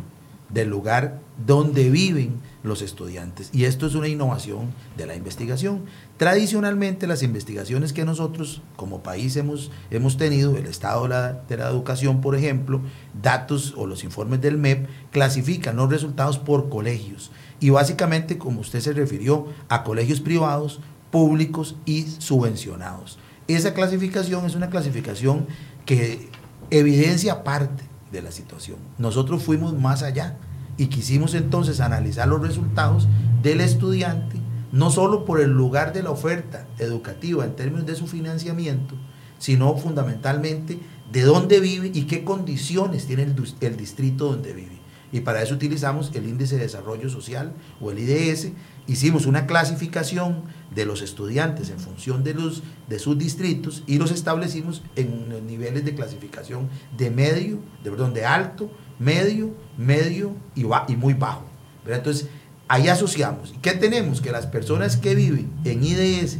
del 0.53 0.69
lugar 0.69 1.19
donde 1.45 1.89
viven 1.89 2.39
los 2.63 2.81
estudiantes. 2.81 3.49
Y 3.53 3.65
esto 3.65 3.87
es 3.87 3.95
una 3.95 4.07
innovación 4.07 4.73
de 4.97 5.07
la 5.07 5.15
investigación. 5.15 5.85
Tradicionalmente 6.17 7.07
las 7.07 7.23
investigaciones 7.23 7.93
que 7.93 8.05
nosotros 8.05 8.61
como 8.75 9.01
país 9.01 9.35
hemos, 9.35 9.71
hemos 9.89 10.17
tenido, 10.17 10.55
el 10.55 10.67
estado 10.67 11.03
de 11.03 11.09
la, 11.09 11.33
de 11.33 11.57
la 11.57 11.69
educación, 11.69 12.21
por 12.21 12.35
ejemplo, 12.35 12.81
datos 13.21 13.73
o 13.77 13.87
los 13.87 14.03
informes 14.03 14.41
del 14.41 14.57
MEP, 14.57 14.87
clasifican 15.11 15.77
los 15.77 15.89
resultados 15.89 16.37
por 16.37 16.69
colegios. 16.69 17.31
Y 17.59 17.69
básicamente, 17.69 18.37
como 18.37 18.61
usted 18.61 18.79
se 18.79 18.93
refirió, 18.93 19.47
a 19.69 19.83
colegios 19.83 20.19
privados, 20.19 20.79
públicos 21.09 21.75
y 21.85 22.03
subvencionados. 22.03 23.17
Esa 23.47 23.73
clasificación 23.73 24.45
es 24.45 24.55
una 24.55 24.69
clasificación 24.69 25.47
que 25.85 26.29
evidencia 26.69 27.43
parte 27.43 27.90
de 28.11 28.21
la 28.21 28.31
situación. 28.31 28.77
Nosotros 28.97 29.43
fuimos 29.43 29.73
más 29.73 30.03
allá 30.03 30.37
y 30.77 30.87
quisimos 30.87 31.33
entonces 31.33 31.79
analizar 31.79 32.27
los 32.27 32.41
resultados 32.41 33.07
del 33.41 33.61
estudiante, 33.61 34.37
no 34.71 34.89
solo 34.89 35.25
por 35.25 35.41
el 35.41 35.51
lugar 35.51 35.93
de 35.93 36.03
la 36.03 36.11
oferta 36.11 36.67
educativa 36.79 37.45
en 37.45 37.55
términos 37.55 37.85
de 37.85 37.95
su 37.95 38.07
financiamiento, 38.07 38.95
sino 39.37 39.75
fundamentalmente 39.75 40.79
de 41.11 41.21
dónde 41.23 41.59
vive 41.59 41.91
y 41.93 42.03
qué 42.03 42.23
condiciones 42.23 43.05
tiene 43.05 43.23
el, 43.23 43.77
distrito 43.77 44.31
donde 44.31 44.53
vive. 44.53 44.79
Y 45.11 45.21
para 45.21 45.41
eso 45.41 45.55
utilizamos 45.55 46.11
el 46.13 46.27
índice 46.27 46.55
de 46.55 46.63
desarrollo 46.63 47.09
social 47.09 47.53
o 47.81 47.91
el 47.91 47.99
IDS. 47.99 48.49
Hicimos 48.87 49.25
una 49.25 49.45
clasificación 49.45 50.43
de 50.73 50.85
los 50.85 51.01
estudiantes 51.01 51.69
en 51.69 51.79
función 51.79 52.23
de, 52.23 52.33
los, 52.33 52.63
de 52.89 52.99
sus 52.99 53.17
distritos 53.17 53.83
y 53.87 53.97
los 53.97 54.11
establecimos 54.11 54.81
en 54.95 55.45
niveles 55.45 55.85
de 55.85 55.93
clasificación 55.93 56.69
de 56.97 57.11
medio, 57.11 57.59
de, 57.83 57.91
perdón, 57.91 58.13
de 58.13 58.25
alto, 58.25 58.71
medio, 58.99 59.51
medio 59.77 60.33
y, 60.55 60.63
y 60.63 60.95
muy 60.95 61.13
bajo. 61.13 61.45
Entonces, 61.87 62.27
ahí 62.67 62.87
asociamos. 62.87 63.53
¿Y 63.55 63.57
qué 63.57 63.71
tenemos? 63.73 64.21
Que 64.21 64.31
las 64.31 64.47
personas 64.47 64.97
que 64.97 65.15
viven 65.15 65.51
en 65.65 65.83
IDS 65.83 66.37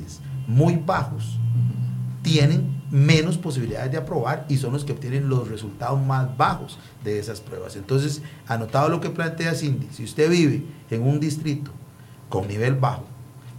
muy 0.47 0.75
bajos 0.77 1.37
tienen 2.21 2.81
menos 2.91 3.37
posibilidades 3.37 3.91
de 3.91 3.97
aprobar 3.97 4.45
y 4.49 4.57
son 4.57 4.73
los 4.73 4.83
que 4.83 4.91
obtienen 4.91 5.29
los 5.29 5.47
resultados 5.47 6.01
más 6.05 6.35
bajos 6.37 6.77
de 7.03 7.19
esas 7.19 7.39
pruebas. 7.39 7.75
Entonces, 7.75 8.21
anotado 8.47 8.89
lo 8.89 8.99
que 8.99 9.09
plantea 9.09 9.55
Cindy, 9.55 9.87
si 9.91 10.03
usted 10.03 10.29
vive 10.29 10.63
en 10.89 11.03
un 11.03 11.19
distrito 11.19 11.71
con 12.31 12.47
nivel 12.47 12.73
bajo, 12.73 13.03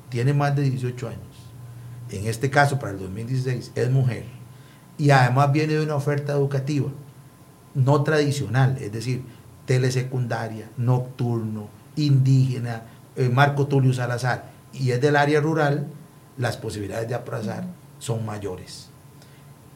tiene 0.08 0.32
más 0.32 0.56
de 0.56 0.62
18 0.62 1.06
años, 1.06 1.20
en 2.10 2.26
este 2.26 2.50
caso 2.50 2.80
para 2.80 2.90
el 2.90 2.98
2016 2.98 3.70
es 3.76 3.90
mujer, 3.90 4.24
y 4.98 5.10
además 5.10 5.52
viene 5.52 5.74
de 5.74 5.84
una 5.84 5.94
oferta 5.94 6.32
educativa 6.32 6.88
no 7.74 8.02
tradicional, 8.02 8.76
es 8.80 8.92
decir, 8.92 9.22
telesecundaria, 9.66 10.68
nocturno, 10.76 11.68
indígena, 11.96 12.82
eh, 13.16 13.28
Marco 13.28 13.66
Tulio 13.66 13.92
Salazar, 13.92 14.50
y 14.72 14.90
es 14.90 15.00
del 15.00 15.16
área 15.16 15.40
rural, 15.40 15.86
las 16.38 16.56
posibilidades 16.56 17.08
de 17.08 17.14
aplazar 17.14 17.64
son 17.98 18.24
mayores. 18.24 18.88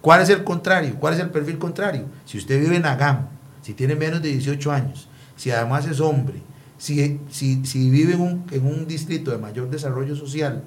¿Cuál 0.01 0.23
es 0.23 0.29
el 0.31 0.45
contrario? 0.45 0.97
¿Cuál 0.99 1.15
es 1.15 1.21
el 1.21 1.31
perfil 1.31 1.59
contrario? 1.59 2.05
Si 2.25 2.39
usted 2.39 2.61
vive 2.61 2.77
en 2.77 2.87
Agam, 2.87 3.27
si 3.63 3.75
tiene 3.75 3.95
menos 3.95 4.23
de 4.23 4.29
18 4.29 4.73
años, 4.73 5.09
si 5.37 5.51
además 5.51 5.87
es 5.87 6.01
hombre, 6.01 6.41
si, 6.79 7.21
si, 7.31 7.91
vive 7.91 8.15
en 8.15 8.21
un, 8.21 8.45
en 8.51 8.67
un 8.67 8.87
distrito 8.87 9.31
de 9.31 9.39
mayor 9.39 9.71
desarrollo 9.71 10.15
social 10.15 10.63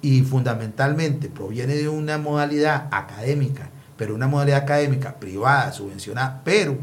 y 0.00 0.22
fundamentalmente 0.22 1.28
proviene 1.28 1.74
de 1.74 1.88
una 1.88 2.18
modalidad 2.18 2.88
académica, 2.90 3.70
pero 3.96 4.14
una 4.14 4.28
modalidad 4.28 4.62
académica 4.62 5.14
privada, 5.14 5.72
subvencionada, 5.72 6.42
pero 6.44 6.76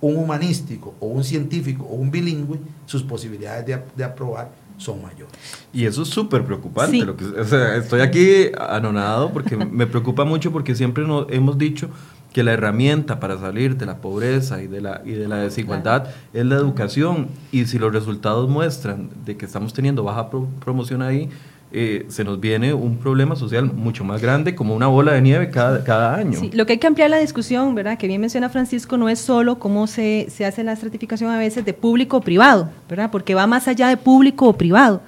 un 0.00 0.16
humanístico 0.16 0.94
o 1.00 1.06
un 1.06 1.24
científico 1.24 1.84
o 1.84 1.94
un 1.94 2.10
bilingüe, 2.10 2.58
sus 2.86 3.02
posibilidades 3.02 3.66
de, 3.66 3.82
de 3.96 4.04
aprobar 4.04 4.50
son 4.78 5.02
mayores. 5.02 5.32
Y 5.72 5.84
eso 5.84 6.02
es 6.02 6.08
súper 6.08 6.44
preocupante. 6.44 7.04
Lo 7.04 7.16
que, 7.16 7.24
o 7.24 7.44
sea, 7.44 7.76
estoy 7.76 8.00
aquí 8.00 8.46
anonado 8.56 9.32
porque 9.32 9.56
me 9.56 9.86
preocupa 9.86 10.24
mucho 10.24 10.52
porque 10.52 10.74
siempre 10.74 11.04
nos 11.04 11.26
hemos 11.30 11.58
dicho 11.58 11.90
que 12.32 12.42
la 12.42 12.52
herramienta 12.52 13.20
para 13.20 13.38
salir 13.38 13.76
de 13.76 13.86
la 13.86 13.98
pobreza 13.98 14.62
y 14.62 14.66
de 14.66 14.80
la, 14.80 15.02
y 15.04 15.12
de 15.12 15.28
la 15.28 15.36
desigualdad 15.36 16.08
es 16.32 16.44
la 16.44 16.56
educación. 16.56 17.28
Y 17.52 17.66
si 17.66 17.78
los 17.78 17.92
resultados 17.92 18.48
muestran 18.48 19.10
de 19.24 19.36
que 19.36 19.46
estamos 19.46 19.72
teniendo 19.72 20.04
baja 20.04 20.28
promoción 20.60 21.02
ahí, 21.02 21.30
eh, 21.70 22.06
se 22.08 22.24
nos 22.24 22.40
viene 22.40 22.72
un 22.72 22.96
problema 22.96 23.36
social 23.36 23.70
mucho 23.70 24.02
más 24.02 24.22
grande, 24.22 24.54
como 24.54 24.74
una 24.74 24.86
bola 24.86 25.12
de 25.12 25.20
nieve 25.20 25.50
cada, 25.50 25.84
cada 25.84 26.14
año. 26.14 26.40
Sí, 26.40 26.50
lo 26.54 26.64
que 26.64 26.74
hay 26.74 26.78
que 26.78 26.86
ampliar 26.86 27.10
la 27.10 27.18
discusión, 27.18 27.74
¿verdad? 27.74 27.98
Que 27.98 28.06
bien 28.06 28.20
menciona 28.20 28.48
Francisco, 28.48 28.96
no 28.96 29.10
es 29.10 29.18
solo 29.18 29.58
cómo 29.58 29.86
se, 29.86 30.28
se 30.30 30.46
hace 30.46 30.64
la 30.64 30.72
estratificación 30.72 31.30
a 31.30 31.38
veces 31.38 31.66
de 31.66 31.74
público 31.74 32.18
o 32.18 32.20
privado, 32.22 32.70
¿verdad? 32.88 33.10
Porque 33.10 33.34
va 33.34 33.46
más 33.46 33.68
allá 33.68 33.88
de 33.88 33.98
público 33.98 34.48
o 34.48 34.54
privado. 34.54 35.02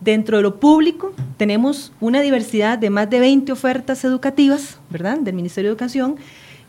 Dentro 0.00 0.36
de 0.36 0.42
lo 0.42 0.60
público 0.60 1.14
tenemos 1.38 1.90
una 2.00 2.20
diversidad 2.20 2.76
de 2.76 2.90
más 2.90 3.08
de 3.08 3.20
20 3.20 3.52
ofertas 3.52 4.04
educativas, 4.04 4.78
¿verdad? 4.90 5.18
Del 5.18 5.34
Ministerio 5.34 5.70
de 5.70 5.72
Educación. 5.72 6.16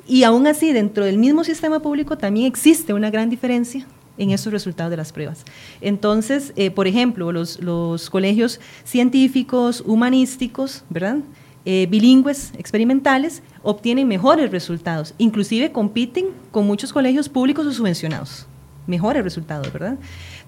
Y 0.07 0.23
aún 0.23 0.45
así, 0.47 0.71
dentro 0.71 1.05
del 1.05 1.17
mismo 1.17 1.43
sistema 1.43 1.79
público 1.79 2.17
también 2.17 2.45
existe 2.45 2.93
una 2.93 3.09
gran 3.09 3.29
diferencia 3.29 3.87
en 4.17 4.31
esos 4.31 4.53
resultados 4.53 4.91
de 4.91 4.97
las 4.97 5.11
pruebas. 5.11 5.43
Entonces, 5.81 6.53
eh, 6.55 6.71
por 6.71 6.87
ejemplo, 6.87 7.31
los, 7.31 7.59
los, 7.59 8.09
colegios 8.09 8.59
científicos, 8.83 9.83
humanísticos, 9.85 10.83
¿verdad? 10.89 11.17
Eh, 11.65 11.87
bilingües, 11.89 12.53
experimentales, 12.57 13.41
obtienen 13.63 14.07
mejores 14.07 14.51
resultados, 14.51 15.15
inclusive 15.17 15.71
compiten 15.71 16.27
con 16.51 16.67
muchos 16.67 16.93
colegios 16.93 17.27
públicos 17.27 17.65
o 17.65 17.71
subvencionados, 17.71 18.45
mejores 18.85 19.23
resultados, 19.23 19.73
¿verdad? 19.73 19.97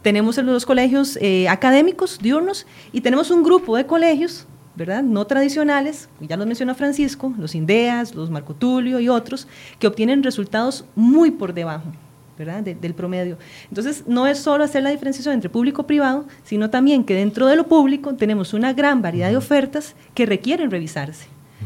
Tenemos 0.03 0.37
los 0.37 0.65
colegios 0.65 1.17
eh, 1.19 1.49
académicos 1.49 2.19
diurnos 2.19 2.67
y 2.93 3.01
tenemos 3.01 3.31
un 3.31 3.41
grupo 3.41 3.75
de 3.75 3.87
colegios, 3.87 4.45
¿verdad? 4.77 5.01
No 5.01 5.25
tradicionales, 5.25 6.07
ya 6.21 6.37
los 6.37 6.45
mencionó 6.45 6.75
Francisco, 6.75 7.33
los 7.39 7.55
INDEAS, 7.55 8.13
los 8.13 8.29
Marco 8.29 8.53
Tulio 8.53 8.99
y 8.99 9.09
otros, 9.09 9.47
que 9.79 9.87
obtienen 9.87 10.21
resultados 10.21 10.85
muy 10.95 11.31
por 11.31 11.55
debajo, 11.55 11.91
del 12.37 12.93
promedio. 12.93 13.39
Entonces, 13.69 14.03
no 14.05 14.27
es 14.27 14.37
solo 14.37 14.63
hacer 14.63 14.83
la 14.83 14.91
diferenciación 14.91 15.33
entre 15.33 15.49
público 15.49 15.81
y 15.81 15.85
privado, 15.85 16.25
sino 16.43 16.69
también 16.69 17.03
que 17.03 17.15
dentro 17.15 17.47
de 17.47 17.55
lo 17.55 17.67
público 17.67 18.13
tenemos 18.13 18.53
una 18.53 18.73
gran 18.73 19.01
variedad 19.01 19.31
de 19.31 19.37
ofertas 19.37 19.95
que 20.13 20.27
requieren 20.27 20.69
revisarse, 20.69 21.25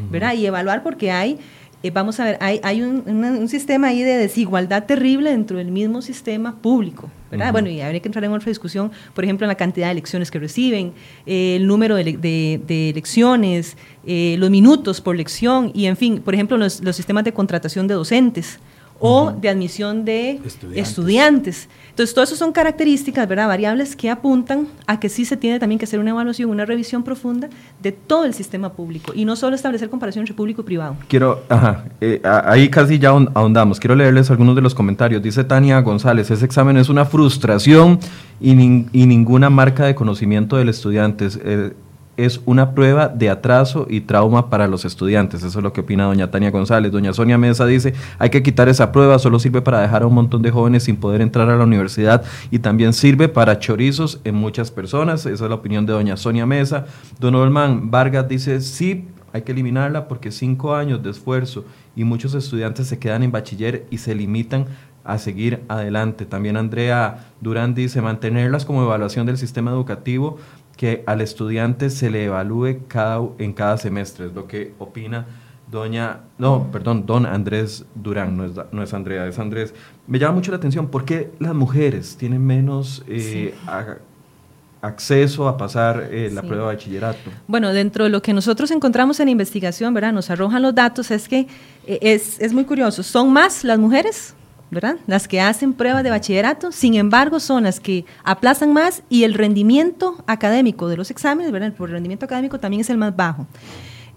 ¿verdad? 0.10 0.34
Y 0.34 0.46
evaluar 0.46 0.82
porque 0.82 1.12
hay, 1.12 1.38
eh, 1.84 1.90
vamos 1.90 2.20
a 2.20 2.26
ver, 2.26 2.38
hay, 2.42 2.60
hay 2.64 2.82
un, 2.84 3.48
sistema 3.48 3.88
ahí 3.88 4.04
de 4.04 4.18
desigualdad 4.18 4.86
terrible 4.86 5.32
dentro 5.32 5.58
del 5.58 5.72
mismo 5.72 6.02
sistema 6.02 6.56
público, 6.56 7.10
¿verdad? 7.32 7.52
Bueno, 7.52 7.70
y 7.70 7.82
habría 7.82 8.00
que 8.00 8.08
entrar 8.08 8.24
en 8.24 8.32
otra 8.32 8.50
discusión, 8.50 8.92
por 9.16 9.24
ejemplo, 9.24 9.46
en 9.46 9.50
la 9.50 9.56
cantidad 9.56 9.88
de 9.88 9.94
elecciones 9.94 10.30
que 10.30 10.38
reciben, 10.38 10.94
eh, 11.26 11.56
el 11.56 11.66
número 11.66 11.96
de, 11.96 12.04
de, 12.14 12.90
elecciones, 12.90 13.78
eh, 14.06 14.36
los 14.38 14.52
minutos 14.52 15.02
por 15.02 15.16
lección, 15.16 15.72
y 15.74 15.88
en 15.88 15.98
fin, 15.98 16.22
por 16.22 16.36
ejemplo, 16.36 16.56
los, 16.56 16.82
los 16.82 16.96
sistemas 16.96 17.24
de 17.24 17.34
contratación 17.34 17.88
de 17.88 17.96
docentes 17.96 18.60
o 19.02 19.32
de 19.32 19.50
admisión 19.50 20.06
de 20.06 20.40
estudiantes. 20.76 21.68
Entonces, 21.90 22.14
todo 22.14 22.24
eso 22.24 22.36
son 22.36 22.52
características, 22.52 23.28
¿verdad? 23.28 23.48
Variables 23.48 23.96
que 23.96 24.10
apuntan 24.10 24.68
a 24.86 25.00
que 25.00 25.10
sí 25.10 25.26
se 25.26 25.36
tiene 25.36 25.60
también 25.60 25.80
que 25.80 25.86
hacer 25.86 26.00
una 26.00 26.12
evaluación, 26.12 26.50
una 26.50 26.66
revisión 26.66 27.04
profunda 27.04 27.50
de 27.82 27.92
todo 27.92 28.26
el 28.26 28.34
sistema 28.34 28.74
público 28.74 29.12
y 29.16 29.26
no 29.26 29.36
solo 29.36 29.56
establecer 29.56 29.90
comparación 29.90 30.22
entre 30.22 30.36
público 30.36 30.62
y 30.62 30.66
privado. 30.66 30.96
Quiero, 31.08 31.44
ajá, 31.50 31.86
eh, 32.00 32.22
ahí 32.24 32.70
casi 32.70 33.00
ya 33.00 33.10
ahondamos. 33.10 33.80
Quiero 33.80 33.96
leerles 33.96 34.30
algunos 34.30 34.56
de 34.56 34.62
los 34.62 34.76
comentarios. 34.76 35.22
Dice 35.22 35.44
Tania 35.44 35.82
González, 35.82 36.30
ese 36.30 36.46
examen 36.46 36.78
es 36.78 36.88
una 36.88 37.06
frustración 37.06 38.00
y, 38.40 38.52
y 38.52 39.06
ninguna 39.08 39.50
marca 39.50 39.86
de 39.86 39.96
conocimiento 39.96 40.58
del 40.58 40.70
estudiante. 40.70 41.28
Eh, 41.44 41.74
es 42.18 42.42
una 42.46 42.76
prueba 42.76 43.08
de 43.08 43.30
atraso 43.30 43.88
y 43.90 44.02
trauma 44.02 44.50
para 44.50 44.68
los 44.68 44.86
estudiantes. 44.86 45.44
Eso 45.44 45.60
es 45.60 45.64
lo 45.64 45.74
que 45.74 45.82
opina 45.82 46.06
doña 46.06 46.30
Tania 46.30 46.52
González. 46.52 46.92
Doña 46.92 47.14
Sonia 47.14 47.38
Mesa 47.38 47.66
dice, 47.66 47.94
hay 48.20 48.30
que 48.30 48.44
quitar 48.44 48.70
esa 48.70 48.92
prueba, 48.92 49.18
solo 49.20 49.40
sirve 49.40 49.62
para 49.62 49.82
dejar 49.82 50.04
a 50.04 50.08
un 50.08 50.14
montón 50.14 50.42
de 50.42 50.52
jóvenes 50.52 50.84
sin 50.84 50.98
poder 50.98 51.22
entrar 51.22 51.50
a 51.50 51.56
la 51.56 51.64
universidad 51.64 52.24
y 52.52 52.60
también 52.60 52.94
sirve 52.94 53.28
para 53.28 53.60
chorizos 53.60 54.20
en 54.24 54.36
muchas 54.36 54.72
personas. 54.72 55.26
Esa 55.26 55.46
es 55.46 55.50
la 55.50 55.56
opinión 55.56 55.86
de 55.86 55.94
doña 55.94 56.18
Sonia 56.18 56.46
Mesa. 56.46 56.86
Don 57.20 57.36
Olman 57.36 57.92
Vargas 57.92 58.28
dice, 58.28 58.62
sí, 58.62 59.08
hay 59.34 59.44
que 59.44 59.54
eliminarla 59.54 60.08
porque 60.08 60.32
cinco 60.32 60.76
años 60.76 61.02
de 61.02 61.10
esfuerzo 61.10 61.66
y 61.96 62.04
muchos 62.04 62.34
estudiantes 62.34 62.88
se 62.88 63.00
quedan 63.00 63.24
en 63.24 63.32
bachiller 63.32 63.86
y 63.90 63.98
se 63.98 64.14
limitan 64.14 64.66
a 65.04 65.18
seguir 65.18 65.64
adelante. 65.68 66.26
También 66.26 66.58
Andrea 66.58 67.32
Durán 67.40 67.74
dice 67.74 68.02
mantenerlas 68.02 68.66
como 68.66 68.84
evaluación 68.84 69.26
del 69.26 69.38
sistema 69.38 69.72
educativo 69.72 70.38
que 70.82 71.04
al 71.06 71.22
estudiante 71.22 71.92
se 71.92 72.10
le 72.10 72.26
evalúe 72.26 72.88
cada, 72.88 73.22
en 73.38 73.54
cada 73.54 73.78
semestre, 73.78 74.26
es 74.26 74.34
lo 74.34 74.48
que 74.48 74.74
opina 74.80 75.28
doña, 75.70 76.22
no, 76.40 76.72
perdón, 76.72 77.06
don 77.06 77.28
Andrés 77.28 77.86
Durán, 77.94 78.36
no 78.36 78.46
es, 78.46 78.54
no 78.72 78.82
es 78.82 78.92
Andrea, 78.92 79.28
es 79.28 79.38
Andrés. 79.38 79.76
Me 80.08 80.18
llama 80.18 80.34
mucho 80.34 80.50
la 80.50 80.58
atención, 80.58 80.88
¿por 80.88 81.06
qué 81.06 81.34
las 81.38 81.54
mujeres 81.54 82.18
tienen 82.18 82.44
menos 82.44 83.04
eh, 83.08 83.54
acceso 84.82 85.48
a 85.48 85.56
pasar 85.56 86.10
eh, 86.10 86.32
la 86.34 86.42
prueba 86.42 86.70
de 86.70 86.76
bachillerato? 86.76 87.30
Bueno, 87.46 87.72
dentro 87.74 88.06
de 88.06 88.10
lo 88.10 88.24
que 88.24 88.34
nosotros 88.34 88.72
encontramos 88.72 89.20
en 89.20 89.30
investigación, 89.30 89.94
¿verdad? 89.94 90.14
Nos 90.14 90.32
arrojan 90.32 90.64
los 90.64 90.74
datos, 90.74 91.12
es 91.12 91.30
que 91.30 91.42
eh, 91.86 92.00
es, 92.02 92.42
es 92.42 92.54
muy 92.54 92.66
curioso, 92.66 93.04
son 93.04 93.32
más 93.32 93.64
las 93.64 93.78
mujeres 93.78 94.34
¿verdad? 94.72 94.96
Las 95.06 95.28
que 95.28 95.42
hacen 95.42 95.74
pruebas 95.74 96.04
de 96.04 96.10
bachillerato, 96.10 96.72
sin 96.72 96.96
embargo, 96.96 97.40
son 97.40 97.64
las 97.64 97.80
que 97.80 98.06
aplazan 98.24 98.74
más 98.74 99.04
y 99.10 99.26
el 99.26 99.34
rendimiento 99.34 100.24
académico 100.28 100.88
de 100.88 100.98
los 100.98 101.12
exámenes, 101.12 101.52
¿verdad? 101.52 101.74
El 101.78 101.90
rendimiento 101.90 102.26
académico 102.26 102.60
también 102.60 102.82
es 102.82 102.90
el 102.90 102.98
más 102.98 103.16
bajo. 103.16 103.46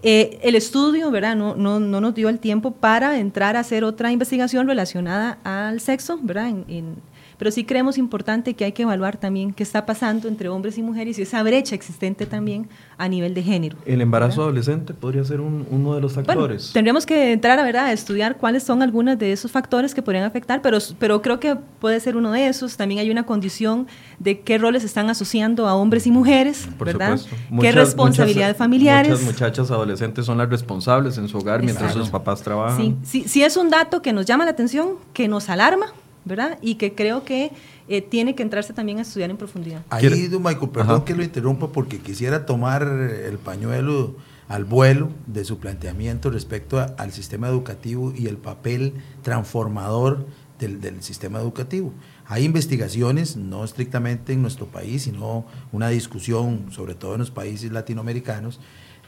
Eh, 0.01 0.39
el 0.43 0.55
estudio, 0.55 1.11
¿verdad? 1.11 1.35
No, 1.35 1.55
no, 1.55 1.79
no, 1.79 1.99
nos 1.99 2.15
dio 2.15 2.29
el 2.29 2.39
tiempo 2.39 2.71
para 2.71 3.19
entrar 3.19 3.57
a 3.57 3.59
hacer 3.59 3.83
otra 3.83 4.11
investigación 4.11 4.67
relacionada 4.67 5.39
al 5.43 5.81
sexo, 5.81 6.19
¿verdad? 6.21 6.49
en, 6.49 6.95
pero 7.37 7.51
sí 7.51 7.63
creemos 7.63 7.97
importante 7.97 8.53
que 8.53 8.65
hay 8.65 8.71
que 8.71 8.83
evaluar 8.83 9.17
también 9.17 9.53
qué 9.53 9.63
está 9.63 9.85
pasando 9.85 10.27
entre 10.27 10.49
hombres 10.49 10.77
y 10.77 10.81
mujeres 10.81 11.19
y 11.19 11.23
esa 11.23 11.41
brecha 11.43 11.75
existente 11.75 12.25
también 12.25 12.67
a 12.97 13.07
nivel 13.07 13.33
de 13.33 13.43
género. 13.43 13.77
¿El 13.85 14.01
embarazo 14.01 14.41
adolescente 14.43 14.93
podría 14.93 15.23
ser 15.23 15.41
uno 15.41 15.95
de 15.95 16.01
los 16.01 16.13
factores? 16.13 16.71
tendríamos 16.73 17.05
que 17.05 17.31
entrar 17.31 17.59
a, 17.59 17.63
¿verdad? 17.63 17.85
a 17.85 17.91
estudiar 17.91 18.37
cuáles 18.37 18.63
son 18.63 18.81
algunos 18.81 19.17
de 19.17 19.31
esos 19.31 19.51
factores 19.51 19.93
que 19.93 20.01
podrían 20.01 20.23
afectar, 20.23 20.61
pero, 20.61 20.77
pero 20.99 21.21
creo 21.21 21.39
que 21.39 21.55
puede 21.55 21.99
ser 21.99 22.17
uno 22.17 22.31
de 22.31 22.47
esos. 22.47 22.77
También 22.77 22.99
hay 22.99 23.09
una 23.09 23.25
condición 23.25 23.87
de 24.19 24.41
qué 24.41 24.57
roles 24.57 24.83
están 24.83 25.09
asociando 25.09 25.67
a 25.67 25.75
hombres 25.75 26.07
y 26.07 26.11
mujeres, 26.11 26.67
Por 26.77 26.87
¿verdad? 26.87 27.19
qué 27.59 27.71
responsabilidades 27.71 28.57
familiares. 28.57 29.11
Muchas 29.11 29.25
muchachas 29.25 29.71
adolescentes 29.71 30.25
son 30.25 30.37
las 30.37 30.49
responsables 30.49 31.17
en 31.17 31.27
su 31.27 31.37
hogar 31.37 31.61
mientras 31.63 31.93
sus 31.93 32.09
papás 32.09 32.41
trabajan. 32.41 32.77
Sí, 32.77 32.95
sí, 33.03 33.23
sí 33.27 33.43
es 33.43 33.57
un 33.57 33.69
dato 33.69 34.01
que 34.01 34.13
nos 34.13 34.25
llama 34.25 34.45
la 34.45 34.51
atención, 34.51 34.95
que 35.13 35.27
nos 35.27 35.49
alarma, 35.49 35.87
¿verdad? 36.25 36.57
Y 36.61 36.75
que 36.75 36.93
creo 36.93 37.23
que 37.23 37.51
eh, 37.87 38.01
tiene 38.01 38.35
que 38.35 38.43
entrarse 38.43 38.73
también 38.73 38.97
a 38.97 39.03
estudiar 39.03 39.29
en 39.29 39.37
profundidad. 39.37 39.83
Ahí, 39.89 40.27
don 40.27 40.43
Michael, 40.43 40.69
perdón 40.69 41.05
que 41.05 41.15
lo 41.15 41.23
interrumpa 41.23 41.71
porque 41.71 41.99
quisiera 41.99 42.45
tomar 42.45 42.83
el 42.83 43.37
pañuelo 43.37 44.15
al 44.47 44.65
vuelo 44.65 45.09
de 45.27 45.45
su 45.45 45.57
planteamiento 45.59 46.29
respecto 46.29 46.79
al 46.97 47.11
sistema 47.11 47.47
educativo 47.47 48.13
y 48.15 48.27
el 48.27 48.37
papel 48.37 48.93
transformador 49.21 50.25
del, 50.59 50.81
del, 50.81 51.01
sistema 51.01 51.39
educativo. 51.39 51.93
Hay 52.27 52.43
investigaciones, 52.43 53.37
no 53.37 53.63
estrictamente 53.63 54.33
en 54.33 54.41
nuestro 54.41 54.67
país, 54.67 55.03
sino 55.03 55.45
una 55.71 55.89
discusión, 55.89 56.67
sobre 56.71 56.95
todo 56.95 57.13
en 57.13 57.19
los 57.19 57.31
países 57.31 57.71
latinoamericanos, 57.71 58.59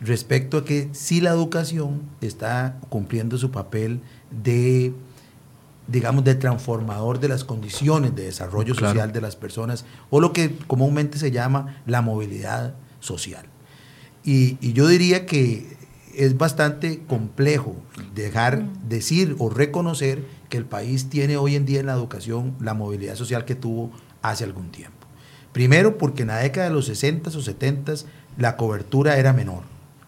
respecto 0.01 0.57
a 0.57 0.65
que 0.65 0.89
si 0.91 1.21
la 1.21 1.31
educación 1.31 2.01
está 2.21 2.79
cumpliendo 2.89 3.37
su 3.37 3.51
papel 3.51 4.01
de 4.29 4.93
digamos, 5.87 6.23
de 6.23 6.35
transformador 6.35 7.19
de 7.19 7.29
las 7.29 7.43
condiciones 7.43 8.15
de 8.15 8.25
desarrollo 8.25 8.75
social 8.75 9.11
de 9.11 9.21
las 9.21 9.35
personas, 9.35 9.85
o 10.09 10.19
lo 10.19 10.33
que 10.33 10.55
comúnmente 10.67 11.17
se 11.17 11.31
llama 11.31 11.81
la 11.85 12.01
movilidad 12.01 12.75
social. 12.99 13.45
Y, 14.23 14.57
yo 14.73 14.87
diría 14.87 15.25
que 15.25 15.77
es 16.13 16.37
bastante 16.37 16.99
complejo 17.07 17.75
dejar, 18.13 18.65
decir 18.89 19.35
o 19.39 19.49
reconocer 19.49 20.25
que 20.49 20.57
el 20.57 20.65
país 20.65 21.09
tiene 21.09 21.37
hoy 21.37 21.55
en 21.55 21.65
día 21.65 21.79
en 21.79 21.85
la 21.85 21.93
educación 21.93 22.55
la 22.59 22.73
movilidad 22.73 23.15
social 23.15 23.45
que 23.45 23.55
tuvo 23.55 23.91
hace 24.21 24.43
algún 24.43 24.69
tiempo. 24.71 25.07
Primero 25.53 25.97
porque 25.97 26.23
en 26.23 26.29
la 26.29 26.39
década 26.39 26.67
de 26.67 26.73
los 26.73 26.87
60 26.87 27.29
o 27.29 27.41
70 27.41 27.93
la 28.37 28.57
cobertura 28.57 29.17
era 29.17 29.31
menor. 29.31 29.63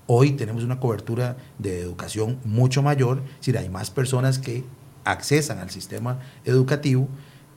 Hoy 0.08 0.32
tenemos 0.32 0.64
una 0.64 0.80
cobertura 0.80 1.38
de 1.58 1.80
educación 1.80 2.40
mucho 2.44 2.82
mayor, 2.82 3.22
es 3.26 3.38
decir, 3.38 3.58
hay 3.58 3.70
más 3.70 3.90
personas 3.90 4.40
que 4.40 4.64
accesan 5.04 5.60
al 5.60 5.70
sistema 5.70 6.20
educativo, 6.46 7.08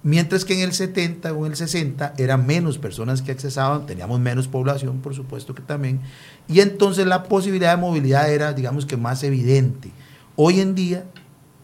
mientras 0.03 0.45
que 0.45 0.55
en 0.55 0.61
el 0.61 0.73
70 0.73 1.33
o 1.33 1.47
en 1.47 1.53
el 1.53 1.57
60 1.57 2.15
eran 2.19 2.47
menos 2.47 2.79
personas 2.79 3.23
que 3.23 3.33
accesaban, 3.33 3.87
teníamos 3.87 4.21
menos 4.21 4.49
población, 4.49 5.01
por 5.01 5.15
supuesto 5.15 5.55
que 5.55 5.63
también, 5.63 6.01
y 6.49 6.61
entonces 6.61 7.07
la 7.07 7.25
posibilidad 7.25 7.75
de 7.77 7.81
movilidad 7.81 8.33
era, 8.33 8.53
digamos 8.53 8.87
que, 8.87 8.97
más 8.97 9.23
evidente. 9.23 9.91
Hoy 10.37 10.61
en 10.61 10.75
día 10.75 11.05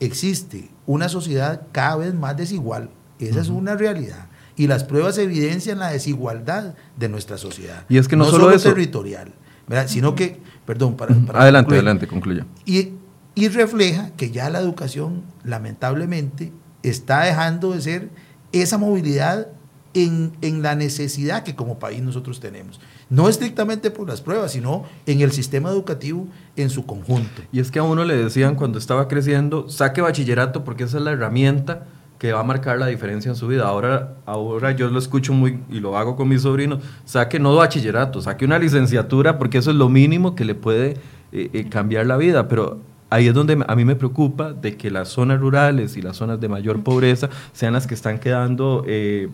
existe 0.01 0.71
una 0.87 1.09
sociedad 1.09 1.63
cada 1.73 1.97
vez 1.97 2.15
más 2.15 2.37
desigual, 2.37 2.91
esa 3.19 3.41
es 3.41 3.49
una 3.49 3.75
realidad. 3.75 4.27
Y 4.57 4.67
las 4.67 4.83
pruebas 4.83 5.17
evidencian 5.19 5.79
la 5.79 5.91
desigualdad 5.91 6.75
de 6.97 7.09
nuestra 7.09 7.39
sociedad. 7.39 7.85
Y 7.89 7.99
es 7.99 8.09
que 8.09 8.17
no, 8.17 8.25
solo, 8.25 8.51
es 8.51 8.65
territorial, 8.65 9.33
sino 9.87 10.17
que, 10.17 10.41
perdón, 10.67 10.97
para... 10.97 11.15
adelante, 11.35 11.75
adelante, 11.75 12.09
concluya. 12.09 12.45
Y, 12.67 12.91
y 13.39 13.47
refleja 13.47 14.11
que 14.17 14.33
ya 14.33 14.51
la 14.51 14.59
educación, 14.59 15.23
lamentablemente, 15.45 16.53
está 16.83 17.23
dejando 17.23 17.71
de 17.71 17.81
ser 17.81 18.09
esa 18.51 18.79
movilidad 18.79 19.47
en, 19.95 20.33
en, 20.43 20.61
la 20.61 20.75
necesidad 20.75 21.45
que 21.45 21.55
como 21.55 21.79
país 21.79 22.03
nosotros 22.03 22.41
tenemos. 22.41 22.81
No 23.09 23.29
estrictamente 23.29 23.93
por 23.93 24.09
las 24.09 24.23
pruebas, 24.23 24.51
sino 24.51 24.87
en 25.07 25.21
el 25.21 25.31
sistema 25.31 25.71
educativo 25.71 26.27
en 26.57 26.69
su 26.69 26.85
conjunto. 26.85 27.43
Y 27.53 27.61
es 27.61 27.71
que 27.71 27.79
a 27.79 27.85
uno 27.85 28.05
le 28.05 28.17
decían 28.17 28.57
cuando 28.57 28.77
estaba 28.77 29.07
creciendo, 29.07 29.69
saque 29.69 30.01
bachillerato 30.01 30.65
porque 30.65 30.83
esa 30.83 30.99
es 30.99 31.05
la 31.05 31.13
herramienta 31.13 31.87
que 32.19 32.33
va 32.33 32.41
a 32.41 32.45
marcar 32.45 32.81
la 32.81 32.89
diferencia 32.89 33.29
en 33.29 33.37
su 33.37 33.47
vida. 33.47 33.69
Ahora, 33.69 34.17
ahora 34.27 34.73
yo 34.73 34.91
lo 34.91 34.99
escucho 34.99 35.33
muy 35.33 35.61
y 35.71 35.79
lo 35.79 35.97
hago 35.97 36.17
con 36.17 36.27
mis 36.27 36.43
sobrinos, 36.43 36.83
saque 37.05 37.39
no 37.39 37.55
bachillerato, 37.55 38.21
saque 38.21 38.45
una 38.45 38.59
licenciatura 38.59 39.39
porque 39.39 39.59
eso 39.59 39.71
es 39.71 39.77
lo 39.77 39.89
mínimo 39.89 40.35
que 40.35 40.45
le 40.45 40.57
puede 40.57 40.97
eh, 41.31 41.51
eh, 41.53 41.69
cambiar 41.69 42.07
la 42.07 42.17
vida, 42.17 42.49
pero 42.49 42.81
ahí 43.11 43.29
es 43.29 43.35
donde 43.35 43.63
a 43.67 43.77
mí 43.77 43.85
me 43.85 43.97
preocupa 43.97 44.53
de 44.53 44.77
que 44.77 44.91
las 44.91 45.09
zonas 45.09 45.41
rurales 45.41 45.97
y 45.97 46.03
las 46.03 46.17
zonas 46.17 46.41
de 46.41 46.49
mayor 46.49 46.83
pobreza 46.83 47.29
sean 47.53 47.73
las 47.73 47.87
que 47.87 47.95
están 47.95 48.19
quedando... 48.19 48.85
Eh, 48.87 49.29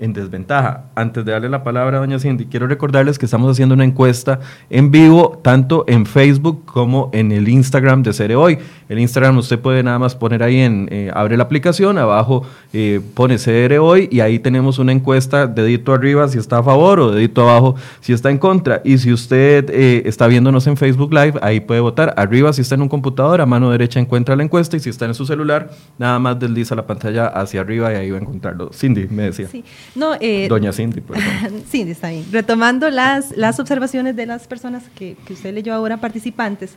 en 0.00 0.14
desventaja. 0.14 0.86
Antes 0.94 1.24
de 1.24 1.32
darle 1.32 1.48
la 1.48 1.62
palabra 1.62 1.98
a 1.98 2.00
doña 2.00 2.18
Cindy, 2.18 2.46
quiero 2.46 2.66
recordarles 2.66 3.18
que 3.18 3.26
estamos 3.26 3.50
haciendo 3.50 3.74
una 3.74 3.84
encuesta 3.84 4.40
en 4.70 4.90
vivo, 4.90 5.38
tanto 5.42 5.84
en 5.86 6.06
Facebook 6.06 6.64
como 6.64 7.10
en 7.12 7.30
el 7.32 7.48
Instagram 7.48 8.02
de 8.02 8.14
Cere 8.14 8.34
Hoy. 8.34 8.58
El 8.88 8.98
Instagram 8.98 9.36
usted 9.36 9.58
puede 9.58 9.82
nada 9.82 9.98
más 9.98 10.16
poner 10.16 10.42
ahí 10.42 10.58
en, 10.58 10.88
eh, 10.90 11.10
abre 11.14 11.36
la 11.36 11.44
aplicación, 11.44 11.98
abajo 11.98 12.44
eh, 12.72 13.00
pone 13.14 13.38
Cere 13.38 13.78
Hoy 13.78 14.08
y 14.10 14.20
ahí 14.20 14.38
tenemos 14.38 14.78
una 14.78 14.92
encuesta, 14.92 15.46
dedito 15.46 15.92
arriba 15.92 16.26
si 16.28 16.38
está 16.38 16.58
a 16.58 16.62
favor 16.62 16.98
o 16.98 17.12
dedito 17.12 17.42
abajo 17.42 17.76
si 18.00 18.14
está 18.14 18.30
en 18.30 18.38
contra. 18.38 18.80
Y 18.84 18.98
si 18.98 19.12
usted 19.12 19.68
eh, 19.70 20.02
está 20.06 20.26
viéndonos 20.26 20.66
en 20.66 20.78
Facebook 20.78 21.12
Live, 21.12 21.34
ahí 21.42 21.60
puede 21.60 21.80
votar. 21.80 22.14
Arriba 22.16 22.52
si 22.54 22.62
está 22.62 22.74
en 22.74 22.82
un 22.82 22.88
computador, 22.88 23.42
a 23.42 23.46
mano 23.46 23.70
derecha 23.70 24.00
encuentra 24.00 24.34
la 24.34 24.42
encuesta 24.42 24.78
y 24.78 24.80
si 24.80 24.88
está 24.88 25.04
en 25.04 25.14
su 25.14 25.26
celular, 25.26 25.70
nada 25.98 26.18
más 26.18 26.38
desliza 26.38 26.74
la 26.74 26.86
pantalla 26.86 27.26
hacia 27.26 27.60
arriba 27.60 27.92
y 27.92 27.96
ahí 27.96 28.10
va 28.10 28.16
a 28.16 28.20
encontrarlo. 28.22 28.70
Cindy, 28.72 29.06
me 29.08 29.24
decía. 29.24 29.46
Sí. 29.48 29.62
No, 29.94 30.14
eh, 30.20 30.46
Doña 30.48 30.72
Cindy, 30.72 31.00
perdón. 31.00 31.24
Cindy, 31.68 31.92
está 31.92 32.10
bien. 32.10 32.24
Retomando 32.30 32.90
las, 32.90 33.36
las 33.36 33.58
observaciones 33.58 34.16
de 34.16 34.26
las 34.26 34.46
personas 34.46 34.84
que, 34.94 35.16
que, 35.24 35.32
usted 35.32 35.52
leyó 35.54 35.74
ahora, 35.74 35.98
participantes, 35.98 36.74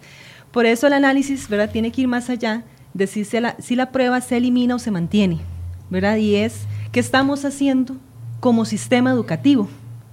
por 0.51 0.65
eso 0.65 0.87
el 0.87 0.93
análisis 0.93 1.49
¿verdad? 1.49 1.71
tiene 1.71 1.91
que 1.91 2.01
ir 2.01 2.07
más 2.07 2.29
allá 2.29 2.63
de 2.93 3.07
si, 3.07 3.23
la, 3.39 3.55
si 3.59 3.75
la 3.75 3.91
prueba 3.91 4.21
se 4.21 4.37
elimina 4.37 4.75
o 4.75 4.79
se 4.79 4.91
mantiene, 4.91 5.39
¿verdad? 5.89 6.17
Y 6.17 6.35
es 6.35 6.61
qué 6.91 6.99
estamos 6.99 7.43
haciendo 7.45 7.95
como 8.39 8.65
sistema 8.65 9.09
educativo, 9.11 9.67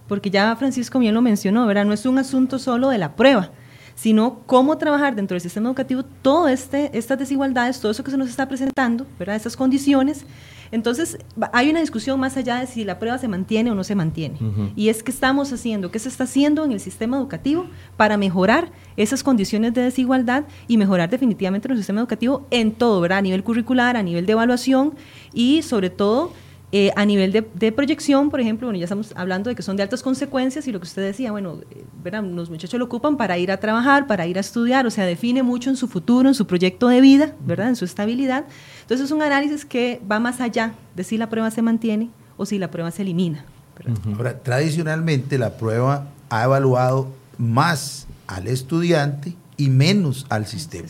porque 0.09 0.31
ya 0.31 0.55
Francisco 0.57 0.99
bien 0.99 1.15
lo 1.15 1.23
mencionó, 1.23 1.67
¿verdad? 1.67 1.85
No 1.85 1.93
es 1.93 2.07
un 2.07 2.19
asunto 2.19 2.59
solo 2.59 2.89
de 2.89 2.99
la 2.99 3.17
prueba, 3.17 3.51
sino 3.95 4.41
cómo 4.47 4.79
trabajar 4.79 5.15
dentro 5.15 5.35
del 5.35 5.43
sistema 5.43 5.69
educativo 5.69 6.05
todas 6.23 6.53
este, 6.53 6.97
estas 6.97 7.19
desigualdades, 7.19 7.81
todo 7.81 7.93
eso 7.93 8.03
que 8.03 8.11
se 8.11 8.17
nos 8.17 8.31
está 8.31 8.49
presentando, 8.49 9.07
¿verdad? 9.19 9.37
Esas 9.37 9.57
condiciones 9.57 10.25
entonces, 10.73 11.19
hay 11.53 11.71
una 11.71 11.81
discusión 11.81 12.21
más 12.21 12.37
allá 12.37 12.61
de 12.61 12.67
si 12.67 12.85
la 12.85 12.99
prueba 12.99 13.19
se 13.19 13.29
mantiene 13.29 13.71
o 13.71 13.75
no 13.75 13.83
se 13.83 13.95
mantiene. 13.95 14.39
Y 14.77 14.89
es 14.89 15.03
que 15.03 15.11
estamos 15.11 15.53
haciendo, 15.53 15.91
qué 15.91 15.99
se 15.99 16.09
está 16.09 16.25
haciendo 16.25 16.65
en 16.65 16.73
el 16.73 16.81
sistema 16.81 17.17
educativo 17.17 17.67
para 17.97 18.17
mejorar 18.17 18.71
esas 18.97 19.23
condiciones 19.23 19.75
de 19.75 19.83
desigualdad 19.83 20.45
y 20.69 20.77
mejorar 20.77 21.11
definitivamente 21.11 21.69
nuestro 21.69 21.83
sistema 21.83 22.01
educativo 22.01 22.47
en 22.51 22.73
todo, 22.73 23.01
¿verdad? 23.01 23.19
A 23.19 23.23
nivel 23.23 23.43
curricular, 23.43 23.97
a 23.97 24.03
nivel 24.03 24.27
de 24.27 24.33
evaluación 24.33 24.95
y 25.33 25.63
sobre 25.63 25.91
todo 25.91 26.33
eh, 26.73 26.93
a 26.95 27.05
nivel 27.05 27.33
de, 27.33 27.73
proyección, 27.73 28.31
por 28.31 28.41
ejemplo, 28.41 28.69
bueno, 28.69 28.79
ya 28.79 28.85
estamos 28.85 29.13
hablando 29.17 29.51
de 29.51 29.57
que 29.57 29.63
son 29.63 29.77
de 29.77 29.83
altas 29.83 30.05
consecuencias 30.05 30.69
y 30.69 30.73
lo 30.73 30.79
que 30.79 30.85
usted 30.85 31.03
decía, 31.03 31.33
bueno, 31.33 31.59
eh, 31.73 31.85
¿verdad? 32.05 32.23
los 32.23 32.49
muchachos 32.49 32.79
lo 32.79 32.85
ocupan 32.85 33.17
para 33.17 33.37
ir 33.39 33.51
a 33.51 33.57
trabajar, 33.57 34.07
para 34.07 34.25
ir 34.29 34.37
a 34.37 34.41
estudiar, 34.41 34.87
o 34.87 34.91
sea, 34.91 35.05
define 35.05 35.43
mucho 35.43 35.69
en 35.69 35.77
su 35.77 35.89
futuro, 35.89 36.29
en 36.29 36.35
su 36.35 36.47
proyecto 36.47 36.87
de 36.87 37.01
vida, 37.01 37.35
¿verdad? 37.41 37.71
En 37.71 37.77
su 37.77 37.85
estabilidad. 37.85 38.45
Entonces 38.91 39.07
es 39.07 39.13
un 39.13 39.23
análisis 39.23 39.65
que 39.65 40.03
va 40.11 40.19
más 40.19 40.41
allá 40.41 40.75
de 40.97 41.05
si 41.05 41.17
la 41.17 41.31
prueba 41.31 41.53
se 41.53 41.63
mantiene 41.63 42.11
o 42.37 42.45
si 42.45 42.59
la 42.59 42.73
prueba 42.73 42.91
se 42.91 43.03
elimina. 43.03 43.45
Ahora, 44.17 44.37
tradicionalmente 44.41 45.39
la 45.39 45.57
prueba 45.57 46.09
ha 46.29 46.43
evaluado 46.43 47.07
más 47.39 48.09
al 48.27 48.49
estudiante 48.49 49.37
y 49.57 49.71
menos 49.71 50.27
al 50.29 50.49
sistema. 50.49 50.89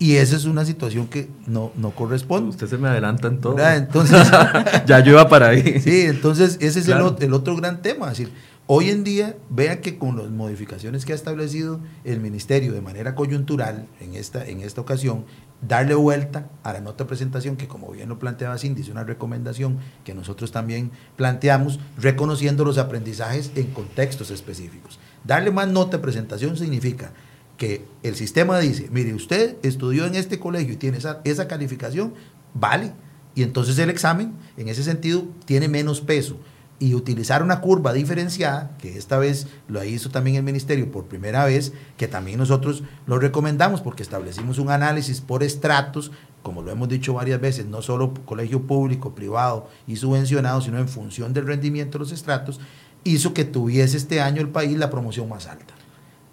Y 0.00 0.16
esa 0.16 0.34
es 0.34 0.46
una 0.46 0.64
situación 0.64 1.06
que 1.06 1.30
no, 1.46 1.70
no 1.76 1.92
corresponde. 1.92 2.50
Usted 2.50 2.66
se 2.66 2.76
me 2.76 2.88
adelanta 2.88 3.28
en 3.28 3.40
todo. 3.40 3.56
Entonces, 3.56 4.26
ya 4.86 4.98
yo 4.98 5.12
iba 5.12 5.28
para 5.28 5.50
ahí. 5.50 5.78
Sí, 5.78 6.06
entonces 6.06 6.58
ese 6.60 6.80
es 6.80 6.88
el, 6.88 6.98
el, 7.20 7.32
otro 7.34 7.54
gran 7.54 7.82
tema. 7.82 8.10
Es 8.10 8.18
decir, 8.18 8.32
hoy 8.70 8.90
en 8.90 9.02
día, 9.02 9.34
vea 9.48 9.80
que 9.80 9.98
con 9.98 10.18
las 10.18 10.30
modificaciones 10.30 11.06
que 11.06 11.12
ha 11.12 11.16
establecido 11.16 11.80
el 12.04 12.20
ministerio 12.20 12.74
de 12.74 12.82
manera 12.82 13.14
coyuntural 13.14 13.88
en 13.98 14.14
esta, 14.14 14.46
en 14.46 14.60
esta 14.60 14.82
ocasión, 14.82 15.24
darle 15.66 15.94
vuelta 15.94 16.50
a 16.62 16.74
la 16.74 16.80
nota 16.80 17.04
de 17.04 17.08
presentación, 17.08 17.56
que 17.56 17.66
como 17.66 17.90
bien 17.90 18.10
lo 18.10 18.18
planteaba 18.18 18.58
Cindy, 18.58 18.82
es 18.82 18.90
una 18.90 19.04
recomendación 19.04 19.78
que 20.04 20.14
nosotros 20.14 20.52
también 20.52 20.90
planteamos, 21.16 21.80
reconociendo 21.96 22.62
los 22.62 22.76
aprendizajes 22.76 23.50
en 23.56 23.68
contextos 23.68 24.30
específicos. 24.30 25.00
Darle 25.24 25.50
más 25.50 25.68
nota 25.68 25.96
de 25.96 26.02
presentación 26.02 26.58
significa 26.58 27.12
que 27.56 27.86
el 28.02 28.16
sistema 28.16 28.58
dice, 28.58 28.88
mire, 28.92 29.14
usted 29.14 29.56
estudió 29.62 30.04
en 30.04 30.14
este 30.14 30.38
colegio 30.38 30.74
y 30.74 30.76
tiene 30.76 30.98
esa, 30.98 31.22
esa 31.24 31.48
calificación, 31.48 32.12
vale. 32.52 32.92
Y 33.34 33.42
entonces 33.42 33.78
el 33.78 33.88
examen, 33.88 34.34
en 34.58 34.68
ese 34.68 34.82
sentido, 34.82 35.24
tiene 35.46 35.68
menos 35.68 36.02
peso. 36.02 36.36
Y 36.80 36.94
utilizar 36.94 37.42
una 37.42 37.60
curva 37.60 37.92
diferenciada, 37.92 38.76
que 38.78 38.96
esta 38.96 39.18
vez 39.18 39.48
lo 39.66 39.82
hizo 39.82 40.10
también 40.10 40.36
el 40.36 40.44
ministerio 40.44 40.90
por 40.92 41.06
primera 41.06 41.44
vez, 41.44 41.72
que 41.96 42.06
también 42.06 42.38
nosotros 42.38 42.84
lo 43.06 43.18
recomendamos 43.18 43.80
porque 43.80 44.04
establecimos 44.04 44.58
un 44.58 44.70
análisis 44.70 45.20
por 45.20 45.42
estratos, 45.42 46.12
como 46.42 46.62
lo 46.62 46.70
hemos 46.70 46.88
dicho 46.88 47.14
varias 47.14 47.40
veces, 47.40 47.66
no 47.66 47.82
solo 47.82 48.14
colegio 48.24 48.62
público, 48.62 49.14
privado 49.14 49.68
y 49.88 49.96
subvencionado, 49.96 50.60
sino 50.60 50.78
en 50.78 50.88
función 50.88 51.32
del 51.32 51.46
rendimiento 51.46 51.98
de 51.98 52.04
los 52.04 52.12
estratos, 52.12 52.60
hizo 53.02 53.34
que 53.34 53.44
tuviese 53.44 53.96
este 53.96 54.20
año 54.20 54.40
el 54.40 54.48
país 54.48 54.78
la 54.78 54.90
promoción 54.90 55.28
más 55.28 55.46
alta. 55.46 55.74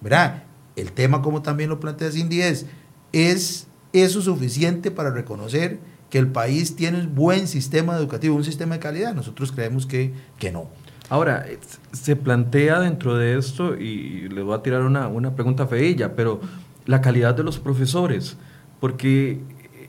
¿Verdad? 0.02 0.44
El 0.76 0.92
tema, 0.92 1.22
como 1.22 1.42
también 1.42 1.70
lo 1.70 1.80
plantea 1.80 2.12
Cindy, 2.12 2.42
es, 2.42 2.68
¿es 3.12 3.68
eso 3.94 4.22
suficiente 4.22 4.92
para 4.92 5.10
reconocer 5.10 5.80
que 6.10 6.18
el 6.18 6.28
país 6.28 6.76
tiene 6.76 7.00
un 7.00 7.16
buen 7.16 7.48
sistema 7.48 7.96
educativo, 7.96 8.36
un 8.36 8.44
sistema 8.44 8.76
de 8.76 8.80
calidad? 8.80 9.14
Nosotros 9.14 9.52
creemos 9.52 9.86
que, 9.86 10.14
que 10.38 10.52
no. 10.52 10.68
Ahora, 11.10 11.46
se 11.92 12.16
plantea 12.16 12.80
dentro 12.80 13.16
de 13.16 13.38
esto, 13.38 13.76
y 13.76 14.28
le 14.30 14.42
voy 14.42 14.56
a 14.56 14.64
tirar 14.64 14.82
una, 14.82 15.08
una 15.08 15.36
pregunta 15.36 15.68
feilla, 15.68 16.16
pero 16.16 16.42
la 16.86 17.02
calidad 17.02 17.36
de 17.36 17.44
los 17.44 17.60
profesores, 17.60 18.38
porque 18.80 19.40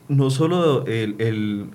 no 0.08 0.30
solo 0.30 0.86
el, 0.86 1.16
el, 1.18 1.66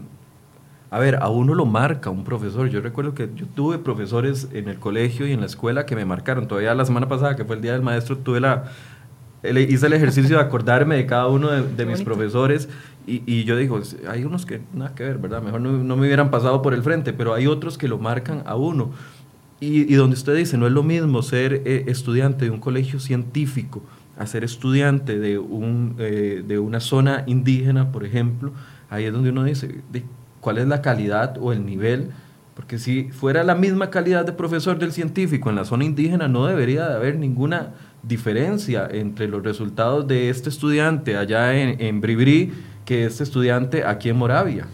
a 0.89 0.99
ver, 0.99 1.15
a 1.15 1.29
uno 1.29 1.55
lo 1.55 1.65
marca 1.65 2.09
un 2.09 2.23
profesor. 2.23 2.69
Yo 2.69 2.81
recuerdo 2.81 3.13
que 3.15 3.29
yo 3.35 3.45
tuve 3.47 3.79
profesores 3.79 4.49
en 4.53 4.67
el 4.67 4.77
colegio 4.77 5.27
y 5.27 5.31
en 5.31 5.39
la 5.39 5.45
escuela 5.45 5.85
que 5.85 5.95
me 5.95 6.05
marcaron. 6.05 6.47
Todavía 6.47 6.75
la 6.75 6.85
semana 6.85 7.07
pasada, 7.07 7.35
que 7.35 7.45
fue 7.45 7.55
el 7.55 7.61
Día 7.61 7.73
del 7.73 7.81
Maestro, 7.81 8.17
tuve 8.17 8.39
la, 8.39 8.65
hice 9.43 9.87
el 9.87 9.93
ejercicio 9.93 10.37
de 10.37 10.43
acordarme 10.43 10.95
de 10.95 11.05
cada 11.05 11.27
uno 11.27 11.49
de, 11.49 11.85
mis 11.85 12.01
profesores 12.01 12.69
y, 13.07 13.23
y, 13.25 13.43
yo 13.43 13.57
digo, 13.57 13.79
hay 14.09 14.23
unos 14.23 14.45
que 14.45 14.61
nada 14.73 14.93
que 14.95 15.03
ver, 15.03 15.17
¿verdad? 15.17 15.41
Mejor 15.41 15.61
no, 15.61 15.71
no, 15.71 15.95
me 15.95 16.05
hubieran 16.05 16.29
pasado 16.29 16.61
por 16.61 16.73
el 16.73 16.83
frente, 16.83 17.13
pero 17.13 17.33
hay 17.33 17.47
otros 17.47 17.77
que 17.77 17.87
lo 17.87 17.97
marcan 17.97 18.43
a 18.45 18.55
uno. 18.55 18.91
Y, 19.59 19.91
y 19.91 19.95
donde 19.95 20.15
usted 20.15 20.35
dice, 20.35 20.57
no 20.57 20.67
es 20.67 20.73
lo 20.73 20.83
mismo 20.83 21.21
ser 21.21 21.61
eh, 21.65 21.85
estudiante 21.87 22.45
de 22.45 22.51
un 22.51 22.59
colegio 22.59 22.99
científico 22.99 23.81
a 24.17 24.27
ser 24.27 24.43
estudiante 24.43 25.19
de, 25.19 25.39
un, 25.39 25.95
eh, 25.97 26.43
de 26.45 26.59
una 26.59 26.79
zona 26.79 27.23
indígena, 27.27 27.91
por 27.91 28.05
ejemplo, 28.05 28.51
ahí 28.89 29.05
es 29.05 29.13
donde 29.13 29.31
uno 29.31 29.43
dice, 29.43 29.81
¿cuál 30.39 30.59
es 30.59 30.67
la 30.67 30.81
calidad 30.81 31.37
o 31.39 31.53
el 31.53 31.65
nivel? 31.65 32.09
Porque 32.55 32.77
si 32.77 33.05
fuera 33.11 33.43
la 33.43 33.55
misma 33.55 33.89
calidad 33.89 34.25
de 34.25 34.33
profesor 34.33 34.77
del 34.77 34.91
científico 34.91 35.49
en 35.49 35.55
la 35.55 35.65
zona 35.65 35.85
indígena, 35.85 36.27
no 36.27 36.45
debería 36.45 36.87
de 36.87 36.95
haber 36.95 37.17
ninguna 37.17 37.71
diferencia 38.03 38.87
entre 38.91 39.27
los 39.27 39.43
resultados 39.43 40.07
de 40.07 40.29
este 40.29 40.49
estudiante 40.49 41.17
allá 41.17 41.59
en, 41.59 41.81
en 41.81 42.01
Bribri 42.01 42.51
que 42.85 43.05
este 43.05 43.23
estudiante 43.23 43.85
aquí 43.85 44.09
en 44.09 44.17
Moravia. 44.17 44.67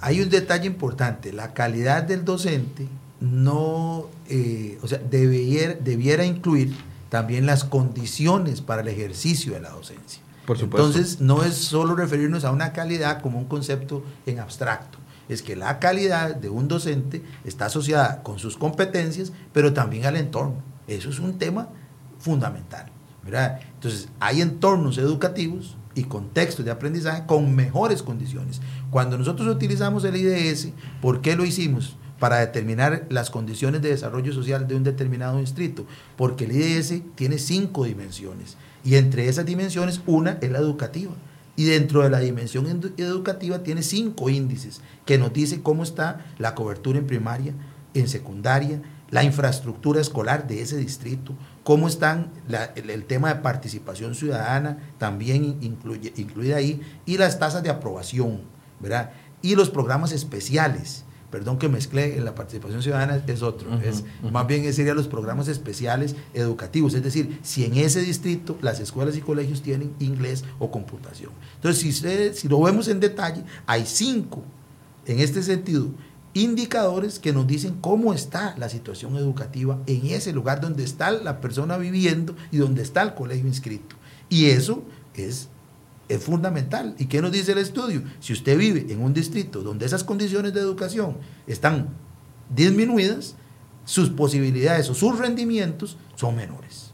hay 0.00 0.20
un 0.20 0.30
detalle 0.30 0.66
importante, 0.66 1.32
la 1.32 1.52
calidad 1.54 2.02
del 2.04 2.24
docente 2.24 2.86
no, 3.20 4.06
eh, 4.28 4.78
o 4.82 4.86
sea, 4.86 4.98
debiera, 4.98 5.74
debiera 5.74 6.24
incluir 6.24 6.74
también 7.08 7.46
las 7.46 7.64
condiciones 7.64 8.60
para 8.60 8.82
el 8.82 8.88
ejercicio 8.88 9.54
de 9.54 9.60
la 9.60 9.70
docencia. 9.70 10.22
Por 10.46 10.56
supuesto. 10.56 10.86
Entonces, 10.86 11.20
no 11.20 11.42
es 11.42 11.54
solo 11.54 11.94
referirnos 11.94 12.44
a 12.44 12.52
una 12.52 12.72
calidad 12.72 13.20
como 13.20 13.38
un 13.38 13.46
concepto 13.46 14.04
en 14.24 14.38
abstracto. 14.38 14.98
Es 15.28 15.42
que 15.42 15.56
la 15.56 15.78
calidad 15.78 16.36
de 16.36 16.48
un 16.48 16.68
docente 16.68 17.22
está 17.44 17.66
asociada 17.66 18.22
con 18.22 18.38
sus 18.38 18.56
competencias, 18.56 19.32
pero 19.52 19.72
también 19.72 20.06
al 20.06 20.16
entorno. 20.16 20.62
Eso 20.86 21.10
es 21.10 21.18
un 21.18 21.38
tema 21.38 21.68
fundamental. 22.18 22.90
¿verdad? 23.22 23.60
Entonces, 23.74 24.08
hay 24.20 24.40
entornos 24.40 24.96
educativos 24.96 25.76
y 25.98 26.04
contextos 26.04 26.64
de 26.64 26.70
aprendizaje 26.70 27.24
con 27.26 27.54
mejores 27.54 28.02
condiciones. 28.02 28.60
Cuando 28.90 29.18
nosotros 29.18 29.48
utilizamos 29.48 30.04
el 30.04 30.16
IDS, 30.16 30.68
¿por 31.02 31.20
qué 31.20 31.34
lo 31.34 31.44
hicimos? 31.44 31.96
Para 32.20 32.38
determinar 32.38 33.06
las 33.10 33.30
condiciones 33.30 33.82
de 33.82 33.90
desarrollo 33.90 34.32
social 34.32 34.68
de 34.68 34.76
un 34.76 34.84
determinado 34.84 35.38
distrito. 35.38 35.86
Porque 36.16 36.44
el 36.44 36.52
IDS 36.52 37.02
tiene 37.16 37.38
cinco 37.38 37.84
dimensiones. 37.84 38.56
Y 38.84 38.94
entre 38.94 39.28
esas 39.28 39.44
dimensiones, 39.44 40.00
una 40.06 40.38
es 40.40 40.50
la 40.50 40.58
educativa. 40.58 41.12
Y 41.56 41.64
dentro 41.64 42.02
de 42.02 42.10
la 42.10 42.20
dimensión 42.20 42.92
educativa 42.96 43.64
tiene 43.64 43.82
cinco 43.82 44.30
índices 44.30 44.80
que 45.04 45.18
nos 45.18 45.32
dicen 45.32 45.60
cómo 45.60 45.82
está 45.82 46.26
la 46.38 46.54
cobertura 46.54 47.00
en 47.00 47.08
primaria, 47.08 47.52
en 47.94 48.06
secundaria, 48.06 48.80
la 49.10 49.24
infraestructura 49.24 50.00
escolar 50.00 50.46
de 50.46 50.62
ese 50.62 50.76
distrito, 50.76 51.34
cómo 51.68 51.86
están 51.86 52.30
el, 52.76 53.04
tema 53.04 53.28
de 53.28 53.42
participación 53.42 54.14
ciudadana 54.14 54.78
también 54.96 55.58
incluye, 55.60 56.14
incluida 56.16 56.56
ahí, 56.56 56.80
y 57.04 57.18
las 57.18 57.38
tasas 57.38 57.62
de 57.62 57.68
aprobación, 57.68 58.40
¿verdad? 58.80 59.10
Y 59.42 59.54
los 59.54 59.68
programas 59.68 60.12
especiales 60.12 61.04
perdón 61.30 61.58
que 61.58 61.68
mezclé 61.68 62.16
en 62.16 62.24
la 62.24 62.34
participación 62.34 62.82
ciudadana 62.82 63.22
es 63.26 63.42
otro, 63.42 63.78
es 63.82 64.02
más 64.32 64.46
bien 64.46 64.72
serían 64.72 64.96
los 64.96 65.08
programas 65.08 65.46
especiales 65.48 66.16
educativos, 66.32 66.94
es 66.94 67.02
decir, 67.02 67.38
si 67.42 67.66
en 67.66 67.76
ese 67.76 68.00
distrito 68.00 68.56
las 68.62 68.80
escuelas 68.80 69.14
y 69.18 69.20
colegios 69.20 69.60
tienen 69.60 69.92
inglés 69.98 70.46
o 70.58 70.70
computación. 70.70 71.32
Entonces, 71.56 71.82
si, 71.82 71.92
si 72.32 72.48
lo 72.48 72.62
vemos 72.62 72.88
en 72.88 72.98
detalle, 72.98 73.44
hay 73.66 73.84
cinco, 73.84 74.42
en 75.04 75.20
este 75.20 75.42
sentido, 75.42 75.88
indicadores 76.38 77.18
que 77.18 77.32
nos 77.32 77.46
dicen 77.46 77.76
cómo 77.80 78.14
está 78.14 78.54
la 78.58 78.68
situación 78.68 79.16
educativa 79.16 79.78
en 79.86 80.06
ese 80.06 80.32
lugar 80.32 80.60
donde 80.60 80.84
está 80.84 81.10
la 81.10 81.40
persona 81.40 81.76
viviendo 81.78 82.34
y 82.50 82.58
donde 82.58 82.82
está 82.82 83.02
el 83.02 83.14
colegio 83.14 83.46
inscrito. 83.46 83.96
Y 84.28 84.46
eso 84.46 84.82
es 85.14 85.48
es 86.08 86.24
fundamental. 86.24 86.94
¿Y 86.98 87.06
qué 87.06 87.20
nos 87.20 87.32
dice 87.32 87.52
el 87.52 87.58
estudio? 87.58 88.02
Si 88.20 88.32
usted 88.32 88.56
vive 88.58 88.86
en 88.92 89.02
un 89.02 89.12
distrito 89.12 89.62
donde 89.62 89.86
esas 89.86 90.04
condiciones 90.04 90.54
de 90.54 90.60
educación 90.60 91.18
están 91.46 91.88
disminuidas, 92.54 93.36
sus 93.84 94.10
posibilidades 94.10 94.88
o 94.90 94.94
sus 94.94 95.18
rendimientos 95.18 95.96
son 96.14 96.36
menores. 96.36 96.92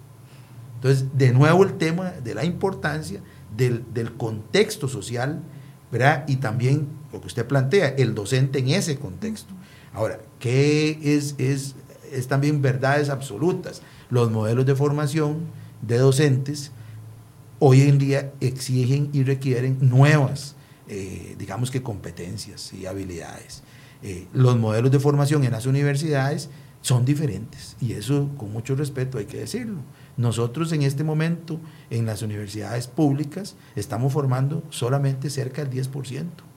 Entonces, 0.77 1.07
de 1.17 1.33
nuevo 1.33 1.65
el 1.65 1.79
tema 1.79 2.11
de 2.11 2.35
la 2.35 2.45
importancia 2.45 3.21
del, 3.57 3.85
contexto 4.17 4.89
social, 4.89 5.43
¿verdad? 5.91 6.25
Y 6.29 6.37
también 6.37 6.89
lo 7.15 7.21
que 7.21 7.29
usted 7.29 7.47
plantea, 7.47 7.89
el 7.97 8.15
docente 8.15 8.59
en 8.59 8.71
ese 8.71 8.99
contexto. 8.99 9.55
Ahora, 9.93 10.21
¿qué 10.41 10.99
es, 11.03 11.37
es, 11.39 11.77
es 12.13 12.27
también 12.27 12.61
verdades 12.61 13.09
absolutas? 13.09 13.83
Los 14.11 14.31
modelos 14.31 14.67
de 14.67 14.75
formación 14.75 15.47
de 15.81 15.99
docentes 15.99 16.73
hoy 17.61 17.83
en 17.83 17.99
día 17.99 18.33
exigen 18.41 19.11
y 19.13 19.23
requieren 19.23 19.79
nuevas, 19.81 20.57
eh, 20.89 21.37
digamos 21.39 21.71
que 21.71 21.83
competencias 21.83 22.73
y 22.73 22.87
habilidades. 22.87 23.63
Eh, 24.03 24.27
los 24.33 24.59
modelos 24.59 24.91
de 24.91 24.99
formación 24.99 25.45
en 25.45 25.53
las 25.53 25.67
universidades 25.67 26.51
son 26.83 27.05
diferentes 27.05 27.77
y 27.81 27.93
eso 27.93 28.29
con 28.37 28.53
mucho 28.53 28.75
respeto 28.75 29.19
hay 29.19 29.27
que 29.27 29.39
decirlo. 29.39 29.79
Nosotros 30.17 30.73
en 30.73 30.83
este 30.83 31.05
momento 31.05 31.61
en 31.91 32.07
las 32.07 32.23
universidades 32.23 32.89
públicas 32.89 33.55
estamos 33.77 34.13
formando 34.13 34.65
solamente 34.71 35.31
cerca 35.31 35.65
del 35.65 35.85
10% 35.85 36.54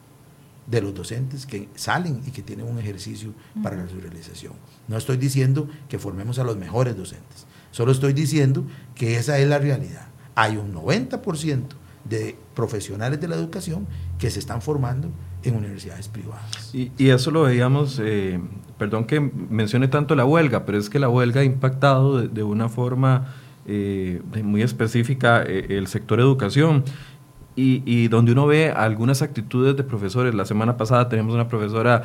de 0.68 0.82
los 0.82 0.93
docentes 0.93 1.45
que 1.45 1.70
salen 1.76 2.22
y 2.28 2.32
que 2.32 2.43
tienen 2.43 2.68
un 2.68 2.78
ejercicio 2.78 3.34
para 3.63 3.78
la 3.78 3.86
realización. 3.86 4.53
No 4.88 4.97
estoy 4.97 5.18
diciendo 5.18 5.68
que 5.89 5.97
formemos 5.97 6.38
a 6.39 6.43
los 6.43 6.57
mejores 6.57 6.95
docentes, 6.95 7.47
solo 7.72 7.91
estoy 7.91 8.13
diciendo 8.13 8.65
que 8.93 9.18
esa 9.18 9.39
es 9.39 9.47
la 9.47 9.57
realidad 9.57 10.07
hay 10.38 10.55
un 10.55 10.72
90% 10.72 11.63
de 12.07 12.36
profesionales 12.53 13.20
de 13.20 13.28
la 13.28 13.36
educación 13.36 13.88
que 14.20 14.30
se 14.30 14.38
están 14.38 14.61
formando 14.61 15.09
en 15.41 15.55
universidades 15.55 16.07
privadas. 16.07 16.74
Y, 16.76 16.91
eso 17.09 17.32
lo 17.32 17.41
veíamos, 17.41 17.99
eh, 17.99 18.39
perdón 18.78 19.05
que 19.05 19.20
mencione 19.20 19.88
tanto 19.88 20.15
la 20.15 20.26
huelga, 20.26 20.63
pero 20.63 20.78
es 20.78 20.91
que 20.91 20.99
la 20.99 21.09
huelga 21.09 21.41
ha 21.41 21.43
impactado 21.43 22.22
de, 22.22 22.43
una 22.43 22.70
forma 22.70 23.34
eh, 23.65 24.22
muy 24.43 24.61
específica 24.61 25.41
eh, 25.41 25.65
el 25.70 25.88
sector 25.88 26.20
educación. 26.20 26.84
Y, 27.58 27.82
y, 27.86 28.08
donde 28.08 28.32
uno 28.32 28.45
ve 28.45 28.72
algunas 28.72 29.22
actitudes 29.22 29.76
de 29.76 29.84
profesores. 29.84 30.34
La 30.36 30.45
semana 30.45 30.78
pasada 30.78 31.10
tenemos 31.10 31.34
una 31.34 31.49
profesora 31.49 32.03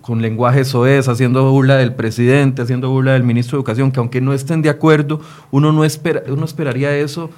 con 0.00 0.22
lenguaje 0.22 0.64
soez, 0.64 1.08
haciendo 1.08 1.50
burla 1.50 1.76
del 1.76 1.94
presidente, 1.94 2.62
haciendo 2.62 2.90
burla 2.90 3.12
del 3.12 3.22
ministro 3.22 3.56
de 3.56 3.60
Educación, 3.60 3.92
que 3.92 4.00
aunque 4.00 4.20
no 4.20 4.32
estén 4.32 4.62
de 4.62 4.70
acuerdo, 4.70 5.20
uno 5.50 5.72
no 5.72 5.84
espera, 5.84 6.22
uno 6.28 6.44
esperaría 6.44 6.96
eso. 6.96 7.30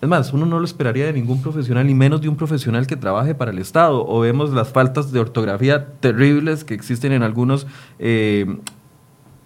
Es 0.00 0.08
más, 0.08 0.32
uno 0.32 0.46
no 0.46 0.58
lo 0.58 0.64
esperaría 0.64 1.06
de 1.06 1.12
ningún 1.12 1.42
profesional, 1.42 1.86
ni 1.86 1.94
menos 1.94 2.20
de 2.20 2.28
un 2.28 2.36
profesional 2.36 2.86
que 2.86 2.96
trabaje 2.96 3.34
para 3.34 3.50
el 3.50 3.58
Estado. 3.58 4.06
O 4.06 4.20
vemos 4.20 4.52
las 4.52 4.68
faltas 4.68 5.10
de 5.10 5.18
ortografía 5.18 5.86
terribles 6.00 6.64
que 6.64 6.74
existen 6.74 7.12
en 7.12 7.22
algunos 7.22 7.66
eh, 7.98 8.56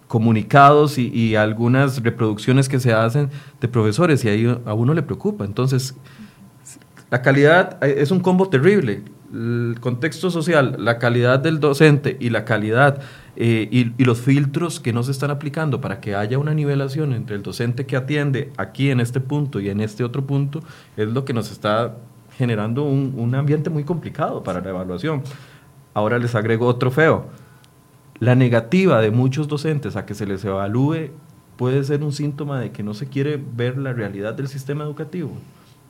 comunicados 0.07 0.97
y, 0.97 1.07
y, 1.07 1.35
algunas 1.35 2.03
reproducciones 2.03 2.67
que 2.67 2.79
se 2.79 2.93
hacen 2.93 3.29
de 3.61 3.67
profesores, 3.69 4.25
y 4.25 4.29
ahí 4.29 4.57
a 4.65 4.73
uno 4.73 4.93
le 4.93 5.01
preocupa. 5.01 5.45
Entonces, 5.45 5.95
la 7.11 7.21
calidad 7.21 7.77
eh, 7.83 7.97
es 7.99 8.09
un 8.09 8.19
combo 8.19 8.49
terrible 8.49 9.03
el 9.33 9.77
contexto 9.79 10.29
social, 10.29 10.75
la 10.77 10.99
calidad 10.99 11.39
del 11.39 11.59
docente 11.59 12.17
y 12.19 12.29
la 12.29 12.43
calidad 12.43 13.01
eh, 13.35 13.67
y, 13.71 14.03
los 14.03 14.19
filtros 14.19 14.79
que 14.79 14.91
no 14.91 15.03
se 15.03 15.11
están 15.11 15.31
aplicando 15.31 15.79
para 15.79 16.01
que 16.01 16.15
haya 16.15 16.37
una 16.37 16.53
nivelación 16.53 17.13
entre 17.13 17.37
el 17.37 17.43
docente 17.43 17.85
que 17.85 17.95
atiende 17.95 18.51
aquí 18.57 18.89
en 18.89 18.99
este 18.99 19.21
punto 19.21 19.59
y 19.59 19.69
en 19.69 19.79
este 19.79 20.03
otro 20.03 20.25
punto, 20.25 20.59
es 20.97 21.07
lo 21.07 21.23
que 21.23 21.33
nos 21.33 21.51
está 21.51 21.95
generando 22.37 22.83
un, 22.83 23.13
un 23.15 23.35
ambiente 23.35 23.69
muy 23.69 23.83
complicado 23.83 24.43
para 24.43 24.59
la 24.59 24.69
evaluación. 24.69 25.23
Ahora 25.93 26.19
les 26.19 26.35
agrego 26.35 26.67
otro 26.67 26.91
feo. 26.91 27.27
La 28.19 28.35
negativa 28.35 29.01
de 29.01 29.11
muchos 29.11 29.47
docentes 29.47 29.95
a 29.95 30.05
que 30.05 30.13
se 30.13 30.25
les 30.25 30.43
evalúe 30.43 31.11
puede 31.55 31.83
ser 31.83 32.03
un 32.03 32.11
síntoma 32.11 32.59
de 32.59 32.71
que 32.71 32.83
no 32.83 32.93
se 32.93 33.07
quiere 33.07 33.41
ver 33.55 33.77
la 33.77 33.93
realidad 33.93 34.33
del 34.33 34.47
sistema 34.47 34.83
educativo. 34.83 35.31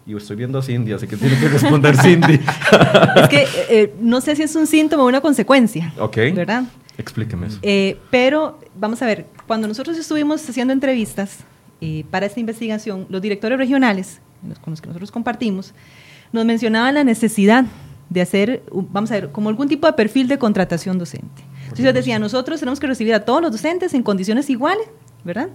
Y 0.06 0.16
estoy 0.16 0.36
viendo 0.36 0.58
a 0.58 0.64
Cindy, 0.64 0.93
así 0.93 1.08
que 1.08 1.16
tiene 1.16 1.38
que 1.39 1.47
responder 1.47 1.95
Cindy. 1.95 2.34
es 3.16 3.30
que 3.30 3.47
eh, 3.70 3.93
no 3.99 4.20
sé 4.20 4.36
si 4.36 4.43
es 4.43 4.56
un 4.56 4.66
síntoma 4.66 5.04
o 5.04 5.08
una 5.08 5.22
consecuencia. 5.22 5.93
Ok. 5.99 6.18
¿Verdad? 6.34 6.64
Explíqueme 6.97 7.47
eso. 7.47 7.60
Eh, 7.62 7.97
pero 8.10 8.60
vamos 8.76 9.02
a 9.02 9.06
ver, 9.06 9.28
cuando 9.47 9.68
nosotros 9.68 9.97
estuvimos 9.97 10.47
haciendo 10.49 10.74
entrevistas 10.74 11.39
eh, 11.82 12.04
para 12.10 12.26
esta 12.26 12.39
investigación, 12.39 13.06
los 13.10 13.22
directores 13.22 13.58
regionales 13.58 14.22
con 14.62 14.72
los 14.72 14.82
que 14.82 14.88
nosotros 14.88 15.12
compartimos, 15.12 15.74
nos 16.32 16.45
mencionaban 16.45 16.95
la 16.95 17.04
necesidad 17.04 17.66
de 18.10 18.22
hacer, 18.22 18.64
vamos 18.72 19.12
a 19.12 19.16
ver, 19.16 19.32
como 19.32 19.49
algún 19.49 19.68
tipo 19.68 19.88
de 19.88 19.93
perfil 19.93 20.28
de 20.28 20.38
contratación 20.38 20.97
docente. 20.97 21.43
Entonces 21.64 21.93
decía, 21.93 22.20
nosotros 22.20 22.60
tenemos 22.60 22.80
que 22.80 22.88
recibir 22.88 23.14
a 23.14 23.22
todos 23.22 23.41
los 23.41 23.52
docentes 23.52 23.93
en 23.93 24.04
condiciones 24.04 24.49
iguales, 24.49 24.86
¿verdad? 25.24 25.49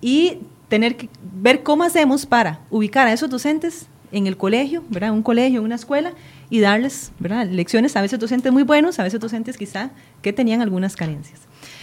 Y 0.00 0.38
tener 0.70 0.96
que 0.96 1.10
ver 1.34 1.62
cómo 1.62 1.82
hacemos 1.84 2.24
para 2.24 2.60
ubicar 2.70 3.06
a 3.06 3.12
esos 3.12 3.28
docentes 3.28 3.86
en 4.12 4.26
el 4.26 4.36
colegio, 4.36 4.82
¿verdad? 4.88 5.12
Un 5.12 5.22
colegio, 5.22 5.62
una 5.62 5.74
escuela, 5.74 6.12
y 6.48 6.60
darles, 6.60 7.12
¿verdad? 7.18 7.46
Lecciones, 7.46 7.96
a 7.96 8.00
veces 8.00 8.18
docentes 8.18 8.52
muy 8.52 8.62
buenos, 8.62 8.98
a 8.98 9.02
veces 9.02 9.20
docentes 9.20 9.56
quizá 9.56 9.90
que 10.22 10.32
tenían 10.32 10.62
algunas 10.62 10.96
carencias. 10.96 11.40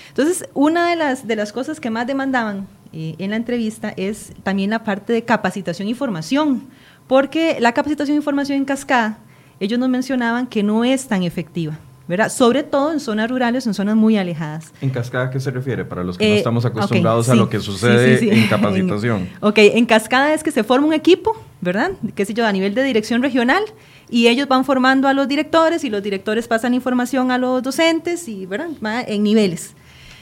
Entonces, 0.09 0.49
una 0.53 0.89
de 0.89 0.95
las, 0.95 1.27
de 1.27 1.35
las 1.35 1.53
cosas 1.53 1.79
que 1.79 1.89
más 1.89 2.07
demandaban 2.07 2.67
eh, 2.91 3.15
en 3.19 3.29
la 3.29 3.35
entrevista 3.35 3.93
es 3.95 4.31
también 4.43 4.71
la 4.71 4.83
parte 4.83 5.13
de 5.13 5.23
capacitación 5.23 5.88
y 5.88 5.93
formación, 5.93 6.63
porque 7.07 7.57
la 7.59 7.73
capacitación 7.73 8.17
y 8.17 8.21
formación 8.21 8.57
en 8.57 8.65
cascada, 8.65 9.19
ellos 9.59 9.79
nos 9.79 9.89
mencionaban 9.89 10.47
que 10.47 10.63
no 10.63 10.83
es 10.83 11.07
tan 11.07 11.23
efectiva. 11.23 11.77
¿Verdad? 12.08 12.30
Sobre 12.30 12.64
todo 12.64 12.91
en 12.91 12.99
zonas 12.99 13.30
rurales, 13.30 13.68
en 13.68 13.74
zonas 13.74 13.95
muy 13.95 14.18
alejadas. 14.18 14.74
¿En 14.82 14.89
cascada 14.89 15.30
qué 15.30 15.39
se 15.39 15.51
refiere? 15.51 15.86
Para 15.86 16.03
los 16.03 16.18
que 16.18 16.28
no 16.28 16.34
eh, 16.34 16.38
estamos 16.38 16.66
acostumbrados 16.66 17.30
a 17.30 17.36
lo 17.36 17.49
que 17.49 17.60
sucede 17.60 18.34
en 18.34 18.47
capacitación. 18.47 19.30
ok, 19.41 19.58
en 19.58 19.86
cascada 19.86 20.34
es 20.34 20.43
que 20.43 20.51
se 20.51 20.64
forma 20.64 20.88
un 20.88 20.93
equipo, 20.93 21.36
¿verdad? 21.62 21.91
Qué 22.16 22.26
sé 22.26 22.34
yo, 22.34 22.45
a 22.45 22.51
nivel 22.51 22.74
de 22.76 22.84
dirección 22.84 23.22
regional, 23.22 23.64
y 24.10 24.28
ellos 24.28 24.47
van 24.47 24.66
formando 24.66 25.08
a 25.08 25.14
los 25.14 25.28
directores 25.28 25.84
y 25.84 25.89
los 25.89 26.01
directores 26.01 26.47
pasan 26.47 26.74
información 26.74 27.32
a 27.32 27.38
los 27.38 27.62
docentes, 27.62 28.28
y, 28.28 28.45
¿verdad? 28.45 28.70
En 29.08 29.24
niveles. 29.24 29.76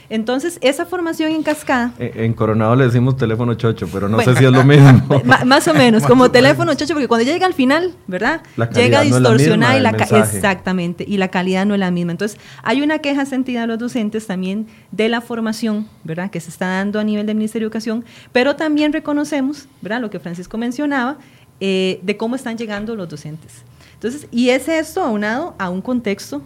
Entonces, 0.08 0.58
esa 0.62 0.86
formación 0.86 1.32
en 1.32 1.42
cascada... 1.42 1.92
En, 1.98 2.32
Coronado 2.32 2.76
le 2.76 2.84
decimos 2.84 3.16
teléfono 3.16 3.54
chocho, 3.54 3.88
pero 3.92 4.08
no 4.08 4.20
sé 4.20 4.36
si 4.36 4.44
es 4.44 4.52
lo 4.52 4.64
mismo. 4.64 5.22
más 5.44 5.66
o 5.68 5.74
menos, 5.74 6.02
como 6.06 6.30
teléfono 6.30 6.74
chocho, 6.74 6.94
porque 6.94 7.08
cuando 7.08 7.24
llega 7.24 7.46
al 7.46 7.54
final, 7.54 7.94
¿verdad? 8.06 8.42
llega 8.74 9.02
distorsionada 9.02 9.76
y 9.76 9.80
la 9.80 9.90
Exactamente, 9.90 11.04
y 11.06 11.16
la 11.16 11.28
calidad 11.28 11.66
no 11.66 11.74
es 11.74 11.80
la 11.80 11.90
misma. 11.90 12.12
Entonces, 12.12 12.38
hay 12.62 12.82
una 12.82 12.98
queja 12.98 13.26
sentida 13.26 13.64
a 13.64 13.66
los 13.66 13.78
docentes 13.78 14.26
también 14.26 14.66
de 14.92 15.08
la 15.08 15.20
formación, 15.20 15.88
¿verdad? 16.04 16.30
Que 16.30 16.40
se 16.40 16.50
está 16.50 16.66
dando 16.66 17.00
a 17.00 17.04
nivel 17.04 17.26
del 17.26 17.36
Ministerio 17.36 17.66
de 17.66 17.68
Educación, 17.68 18.04
pero 18.32 18.56
también 18.56 18.92
reconocemos, 18.92 19.66
¿verdad? 19.82 20.00
Lo 20.00 20.10
que 20.10 20.20
Francisco 20.20 20.56
mencionaba, 20.58 21.18
eh, 21.60 22.00
de 22.02 22.16
cómo 22.16 22.36
están 22.36 22.56
llegando 22.56 22.94
los 22.94 23.08
docentes. 23.08 23.64
Entonces, 23.94 24.28
y 24.30 24.50
es 24.50 24.68
esto 24.68 25.02
aunado 25.02 25.54
a 25.58 25.70
un 25.70 25.80
contexto 25.80 26.42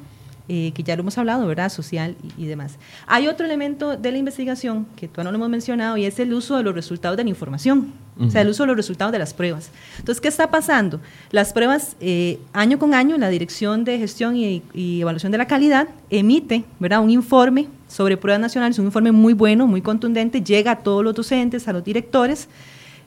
eh, 0.53 0.73
que 0.75 0.83
ya 0.83 0.97
lo 0.97 1.03
hemos 1.03 1.17
hablado, 1.17 1.47
¿verdad? 1.47 1.69
Social 1.69 2.17
y, 2.37 2.47
demás. 2.47 2.77
Hay 3.07 3.29
otro 3.29 3.47
elemento 3.47 3.97
de 3.97 4.11
la 4.11 4.19
investigación 4.19 4.85
que 4.97 5.07
todavía 5.07 5.31
no 5.31 5.31
lo 5.31 5.37
hemos 5.37 5.49
mencionado 5.49 5.97
y 5.97 6.07
es 6.07 6.19
el 6.19 6.35
uso 6.35 6.57
de 6.57 6.65
los 6.65 6.75
resultados 6.75 7.17
de 7.17 7.23
la 7.23 7.31
información, 7.31 7.93
o 8.19 8.29
sea, 8.31 8.41
el 8.41 8.49
uso 8.49 8.65
de 8.65 8.67
los 8.67 8.77
resultados 8.77 9.13
de 9.13 9.21
las 9.21 9.33
pruebas. 9.33 9.71
Entonces, 9.99 10.21
¿qué 10.21 10.27
está 10.27 10.51
pasando? 10.51 11.01
Las 11.31 11.53
pruebas, 11.53 11.95
eh, 12.01 12.41
año 12.53 12.81
con 12.81 12.95
año, 12.95 13.17
la 13.17 13.29
Dirección 13.29 13.85
de 13.85 13.99
Gestión 13.99 14.35
y, 14.35 14.61
Evaluación 14.75 15.31
de 15.31 15.39
la 15.39 15.47
Calidad 15.47 15.87
emite, 16.11 16.65
¿verdad? 16.81 17.01
Un 17.01 17.11
informe 17.11 17.69
sobre 17.87 18.17
pruebas 18.17 18.41
nacionales, 18.41 18.77
un 18.81 18.87
informe 18.87 19.13
muy 19.13 19.35
bueno, 19.35 19.69
muy 19.69 19.83
contundente, 19.83 20.43
llega 20.43 20.73
a 20.73 20.79
todos 20.81 21.05
los 21.05 21.15
docentes, 21.15 21.69
a 21.69 21.73
los 21.73 21.85
directores. 21.85 22.49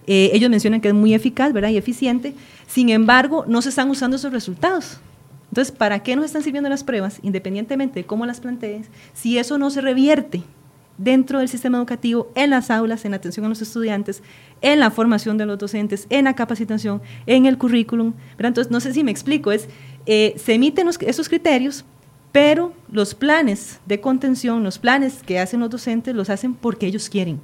Eh, 0.08 0.32
ellos 0.32 0.50
mencionan 0.50 0.80
que 0.80 0.88
es 0.88 0.94
muy 0.94 1.14
eficaz, 1.14 1.52
¿verdad? 1.52 1.72
Y 1.72 1.78
eficiente. 1.78 2.36
Sin 2.68 2.88
embargo, 2.88 3.44
no 3.50 3.62
se 3.62 3.68
están 3.68 3.89
usando 3.89 4.16
esos 4.16 4.32
resultados. 4.32 5.02
Entonces, 5.54 5.72
¿para 5.72 6.01
qué 6.01 6.16
nos 6.16 6.26
están 6.26 6.41
sirviendo 6.41 6.68
las 6.68 6.84
pruebas, 6.84 7.20
independientemente 7.22 7.99
de 7.99 8.06
cómo 8.08 8.26
las 8.26 8.39
plantees, 8.39 8.88
si 9.14 9.38
eso 9.38 9.60
no 9.60 9.70
se 9.70 9.82
revierte 9.82 10.41
dentro 10.97 11.38
del 11.38 11.47
sistema 11.47 11.78
educativo, 11.78 12.32
en 12.34 12.49
las 12.49 12.72
aulas, 12.72 13.06
en 13.06 13.12
la 13.12 13.18
atención 13.18 13.45
a 13.45 13.49
los 13.49 13.62
estudiantes, 13.62 14.24
en 14.62 14.80
la 14.80 14.89
formación 14.89 15.38
de 15.38 15.45
los 15.45 15.60
docentes, 15.60 16.08
en 16.10 16.26
la 16.26 16.34
capacitación, 16.34 17.04
en 17.28 17.45
el 17.45 17.60
currículum? 17.60 18.14
Entonces, 18.39 18.72
no 18.72 18.80
sé 18.80 18.93
si 18.93 19.04
me 19.04 19.12
explico, 19.12 19.51
es, 19.51 19.70
eh, 20.08 20.34
se 20.38 20.56
emiten 20.56 20.89
esos 21.01 21.30
criterios, 21.30 21.86
pero 22.32 22.74
los 22.91 23.14
planes 23.14 23.80
de 23.86 24.01
contención, 24.01 24.64
los 24.64 24.80
planes 24.80 25.22
que 25.22 25.38
hacen 25.38 25.60
los 25.60 25.70
docentes, 25.70 26.16
los 26.16 26.32
hacen 26.32 26.56
porque 26.56 26.88
ellos 26.88 27.10
quieren, 27.10 27.39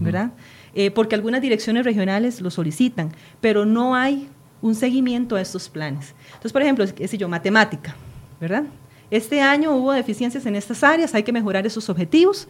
¿verdad? 0.00 0.32
Eh, 0.74 0.90
porque 0.90 1.14
algunas 1.14 1.40
direcciones 1.40 1.86
regionales 1.86 2.42
lo 2.42 2.50
solicitan, 2.50 3.10
pero 3.40 3.64
no 3.64 3.94
hay 3.94 4.28
un 4.64 4.74
seguimiento 4.74 5.36
a 5.36 5.42
estos 5.42 5.68
planes. 5.68 6.14
Entonces, 6.28 6.52
por 6.52 6.62
ejemplo, 6.62 6.86
qué 6.96 7.06
sé 7.06 7.18
yo, 7.18 7.28
matemática, 7.28 7.94
¿verdad? 8.40 8.64
Este 9.10 9.42
año 9.42 9.76
hubo 9.76 9.92
deficiencias 9.92 10.46
en 10.46 10.56
estas 10.56 10.82
áreas, 10.82 11.14
hay 11.14 11.22
que 11.22 11.32
mejorar 11.32 11.66
esos 11.66 11.90
objetivos. 11.90 12.48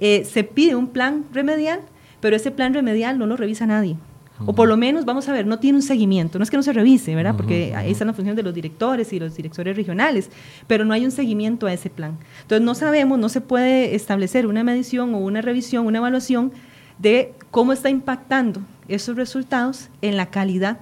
Eh, 0.00 0.24
se 0.24 0.42
pide 0.42 0.74
un 0.74 0.88
plan 0.88 1.24
remedial, 1.32 1.78
pero 2.20 2.34
ese 2.34 2.50
plan 2.50 2.74
remedial 2.74 3.16
no 3.16 3.26
lo 3.26 3.36
revisa 3.36 3.64
nadie. 3.64 3.96
O 4.44 4.52
por 4.56 4.66
lo 4.66 4.76
menos, 4.76 5.04
vamos 5.04 5.28
a 5.28 5.32
ver, 5.32 5.46
no 5.46 5.60
tiene 5.60 5.76
un 5.76 5.82
seguimiento. 5.82 6.36
No 6.36 6.42
es 6.42 6.50
que 6.50 6.56
no 6.56 6.64
se 6.64 6.72
revise, 6.72 7.14
¿verdad? 7.14 7.36
Porque 7.36 7.76
ahí 7.76 7.92
está 7.92 8.04
la 8.04 8.12
función 8.12 8.34
de 8.34 8.42
los 8.42 8.52
directores 8.52 9.12
y 9.12 9.20
los 9.20 9.36
directores 9.36 9.76
regionales, 9.76 10.30
pero 10.66 10.84
no 10.84 10.94
hay 10.94 11.04
un 11.04 11.12
seguimiento 11.12 11.68
a 11.68 11.72
ese 11.72 11.90
plan. 11.90 12.18
Entonces, 12.40 12.64
no 12.64 12.74
sabemos, 12.74 13.20
no 13.20 13.28
se 13.28 13.40
puede 13.40 13.94
establecer 13.94 14.48
una 14.48 14.64
medición 14.64 15.14
o 15.14 15.18
una 15.18 15.42
revisión, 15.42 15.86
una 15.86 15.98
evaluación 15.98 16.50
de 16.98 17.34
cómo 17.52 17.72
está 17.72 17.88
impactando 17.88 18.62
esos 18.88 19.14
resultados 19.14 19.90
en 20.00 20.16
la 20.16 20.26
calidad 20.26 20.80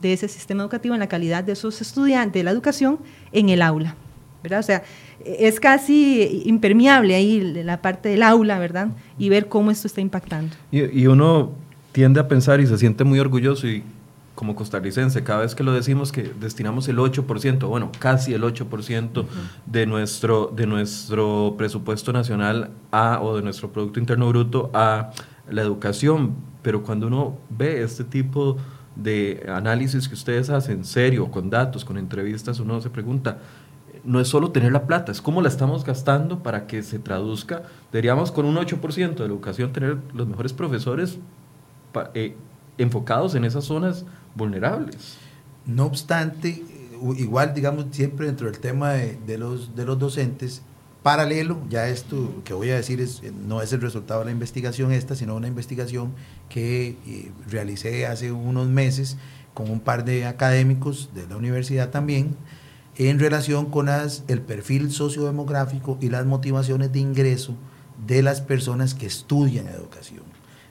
de 0.00 0.12
ese 0.12 0.28
sistema 0.28 0.62
educativo, 0.62 0.94
en 0.94 1.00
la 1.00 1.08
calidad 1.08 1.44
de 1.44 1.52
esos 1.52 1.80
estudiantes, 1.80 2.40
de 2.40 2.44
la 2.44 2.50
educación 2.50 2.98
en 3.32 3.48
el 3.48 3.62
aula. 3.62 3.96
¿verdad? 4.42 4.60
O 4.60 4.62
sea, 4.62 4.82
es 5.24 5.60
casi 5.60 6.42
impermeable 6.46 7.14
ahí 7.14 7.40
la 7.64 7.82
parte 7.82 8.08
del 8.08 8.22
aula, 8.22 8.58
¿verdad? 8.58 8.88
Y 9.18 9.28
ver 9.28 9.48
cómo 9.48 9.70
esto 9.70 9.86
está 9.86 10.00
impactando. 10.00 10.54
Y, 10.70 11.06
uno 11.06 11.52
tiende 11.92 12.20
a 12.20 12.28
pensar 12.28 12.60
y 12.60 12.66
se 12.66 12.78
siente 12.78 13.04
muy 13.04 13.18
orgulloso 13.18 13.66
y 13.66 13.82
como 14.34 14.54
costarricense, 14.54 15.24
cada 15.24 15.40
vez 15.40 15.56
que 15.56 15.64
lo 15.64 15.72
decimos 15.72 16.12
que 16.12 16.30
destinamos 16.38 16.86
el 16.86 16.98
8%, 16.98 17.66
bueno, 17.66 17.90
casi 17.98 18.34
el 18.34 18.42
8% 18.42 19.24
de, 19.66 19.86
nuestro, 19.86 20.52
de 20.54 20.64
nuestro 20.68 21.56
presupuesto 21.58 22.12
nacional 22.12 22.70
a, 22.92 23.18
o 23.20 23.34
de 23.34 23.42
nuestro 23.42 23.72
Producto 23.72 23.98
Interno 23.98 24.28
Bruto 24.28 24.70
a 24.74 25.10
la 25.50 25.62
educación, 25.62 26.36
pero 26.62 26.84
cuando 26.84 27.08
uno 27.08 27.36
ve 27.50 27.82
este 27.82 28.04
tipo 28.04 28.54
de 28.54 28.60
análisis 29.48 30.08
que 30.08 30.14
ustedes 30.14 30.50
hacen, 30.50 30.84
serio, 30.84 31.30
con 31.30 31.50
datos, 31.50 31.84
con 31.84 31.98
entrevistas, 31.98 32.60
uno 32.60 32.80
se 32.80 32.90
pregunta, 32.90 33.38
no 34.04 34.20
es 34.20 34.28
solo 34.28 34.50
tener 34.50 34.72
la 34.72 34.86
plata, 34.86 35.12
es 35.12 35.20
cómo 35.20 35.42
la 35.42 35.48
estamos 35.48 35.84
gastando 35.84 36.42
para 36.42 36.66
que 36.66 36.82
se 36.82 36.98
traduzca. 36.98 37.62
Deberíamos 37.92 38.32
con 38.32 38.46
un 38.46 38.56
8% 38.56 39.14
de 39.14 39.20
la 39.20 39.26
educación 39.26 39.72
tener 39.72 39.98
los 40.14 40.26
mejores 40.26 40.52
profesores 40.52 41.18
eh, 42.14 42.36
enfocados 42.78 43.34
en 43.34 43.44
esas 43.44 43.64
zonas 43.64 44.04
vulnerables. 44.34 45.18
No 45.66 45.86
obstante, 45.86 46.62
igual 47.16 47.54
digamos 47.54 47.86
siempre 47.90 48.26
dentro 48.26 48.50
del 48.50 48.60
tema 48.60 48.92
de, 48.92 49.38
los, 49.38 49.74
de 49.74 49.84
los 49.84 49.98
docentes, 49.98 50.62
paralelo, 51.02 51.58
ya 51.68 51.88
esto 51.88 52.42
que 52.44 52.54
voy 52.54 52.70
a 52.70 52.76
decir 52.76 53.00
es, 53.00 53.22
no 53.46 53.62
es 53.62 53.72
el 53.72 53.80
resultado 53.80 54.20
de 54.20 54.26
la 54.26 54.32
investigación 54.32 54.92
esta, 54.92 55.14
sino 55.14 55.36
una 55.36 55.48
investigación 55.48 56.12
que 56.48 56.96
eh, 57.06 57.32
realicé 57.48 58.06
hace 58.06 58.32
unos 58.32 58.68
meses 58.68 59.16
con 59.54 59.70
un 59.70 59.80
par 59.80 60.04
de 60.04 60.26
académicos 60.26 61.10
de 61.14 61.26
la 61.26 61.36
universidad 61.36 61.90
también, 61.90 62.36
en 62.96 63.18
relación 63.18 63.66
con 63.66 63.88
el 63.88 64.40
perfil 64.42 64.90
sociodemográfico 64.90 65.98
y 66.00 66.08
las 66.10 66.26
motivaciones 66.26 66.92
de 66.92 66.98
ingreso 66.98 67.54
de 68.06 68.22
las 68.22 68.40
personas 68.40 68.94
que 68.94 69.06
estudian 69.06 69.68
educación. 69.68 70.22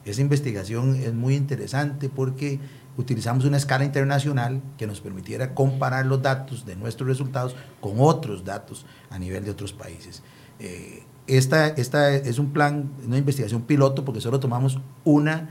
Esa 0.06 0.22
investigación 0.22 0.96
es 0.96 1.14
muy 1.14 1.36
interesante 1.36 2.10
porque 2.10 2.60
utilizamos 2.98 3.45
una 3.45 3.58
escala 3.58 3.86
internacional 3.86 4.62
que 4.78 4.88
nos 4.88 5.00
permitiera 5.00 5.54
comparar 5.54 6.06
los 6.06 6.22
datos 6.22 6.66
de 6.66 6.76
nuestros 6.76 7.08
resultados 7.08 7.56
con 7.80 7.93
otros 8.00 8.43
datos 8.43 8.86
a 9.10 9.20
nivel 9.20 9.45
de 9.45 9.52
otros 9.52 9.72
países. 9.72 10.24
Eh, 10.60 11.04
esta, 11.28 11.68
esta 11.68 12.14
es 12.14 12.39
un 12.39 12.52
plan, 12.52 12.89
una 13.06 13.18
investigación 13.18 13.62
piloto 13.62 14.04
porque 14.04 14.20
solo 14.20 14.39
tomamos 14.39 14.80
una, 15.04 15.50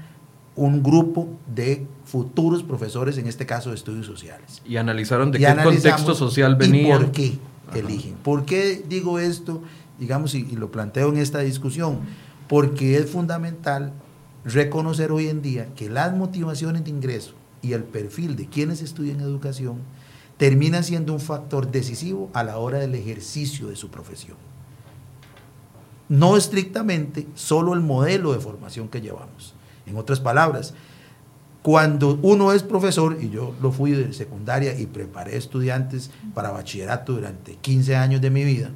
un 0.56 0.82
grupo 0.82 1.28
de 1.46 1.86
futuros 2.04 2.62
profesores, 2.62 3.16
en 3.18 3.26
este 3.26 3.46
caso 3.46 3.70
de 3.70 3.76
estudios 3.76 4.06
sociales. 4.06 4.62
Y 4.64 4.76
analizaron 4.76 5.30
de 5.30 5.38
qué 5.38 5.54
contexto 5.62 6.14
social 6.14 6.56
venían. 6.56 6.86
¿Y 6.86 7.04
por 7.04 7.12
qué 7.12 7.38
eligen? 7.74 8.14
¿Por 8.16 8.44
qué 8.44 8.82
digo 8.88 9.18
esto? 9.18 9.62
Digamos, 9.98 10.34
y 10.34 10.44
lo 10.56 10.70
planteo 10.70 11.10
en 11.10 11.18
esta 11.18 11.40
discusión, 11.40 12.00
porque 12.48 12.96
es 12.98 13.08
fundamental 13.08 13.92
reconocer 14.46 15.10
hoy 15.10 15.28
en 15.28 15.42
día 15.42 15.74
que 15.74 15.90
las 15.90 16.14
motivaciones 16.14 16.84
de 16.84 16.90
ingreso 16.90 17.34
y 17.62 17.72
el 17.72 17.82
perfil 17.82 18.36
de 18.36 18.46
quienes 18.46 18.80
estudian 18.80 19.20
educación 19.20 19.78
termina 20.36 20.82
siendo 20.84 21.12
un 21.12 21.20
factor 21.20 21.70
decisivo 21.70 22.30
a 22.32 22.44
la 22.44 22.58
hora 22.58 22.78
del 22.78 22.94
ejercicio 22.94 23.66
de 23.66 23.76
su 23.76 23.90
profesión. 23.90 24.36
No 26.08 26.36
estrictamente 26.36 27.26
solo 27.34 27.74
el 27.74 27.80
modelo 27.80 28.32
de 28.32 28.38
formación 28.38 28.88
que 28.88 29.00
llevamos. 29.00 29.54
En 29.86 29.96
otras 29.96 30.20
palabras, 30.20 30.74
cuando 31.62 32.20
uno 32.22 32.52
es 32.52 32.62
profesor, 32.62 33.18
y 33.20 33.30
yo 33.30 33.52
lo 33.60 33.72
fui 33.72 33.90
de 33.90 34.12
secundaria 34.12 34.78
y 34.78 34.86
preparé 34.86 35.36
estudiantes 35.36 36.12
para 36.32 36.52
bachillerato 36.52 37.14
durante 37.14 37.56
15 37.56 37.96
años 37.96 38.20
de 38.20 38.30
mi 38.30 38.44
vida, 38.44 38.70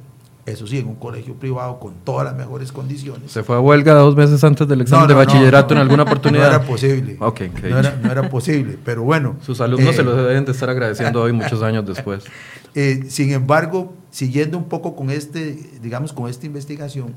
eso 0.45 0.65
sí, 0.65 0.79
en 0.79 0.87
un 0.87 0.95
colegio 0.95 1.35
privado 1.35 1.79
con 1.79 1.93
todas 2.03 2.25
las 2.25 2.35
mejores 2.35 2.71
condiciones. 2.71 3.31
¿Se 3.31 3.43
fue 3.43 3.55
a 3.55 3.59
huelga 3.59 3.93
dos 3.93 4.15
meses 4.15 4.43
antes 4.43 4.67
del 4.67 4.81
examen 4.81 5.07
de 5.07 5.13
bachillerato 5.13 5.73
en 5.75 5.79
alguna 5.79 6.03
oportunidad? 6.09 6.49
No 6.49 6.55
era 6.55 6.65
posible. 6.65 7.17
no, 7.19 8.11
era, 8.11 8.29
posible, 8.29 8.77
pero 8.83 9.03
bueno. 9.03 9.35
Sus 9.45 9.61
alumnos 9.61 9.95
se 9.95 10.03
lo 10.03 10.17
eh, 10.17 10.23
deben 10.23 10.45
de 10.45 10.51
estar 10.51 10.69
agradeciendo 10.69 11.21
hoy 11.21 11.31
muchos 11.31 11.61
años 11.61 11.85
después. 11.85 12.23
Eh, 12.73 13.03
sin 13.09 13.33
embargo, 13.33 13.93
siguiendo 14.11 14.57
un 14.57 14.69
poco 14.69 14.95
con 14.95 15.09
este, 15.09 15.59
digamos, 15.81 16.13
con 16.13 16.29
esta 16.29 16.45
investigación, 16.45 17.15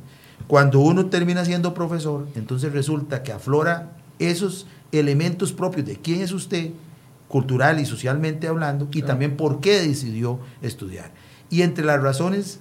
cuando 0.49 0.81
uno 0.81 1.07
termina 1.07 1.45
siendo 1.45 1.75
profesor, 1.75 2.27
entonces 2.35 2.73
resulta 2.73 3.23
que 3.23 3.31
aflora 3.31 3.93
esos 4.19 4.67
elementos 4.91 5.53
propios 5.53 5.87
de 5.87 5.95
quién 5.95 6.23
es 6.23 6.33
usted, 6.33 6.71
cultural 7.29 7.79
y 7.79 7.87
socialmente 7.87 8.49
hablando, 8.49 8.89
y 8.93 9.03
también 9.03 9.37
por 9.37 9.61
qué 9.61 9.81
decidió 9.81 10.41
estudiar. 10.61 11.13
Y 11.51 11.63
entre 11.63 11.85
las 11.85 12.03
razones 12.03 12.59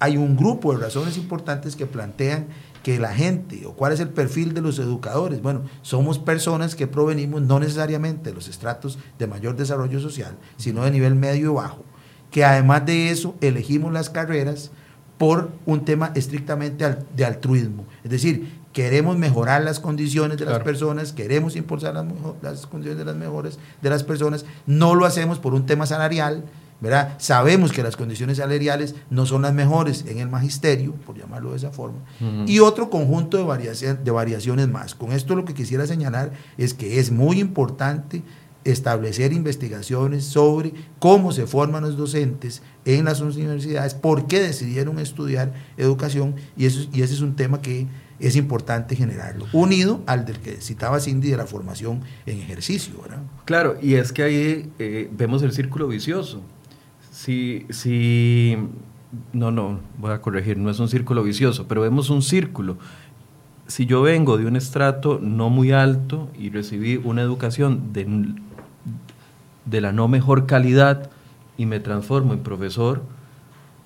hay 0.00 0.16
un 0.16 0.36
grupo 0.36 0.72
de 0.72 0.82
razones 0.82 1.16
importantes 1.18 1.76
que 1.76 1.86
plantean 1.86 2.48
que 2.82 2.98
la 2.98 3.12
gente 3.12 3.66
o 3.66 3.74
cuál 3.74 3.92
es 3.92 4.00
el 4.00 4.08
perfil 4.08 4.54
de 4.54 4.62
los 4.62 4.78
educadores. 4.78 5.42
Bueno, 5.42 5.62
somos 5.82 6.18
personas 6.18 6.74
que 6.74 6.86
provenimos 6.86 7.42
no 7.42 7.60
necesariamente 7.60 8.30
de 8.30 8.34
los 8.34 8.48
estratos 8.48 8.98
de 9.18 9.26
mayor 9.26 9.56
desarrollo 9.56 10.00
social, 10.00 10.36
sino 10.56 10.84
de 10.84 10.90
nivel 10.90 11.14
medio 11.14 11.52
y 11.52 11.54
bajo, 11.54 11.84
que 12.30 12.44
además 12.44 12.86
de 12.86 13.10
eso 13.10 13.34
elegimos 13.42 13.92
las 13.92 14.08
carreras 14.08 14.70
por 15.18 15.50
un 15.66 15.84
tema 15.84 16.12
estrictamente 16.14 16.96
de 17.14 17.24
altruismo. 17.26 17.84
Es 18.02 18.10
decir, 18.10 18.50
queremos 18.72 19.18
mejorar 19.18 19.62
las 19.62 19.78
condiciones 19.78 20.38
de 20.38 20.46
las 20.46 20.60
personas, 20.60 21.12
queremos 21.12 21.56
impulsar 21.56 21.92
las, 21.92 22.06
las 22.40 22.66
condiciones 22.66 22.98
de 22.98 23.04
las 23.04 23.16
mejores 23.16 23.58
de 23.82 23.90
las 23.90 24.02
personas, 24.02 24.46
no 24.64 24.94
lo 24.94 25.04
hacemos 25.04 25.38
por 25.38 25.52
un 25.52 25.66
tema 25.66 25.84
salarial, 25.84 26.44
¿verdad? 26.80 27.14
Sabemos 27.18 27.72
que 27.72 27.82
las 27.82 27.96
condiciones 27.96 28.38
salariales 28.38 28.94
no 29.10 29.26
son 29.26 29.42
las 29.42 29.54
mejores 29.54 30.04
en 30.06 30.18
el 30.18 30.28
magisterio, 30.28 30.94
por 31.06 31.16
llamarlo 31.16 31.50
de 31.50 31.58
esa 31.58 31.70
forma, 31.70 31.98
y 32.46 32.60
otro 32.60 32.90
conjunto 32.90 33.36
de, 33.36 33.44
variación, 33.44 34.02
de 34.02 34.10
variaciones 34.10 34.68
más. 34.68 34.94
Con 34.94 35.12
esto 35.12 35.34
lo 35.34 35.44
que 35.44 35.54
quisiera 35.54 35.86
señalar 35.86 36.32
es 36.56 36.74
que 36.74 36.98
es 36.98 37.10
muy 37.10 37.40
importante 37.40 38.22
establecer 38.64 39.32
investigaciones 39.32 40.24
sobre 40.24 40.74
cómo 40.98 41.32
se 41.32 41.46
forman 41.46 41.82
los 41.82 41.96
docentes 41.96 42.62
en 42.84 43.06
las 43.06 43.20
universidades, 43.20 43.94
por 43.94 44.26
qué 44.26 44.40
decidieron 44.40 44.98
estudiar 44.98 45.52
educación, 45.76 46.34
y, 46.56 46.66
eso, 46.66 46.88
y 46.92 47.02
ese 47.02 47.14
es 47.14 47.20
un 47.20 47.36
tema 47.36 47.62
que 47.62 47.86
es 48.18 48.36
importante 48.36 48.94
generarlo, 48.96 49.46
unido 49.52 50.02
al 50.06 50.26
del 50.26 50.38
que 50.40 50.60
citaba 50.60 51.00
Cindy 51.00 51.30
de 51.30 51.36
la 51.38 51.46
formación 51.46 52.02
en 52.26 52.38
ejercicio. 52.38 53.00
¿verdad? 53.02 53.22
Claro, 53.46 53.78
y 53.80 53.94
es 53.94 54.12
que 54.12 54.22
ahí 54.22 54.72
eh, 54.78 55.08
vemos 55.10 55.42
el 55.42 55.52
círculo 55.52 55.88
vicioso. 55.88 56.42
Si, 57.10 57.66
si, 57.70 58.56
no, 59.32 59.50
no, 59.50 59.80
voy 59.98 60.12
a 60.12 60.20
corregir, 60.20 60.56
no 60.58 60.70
es 60.70 60.78
un 60.78 60.88
círculo 60.88 61.22
vicioso, 61.22 61.66
pero 61.66 61.80
vemos 61.80 62.10
un 62.10 62.22
círculo. 62.22 62.78
Si 63.66 63.86
yo 63.86 64.02
vengo 64.02 64.36
de 64.38 64.46
un 64.46 64.56
estrato 64.56 65.18
no 65.20 65.50
muy 65.50 65.72
alto 65.72 66.28
y 66.38 66.50
recibí 66.50 66.96
una 66.96 67.22
educación 67.22 67.92
de, 67.92 68.34
de 69.64 69.80
la 69.80 69.92
no 69.92 70.08
mejor 70.08 70.46
calidad 70.46 71.10
y 71.56 71.66
me 71.66 71.80
transformo 71.80 72.32
en 72.32 72.40
profesor, 72.40 73.02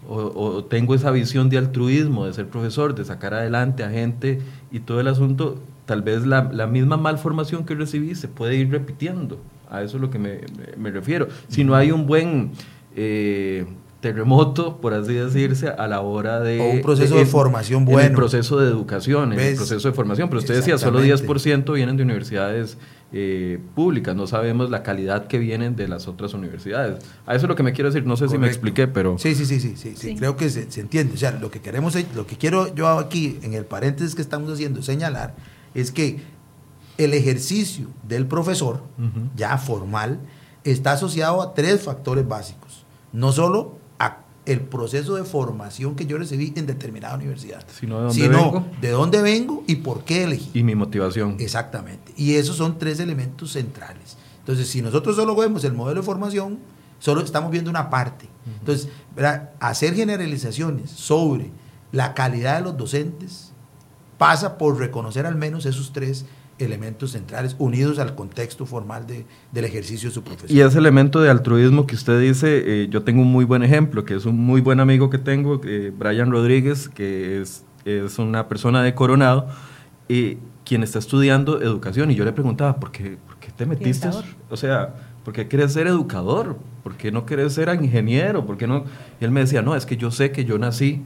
o, 0.06 0.64
tengo 0.64 0.94
esa 0.94 1.10
visión 1.10 1.48
de 1.48 1.58
altruismo, 1.58 2.26
de 2.26 2.34
ser 2.34 2.46
profesor, 2.48 2.94
de 2.94 3.04
sacar 3.04 3.34
adelante 3.34 3.84
a 3.84 3.90
gente 3.90 4.40
y 4.70 4.80
todo 4.80 5.00
el 5.00 5.08
asunto, 5.08 5.58
tal 5.86 6.02
vez 6.02 6.26
la, 6.26 6.50
la 6.52 6.66
misma 6.66 6.96
malformación 6.96 7.64
que 7.64 7.74
recibí 7.74 8.14
se 8.14 8.28
puede 8.28 8.56
ir 8.56 8.70
repitiendo. 8.70 9.38
A 9.70 9.82
eso 9.82 9.96
es 9.96 10.02
lo 10.02 10.10
que 10.10 10.18
me, 10.18 10.40
me, 10.76 10.90
refiero. 10.90 11.28
Si 11.48 11.64
no 11.64 11.74
hay 11.74 11.90
un 11.90 12.06
buen 12.06 12.52
eh, 12.94 13.66
terremoto, 14.04 14.82
por 14.82 14.92
así 14.92 15.14
decirse, 15.14 15.68
a 15.68 15.88
la 15.88 16.02
hora 16.02 16.40
de... 16.40 16.60
O 16.60 16.70
un 16.72 16.82
proceso 16.82 17.16
de, 17.16 17.24
formación 17.24 17.86
bueno. 17.86 18.00
En 18.00 18.06
el 18.08 18.12
proceso 18.12 18.58
de 18.58 18.68
educación, 18.68 19.32
en 19.32 19.40
el 19.40 19.56
proceso 19.56 19.88
de 19.88 19.94
formación. 19.94 20.28
Pero 20.28 20.40
usted 20.40 20.56
decía, 20.56 20.76
solo 20.76 21.02
10% 21.02 21.72
vienen 21.72 21.96
de 21.96 22.02
universidades 22.02 22.76
eh, 23.12 23.60
públicas, 23.74 24.14
no 24.14 24.26
sabemos 24.26 24.68
la 24.68 24.82
calidad 24.82 25.26
que 25.26 25.38
vienen 25.38 25.74
de 25.74 25.88
las 25.88 26.06
otras 26.06 26.34
universidades. 26.34 27.02
A 27.24 27.34
eso 27.34 27.46
es 27.46 27.48
lo 27.48 27.56
que 27.56 27.62
me 27.62 27.72
quiero 27.72 27.88
decir, 27.88 28.06
no 28.06 28.18
sé 28.18 28.28
si 28.28 28.36
me 28.36 28.46
expliqué, 28.46 28.88
pero... 28.88 29.16
Sí, 29.18 29.34
sí, 29.34 29.46
sí, 29.46 29.58
sí, 29.58 29.74
sí, 29.74 29.94
sí. 29.96 30.16
creo 30.16 30.36
que 30.36 30.50
se, 30.50 30.80
entiende. 30.80 31.14
O 31.14 31.16
sea, 31.16 31.30
lo 31.30 31.50
que 31.50 31.60
queremos, 31.60 31.96
lo 32.14 32.26
que 32.26 32.36
quiero 32.36 32.74
yo 32.74 32.88
aquí, 32.88 33.38
en 33.42 33.54
el 33.54 33.64
paréntesis 33.64 34.14
que 34.14 34.20
estamos 34.20 34.52
haciendo, 34.52 34.82
señalar, 34.82 35.34
es 35.74 35.90
que 35.90 36.20
el 36.98 37.14
ejercicio 37.14 37.86
del 38.06 38.26
profesor, 38.26 38.82
ya 39.34 39.56
formal, 39.56 40.20
está 40.62 40.92
asociado 40.92 41.40
a 41.40 41.54
tres 41.54 41.80
factores 41.80 42.28
básicos. 42.28 42.83
No 43.14 43.32
solo 43.32 43.78
el 44.46 44.60
proceso 44.60 45.14
de 45.14 45.24
formación 45.24 45.94
que 45.94 46.04
yo 46.04 46.18
recibí 46.18 46.52
en 46.56 46.66
determinada 46.66 47.14
universidad. 47.14 47.64
Sino 47.68 48.12
de 48.12 48.28
dónde 48.28 48.28
vengo. 48.28 48.66
De 48.80 48.90
dónde 48.90 49.22
vengo 49.22 49.64
y 49.66 49.76
por 49.76 50.04
qué 50.04 50.24
elegí. 50.24 50.50
Y 50.52 50.62
mi 50.62 50.74
motivación. 50.74 51.36
Exactamente. 51.38 52.12
Y 52.16 52.34
esos 52.34 52.56
son 52.56 52.78
tres 52.78 53.00
elementos 53.00 53.52
centrales. 53.52 54.18
Entonces, 54.40 54.68
si 54.68 54.82
nosotros 54.82 55.16
solo 55.16 55.34
vemos 55.34 55.64
el 55.64 55.72
modelo 55.72 56.02
de 56.02 56.04
formación, 56.04 56.58
solo 56.98 57.22
estamos 57.22 57.50
viendo 57.50 57.70
una 57.70 57.88
parte. 57.88 58.28
Entonces, 58.60 58.90
hacer 59.60 59.94
generalizaciones 59.94 60.90
sobre 60.90 61.50
la 61.90 62.12
calidad 62.12 62.58
de 62.58 62.64
los 62.64 62.76
docentes 62.76 63.52
pasa 64.18 64.58
por 64.58 64.78
reconocer 64.78 65.24
al 65.24 65.36
menos 65.36 65.64
esos 65.64 65.92
tres 65.94 66.26
elementos 66.26 66.34
centrales 67.06 67.56
unidos 67.58 67.98
al 67.98 68.14
contexto 68.14 68.66
formal 68.66 69.06
de, 69.06 69.26
del 69.52 69.64
ejercicio 69.64 70.08
de 70.08 70.14
su 70.14 70.22
profesión. 70.22 70.56
Y 70.56 70.62
ese 70.62 70.78
elemento 70.78 71.20
de 71.20 71.30
altruismo 71.30 71.86
que 71.86 71.94
usted 71.94 72.20
dice, 72.20 72.62
eh, 72.82 72.88
yo 72.88 73.02
tengo 73.02 73.22
un 73.22 73.32
muy 73.32 73.44
buen 73.44 73.62
ejemplo, 73.62 74.04
que 74.04 74.14
es 74.14 74.24
un 74.24 74.38
muy 74.38 74.60
buen 74.60 74.80
amigo 74.80 75.10
que 75.10 75.18
tengo, 75.18 75.60
eh, 75.64 75.92
Brian 75.96 76.30
Rodríguez, 76.30 76.88
que 76.88 77.40
es, 77.40 77.64
es, 77.84 78.18
una 78.18 78.48
persona 78.48 78.82
de 78.82 78.94
Coronado, 78.94 79.48
y 80.08 80.38
quien 80.64 80.82
está 80.82 80.98
estudiando 80.98 81.60
educación. 81.60 82.10
Y 82.10 82.14
yo 82.14 82.24
le 82.24 82.32
preguntaba, 82.32 82.76
¿por 82.78 82.90
qué, 82.90 83.18
por 83.26 83.36
qué 83.38 83.50
te 83.50 83.66
metiste? 83.66 84.08
O 84.50 84.56
sea, 84.56 84.94
¿por 85.24 85.34
qué 85.34 85.48
quieres 85.48 85.72
ser 85.72 85.86
educador? 85.86 86.56
¿Por 86.82 86.96
qué 86.96 87.10
no 87.10 87.26
quieres 87.26 87.54
ser 87.54 87.68
ingeniero? 87.74 88.46
¿Por 88.46 88.56
qué 88.56 88.66
no? 88.66 88.84
Y 89.20 89.24
él 89.24 89.30
me 89.30 89.40
decía, 89.40 89.62
no, 89.62 89.74
es 89.74 89.86
que 89.86 89.96
yo 89.96 90.10
sé 90.10 90.30
que 90.30 90.44
yo 90.44 90.58
nací 90.58 91.02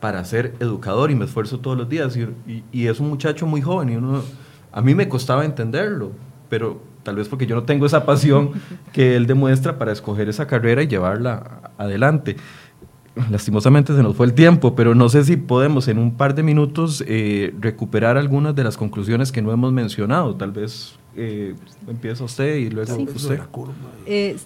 para 0.00 0.24
ser 0.24 0.54
educador 0.60 1.10
y 1.10 1.14
me 1.14 1.24
esfuerzo 1.24 1.60
todos 1.60 1.76
los 1.76 1.88
días. 1.88 2.16
Y, 2.16 2.64
y 2.72 2.86
es 2.86 3.00
un 3.00 3.08
muchacho 3.08 3.46
muy 3.46 3.60
joven 3.60 3.90
y 3.90 3.96
uno 3.96 4.22
a 4.76 4.82
mí 4.82 4.94
me 4.94 5.08
costaba 5.08 5.46
entenderlo, 5.46 6.12
pero 6.50 6.82
tal 7.02 7.16
vez 7.16 7.28
porque 7.28 7.46
yo 7.46 7.56
no 7.56 7.62
tengo 7.62 7.86
esa 7.86 8.04
pasión 8.04 8.50
que 8.92 9.16
él 9.16 9.26
demuestra 9.26 9.78
para 9.78 9.90
escoger 9.90 10.28
esa 10.28 10.46
carrera 10.46 10.82
y 10.82 10.86
llevarla 10.86 11.72
adelante. 11.78 12.36
Lastimosamente 13.30 13.96
se 13.96 14.02
nos 14.02 14.14
fue 14.14 14.26
el 14.26 14.34
tiempo, 14.34 14.74
pero 14.74 14.94
no 14.94 15.08
sé 15.08 15.24
si 15.24 15.38
podemos 15.38 15.88
en 15.88 15.96
un 15.96 16.14
par 16.14 16.34
de 16.34 16.42
minutos 16.42 17.02
eh, 17.06 17.54
recuperar 17.58 18.18
algunas 18.18 18.54
de 18.54 18.64
las 18.64 18.76
conclusiones 18.76 19.32
que 19.32 19.40
no 19.40 19.50
hemos 19.50 19.72
mencionado. 19.72 20.34
Tal 20.34 20.52
vez 20.52 20.98
eh, 21.16 21.54
empieza 21.88 22.24
usted 22.24 22.56
y 22.56 22.68
luego 22.68 22.94
usted. 22.98 23.40
Eh, 24.04 24.36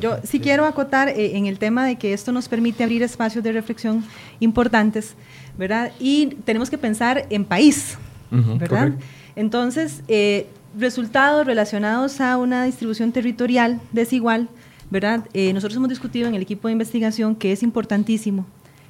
yo 0.00 0.16
sí 0.24 0.40
quiero 0.40 0.64
acotar 0.64 1.10
en 1.10 1.44
el 1.44 1.58
tema 1.58 1.84
de 1.84 1.96
que 1.96 2.14
esto 2.14 2.32
nos 2.32 2.48
permite 2.48 2.82
abrir 2.82 3.02
espacios 3.02 3.44
de 3.44 3.52
reflexión 3.52 4.02
importantes, 4.40 5.16
¿verdad? 5.58 5.92
Y 6.00 6.28
tenemos 6.46 6.70
que 6.70 6.78
pensar 6.78 7.26
en 7.28 7.44
país, 7.44 7.98
¿verdad? 8.30 8.92
Entonces, 9.34 10.02
eh, 10.08 10.46
resultados 10.78 11.46
relacionados 11.46 12.20
a 12.20 12.36
una 12.36 12.64
distribución 12.64 13.12
territorial 13.12 13.80
desigual, 13.92 14.48
¿verdad? 14.90 15.26
Eh, 15.34 15.52
nosotros 15.52 15.76
hemos 15.76 15.88
discutido 15.88 16.28
en 16.28 16.34
el 16.34 16.42
equipo 16.42 16.68
de 16.68 16.72
investigación 16.72 17.34
que 17.34 17.52
es 17.52 17.62
importantísimo 17.62 18.46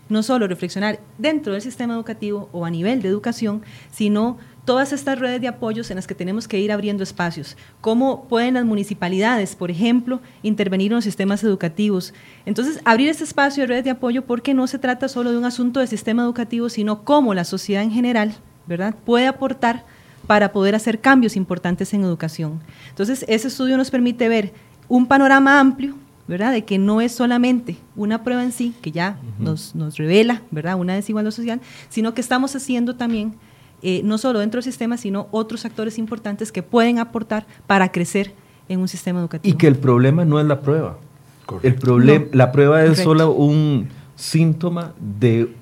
no 0.08 0.22
solo 0.22 0.46
reflexionar 0.46 1.00
dentro 1.18 1.52
del 1.52 1.62
sistema 1.62 1.94
educativo 1.94 2.48
o 2.52 2.64
a 2.64 2.70
nivel 2.70 3.02
de 3.02 3.08
educación, 3.08 3.62
sino 3.90 4.38
todas 4.64 4.92
estas 4.92 5.18
redes 5.18 5.40
de 5.40 5.48
apoyos 5.48 5.90
en 5.90 5.96
las 5.96 6.06
que 6.06 6.14
tenemos 6.14 6.48
que 6.48 6.60
ir 6.60 6.72
abriendo 6.72 7.02
espacios. 7.02 7.56
¿Cómo 7.80 8.26
pueden 8.28 8.54
las 8.54 8.64
municipalidades, 8.64 9.54
por 9.54 9.70
ejemplo, 9.70 10.20
intervenir 10.42 10.92
en 10.92 10.96
los 10.96 11.04
sistemas 11.04 11.42
educativos? 11.44 12.14
Entonces, 12.46 12.80
abrir 12.84 13.08
este 13.08 13.24
espacio 13.24 13.62
de 13.62 13.68
redes 13.68 13.84
de 13.84 13.90
apoyo 13.90 14.24
porque 14.24 14.54
no 14.54 14.66
se 14.66 14.78
trata 14.78 15.08
solo 15.08 15.30
de 15.30 15.38
un 15.38 15.44
asunto 15.44 15.80
de 15.80 15.86
sistema 15.86 16.22
educativo, 16.22 16.68
sino 16.68 17.04
cómo 17.04 17.34
la 17.34 17.44
sociedad 17.44 17.82
en 17.82 17.92
general 17.92 18.34
¿verdad? 18.66 18.94
Puede 19.04 19.26
aportar 19.26 19.84
para 20.26 20.52
poder 20.52 20.74
hacer 20.74 21.00
cambios 21.00 21.36
importantes 21.36 21.94
en 21.94 22.02
educación. 22.02 22.60
Entonces, 22.88 23.24
ese 23.28 23.48
estudio 23.48 23.76
nos 23.76 23.90
permite 23.90 24.28
ver 24.28 24.52
un 24.88 25.06
panorama 25.06 25.60
amplio, 25.60 25.94
¿verdad? 26.26 26.52
De 26.52 26.64
que 26.64 26.78
no 26.78 27.00
es 27.00 27.12
solamente 27.12 27.76
una 27.94 28.24
prueba 28.24 28.42
en 28.42 28.52
sí, 28.52 28.74
que 28.82 28.90
ya 28.90 29.18
nos, 29.38 29.74
revela, 29.96 30.42
¿verdad? 30.50 30.76
Una 30.76 30.94
desigualdad 30.94 31.30
social, 31.30 31.60
sino 31.88 32.14
que 32.14 32.20
estamos 32.20 32.56
haciendo 32.56 32.96
también, 32.96 33.34
eh, 33.82 34.00
no 34.04 34.18
solo 34.18 34.40
dentro 34.40 34.58
del 34.58 34.64
sistema, 34.64 34.96
sino 34.96 35.28
otros 35.30 35.64
actores 35.64 35.98
importantes 35.98 36.50
que 36.50 36.62
pueden 36.62 36.98
aportar 36.98 37.46
para 37.66 37.92
crecer 37.92 38.34
en 38.68 38.80
un 38.80 38.88
sistema 38.88 39.20
educativo. 39.20 39.54
Y 39.54 39.56
que 39.56 39.68
el 39.68 39.76
problema 39.76 40.24
no 40.24 40.40
es 40.40 40.46
la 40.46 40.60
prueba. 40.60 40.98
El 41.62 41.76
problema, 41.76 42.26
la 42.32 42.50
prueba 42.50 42.84
es 42.84 42.98
solo 42.98 43.30
un 43.30 43.88
síntoma 44.16 44.94
de 44.98 45.54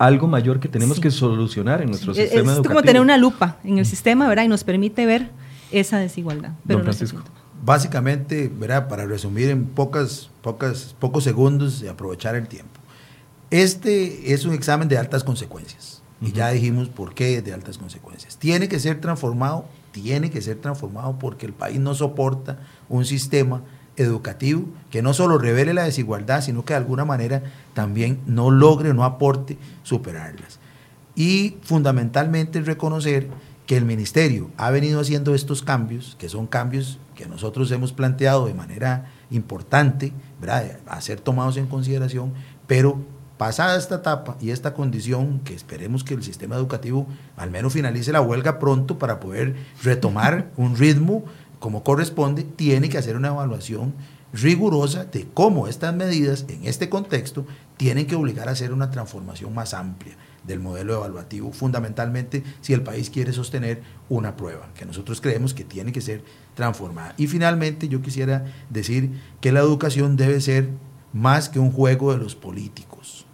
algo 0.00 0.26
mayor 0.26 0.60
que 0.60 0.68
tenemos 0.68 0.98
que 0.98 1.10
solucionar 1.10 1.82
en 1.82 1.88
nuestro 1.88 2.14
sistema 2.14 2.52
educativo. 2.52 2.62
Es 2.62 2.68
como 2.68 2.82
tener 2.82 3.02
una 3.02 3.18
lupa 3.18 3.58
en 3.62 3.76
el 3.76 3.84
sistema, 3.84 4.26
¿verdad? 4.28 4.44
Y 4.44 4.48
nos 4.48 4.64
permite 4.64 5.04
ver 5.04 5.30
esa 5.70 5.98
desigualdad. 5.98 6.52
Don 6.64 6.82
Francisco. 6.82 7.22
Básicamente, 7.62 8.50
¿verdad? 8.52 8.88
Para 8.88 9.04
resumir 9.04 9.50
en 9.50 9.66
pocas, 9.66 10.30
pocas, 10.40 10.96
pocos 10.98 11.22
segundos 11.22 11.82
y 11.82 11.88
aprovechar 11.88 12.34
el 12.34 12.48
tiempo. 12.48 12.80
Este 13.50 14.32
es 14.32 14.46
un 14.46 14.54
examen 14.54 14.88
de 14.88 14.96
altas 14.96 15.22
consecuencias. 15.22 16.00
Y 16.22 16.32
ya 16.32 16.48
dijimos 16.48 16.88
por 16.88 17.12
qué 17.12 17.42
de 17.42 17.52
altas 17.52 17.76
consecuencias. 17.76 18.38
Tiene 18.38 18.68
que 18.68 18.80
ser 18.80 19.02
transformado, 19.02 19.66
tiene 19.92 20.30
que 20.30 20.40
ser 20.40 20.56
transformado 20.56 21.18
porque 21.18 21.44
el 21.44 21.52
país 21.52 21.78
no 21.78 21.94
soporta 21.94 22.58
un 22.88 23.04
sistema 23.04 23.64
educativo 23.96 24.64
que 24.90 25.02
no 25.02 25.14
solo 25.14 25.38
revele 25.38 25.74
la 25.74 25.84
desigualdad, 25.84 26.42
sino 26.42 26.64
que 26.64 26.72
de 26.72 26.78
alguna 26.78 27.04
manera 27.04 27.42
también 27.74 28.20
no 28.26 28.50
logre, 28.50 28.94
no 28.94 29.04
aporte 29.04 29.58
superarlas. 29.82 30.58
Y 31.14 31.56
fundamentalmente 31.62 32.60
reconocer 32.60 33.28
que 33.66 33.76
el 33.76 33.84
ministerio 33.84 34.50
ha 34.56 34.70
venido 34.70 35.00
haciendo 35.00 35.34
estos 35.34 35.62
cambios, 35.62 36.16
que 36.18 36.28
son 36.28 36.46
cambios 36.46 36.98
que 37.14 37.26
nosotros 37.26 37.70
hemos 37.70 37.92
planteado 37.92 38.46
de 38.46 38.54
manera 38.54 39.10
importante, 39.30 40.12
¿verdad? 40.40 40.78
a 40.86 41.00
ser 41.00 41.20
tomados 41.20 41.56
en 41.56 41.66
consideración, 41.66 42.32
pero 42.66 42.98
pasada 43.36 43.78
esta 43.78 43.94
etapa 43.94 44.36
y 44.40 44.50
esta 44.50 44.74
condición, 44.74 45.40
que 45.40 45.54
esperemos 45.54 46.04
que 46.04 46.14
el 46.14 46.22
sistema 46.22 46.56
educativo 46.56 47.06
al 47.36 47.50
menos 47.50 47.72
finalice 47.72 48.12
la 48.12 48.20
huelga 48.20 48.58
pronto 48.58 48.98
para 48.98 49.20
poder 49.20 49.54
retomar 49.82 50.50
un 50.56 50.76
ritmo 50.76 51.24
como 51.60 51.84
corresponde, 51.84 52.42
tiene 52.42 52.88
que 52.88 52.98
hacer 52.98 53.16
una 53.16 53.28
evaluación 53.28 53.94
rigurosa 54.32 55.04
de 55.04 55.28
cómo 55.32 55.68
estas 55.68 55.94
medidas 55.94 56.44
en 56.48 56.64
este 56.64 56.88
contexto 56.88 57.46
tienen 57.76 58.06
que 58.06 58.16
obligar 58.16 58.48
a 58.48 58.52
hacer 58.52 58.72
una 58.72 58.90
transformación 58.90 59.54
más 59.54 59.74
amplia 59.74 60.16
del 60.44 60.60
modelo 60.60 60.94
evaluativo, 60.94 61.52
fundamentalmente 61.52 62.42
si 62.60 62.72
el 62.72 62.82
país 62.82 63.10
quiere 63.10 63.32
sostener 63.32 63.82
una 64.08 64.36
prueba, 64.36 64.68
que 64.74 64.86
nosotros 64.86 65.20
creemos 65.20 65.52
que 65.52 65.64
tiene 65.64 65.92
que 65.92 66.00
ser 66.00 66.24
transformada. 66.54 67.14
Y 67.18 67.26
finalmente 67.26 67.88
yo 67.88 68.00
quisiera 68.00 68.46
decir 68.70 69.20
que 69.40 69.52
la 69.52 69.60
educación 69.60 70.16
debe 70.16 70.40
ser 70.40 70.70
más 71.12 71.48
que 71.48 71.58
un 71.58 71.72
juego 71.72 72.12
de 72.12 72.18
los 72.18 72.34
políticos. 72.34 73.26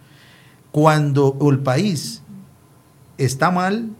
Cuando 0.72 1.38
el 1.48 1.60
país 1.60 2.22
está 3.18 3.50
mal, 3.50 3.90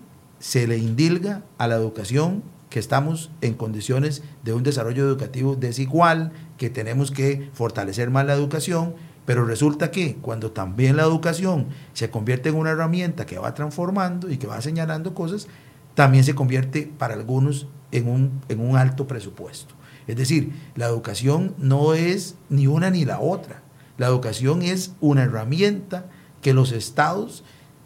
se 0.41 0.67
le 0.67 0.79
indilga 0.79 1.43
a 1.59 1.69
la 1.69 1.77
educación 1.77 2.43
que 2.71 2.79
estamos 2.79 3.31
en 3.41 3.55
condiciones 3.55 4.23
de 4.43 4.53
un 4.53 4.63
desarrollo 4.63 5.05
educativo 5.05 5.57
desigual, 5.57 6.33
que 6.59 6.71
tenemos 6.71 7.11
que 7.11 7.49
fortalecer 7.53 8.11
más 8.11 8.27
la 8.27 8.35
educación, 8.35 8.95
pero 9.25 9.45
resulta 9.45 9.91
que 9.91 10.17
cuando 10.17 10.53
también 10.53 10.97
la 10.97 11.03
educación 11.03 11.67
se 11.93 12.11
convierte 12.11 12.49
en 12.49 12.55
una 12.57 12.71
herramienta 12.71 13.27
que 13.27 13.39
va 13.39 13.55
transformando 13.55 14.31
y 14.31 14.39
que 14.39 14.47
va 14.47 14.61
señalando 14.61 15.15
cosas, 15.15 15.49
también 15.95 16.25
se 16.25 16.35
convierte 16.35 16.91
para 16.99 17.15
algunos 17.15 17.67
en 17.91 18.09
un, 18.09 18.41
en 18.49 18.61
un 18.61 18.77
alto 18.77 19.07
presupuesto. 19.07 19.75
Es 20.07 20.17
decir, 20.17 20.53
la 20.77 20.87
educación 20.87 21.55
no 21.59 21.95
es 21.95 22.37
ni 22.49 22.67
una 22.67 22.91
ni 22.91 23.05
la 23.05 23.21
otra. 23.21 23.63
La 23.99 24.07
educación 24.07 24.63
es 24.63 24.93
una 25.01 25.25
herramienta 25.25 26.07
que 26.43 26.53
los 26.53 26.71
estados 26.71 27.43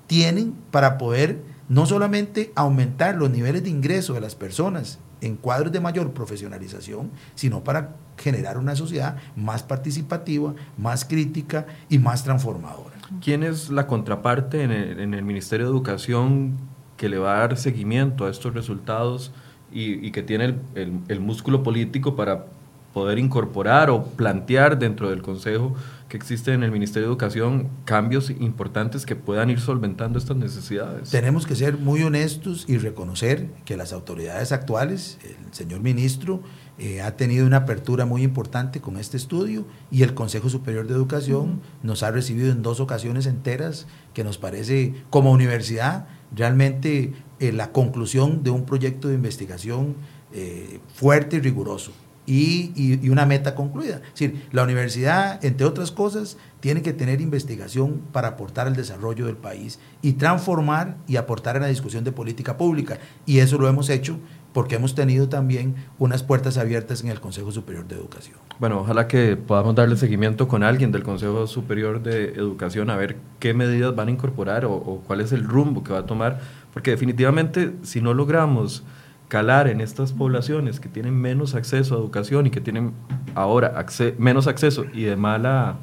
tienen 0.07 0.53
para 0.71 0.99
poder 0.99 1.41
no 1.71 1.87
solamente 1.87 2.53
aumentar 2.57 3.15
los 3.15 3.31
niveles 3.31 3.63
de 3.63 3.71
ingreso 3.71 4.13
de 4.13 4.21
las 4.21 4.35
personas 4.35 4.99
en 5.21 5.37
cuadros 5.37 5.71
de 5.71 5.79
mayor 5.79 6.13
profesionalización, 6.13 7.11
sino 7.37 7.63
para 7.63 7.95
generar 8.19 8.59
una 8.59 8.75
sociedad 8.75 9.17
más 9.37 9.63
participativa, 9.63 10.53
más 10.77 11.05
crítica 11.05 11.67
y 11.89 11.99
más 11.99 12.25
transformadora. 12.25 12.97
¿Quién 13.23 13.45
es 13.45 13.71
la 13.71 13.87
contraparte 13.87 14.65
en 14.65 15.15
el, 15.15 15.23
Ministerio 15.23 15.67
de 15.67 15.73
Educación 15.73 16.59
que 16.97 17.09
le 17.09 17.19
va 17.19 17.37
a 17.37 17.39
dar 17.41 17.57
seguimiento 17.57 18.27
a 18.27 18.31
estos 18.31 18.53
resultados 18.53 19.31
y, 19.73 20.11
que 20.11 20.23
tiene 20.25 20.57
el 20.75 21.21
músculo 21.21 21.63
político 21.63 22.17
para 22.17 22.47
poder 22.93 23.19
incorporar 23.19 23.91
o 23.91 24.05
plantear 24.05 24.79
dentro 24.79 25.11
del 25.11 25.23
Consejo 25.23 25.77
que 26.11 26.17
existe 26.17 26.53
en 26.53 26.65
el 26.65 26.73
Ministerio 26.73 27.07
de 27.09 27.13
Educación 27.13 27.71
cambios 27.85 28.31
importantes 28.31 29.07
que 29.07 29.15
puedan 29.15 29.49
ir 29.49 29.61
solventando 29.61 30.19
estas 30.19 30.37
necesidades. 30.37 31.09
Tenemos 31.09 31.47
que 31.47 31.55
ser 31.55 31.79
muy 31.79 32.03
honestos 32.03 32.65
y 32.69 32.79
reconocer 32.79 33.49
que 33.65 33.77
las 33.77 33.93
autoridades 33.93 34.51
actuales, 34.51 35.19
el 35.23 35.55
señor 35.55 35.81
ministro, 35.81 36.43
eh, 36.79 37.01
ha 37.01 37.17
tenido 37.17 37.47
una 37.47 37.59
apertura 37.59 38.07
muy 38.07 38.25
importante 38.25 38.81
con 38.81 38.97
este 38.97 39.17
estudio 39.17 39.67
y 39.93 40.03
el 40.03 40.13
Consejo 40.13 40.49
Superior 40.49 40.87
de 40.89 40.95
Educación 40.95 41.61
nos 41.85 42.03
ha 42.03 42.11
recibido 42.11 42.51
en 42.51 42.63
dos 42.63 42.81
ocasiones 42.81 43.27
enteras 43.27 43.87
que 44.13 44.25
nos 44.25 44.37
parece 44.37 44.95
como 45.11 45.31
universidad 45.31 46.09
realmente 46.35 47.13
eh, 47.39 47.53
la 47.53 47.71
conclusión 47.71 48.43
de 48.43 48.51
un 48.51 48.67
proyecto 48.67 49.09
de 49.09 49.15
investigación 49.15 49.95
eh, 50.33 50.81
fuerte 50.93 51.37
y 51.37 51.41
riguroso 51.41 51.93
y, 52.31 53.09
una 53.09 53.27
meta 53.27 53.55
concluida. 53.55 53.97
Es 53.97 54.21
decir, 54.21 54.47
la 54.53 54.63
universidad, 54.63 55.45
entre 55.45 55.67
otras 55.67 55.91
cosas, 55.91 56.37
tiene 56.61 56.83
que 56.83 56.93
tener 56.93 57.21
investigación 57.21 58.03
para 58.13 58.29
aportar 58.29 58.67
al 58.69 58.77
desarrollo 58.77 59.27
del 59.27 59.37
país 59.37 59.81
y 60.01 60.13
transformar 60.13 60.97
y 61.09 61.17
aportar 61.17 61.57
en 61.57 61.63
la 61.63 61.69
discusión 61.69 62.05
de 62.05 62.13
política 62.13 62.57
pública. 62.57 62.99
Y 63.27 63.39
eso 63.39 63.59
lo 63.59 63.69
hemos 63.69 63.89
hecho 63.91 64.19
porque 64.53 64.77
hemos 64.77 64.95
tenido 64.95 65.29
también 65.29 65.75
unas 65.99 66.23
puertas 66.23 66.57
abiertas 66.57 67.03
en 67.03 67.11
el 67.11 67.21
Consejo 67.21 67.51
Superior 67.53 67.87
de 67.87 67.97
Educación. 67.97 68.37
Bueno, 68.59 68.81
ojalá 68.81 69.09
que 69.09 69.37
podamos 69.37 69.75
darle 69.75 69.97
seguimiento 69.97 70.47
con 70.49 70.63
alguien 70.63 70.93
del 70.93 71.03
Consejo 71.03 71.47
Superior 71.47 72.03
de 72.03 72.27
Educación 72.31 72.91
a 72.91 72.97
ver 72.97 73.17
qué 73.39 73.55
medidas 73.55 73.95
van 73.95 74.09
a 74.09 74.11
incorporar 74.11 74.65
o, 74.65 74.73
o 74.73 75.01
cuál 75.01 75.21
es 75.21 75.33
el 75.33 75.45
rumbo 75.45 75.83
que 75.83 75.93
va 75.93 76.01
a 76.01 76.07
tomar, 76.07 76.41
porque 76.73 76.91
definitivamente 76.91 77.73
si 77.83 78.01
no 78.01 78.13
logramos 78.13 78.85
calar 79.31 79.69
en 79.69 79.81
estas 79.81 80.13
poblaciones 80.13 80.81
que 80.81 80.89
tienen 80.89 81.15
menos 81.15 81.55
acceso 81.55 81.95
a 81.95 81.99
educación 81.99 82.49
y 82.49 82.51
que 82.51 82.61
tienen 82.61 82.93
ahora 83.35 83.87
menos 84.19 84.49
acceso 84.49 84.85
y 84.93 85.05
de 85.05 85.17
mala 85.17 85.77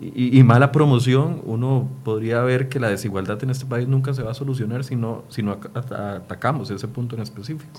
y, 0.00 0.42
mala 0.42 0.70
promoción, 0.70 1.40
uno 1.44 1.88
podría 2.02 2.42
ver 2.42 2.68
que 2.68 2.78
la 2.80 2.88
desigualdad 2.88 3.42
en 3.42 3.50
este 3.50 3.64
país 3.64 3.88
nunca 3.88 4.12
se 4.12 4.22
va 4.22 4.32
a 4.32 4.34
solucionar 4.34 4.84
si 4.84 4.96
no, 4.96 5.22
si 5.28 5.42
no 5.42 5.52
atacamos 5.52 6.68
ese 6.70 6.88
punto 6.88 7.14
en 7.16 7.22
específico. 7.22 7.70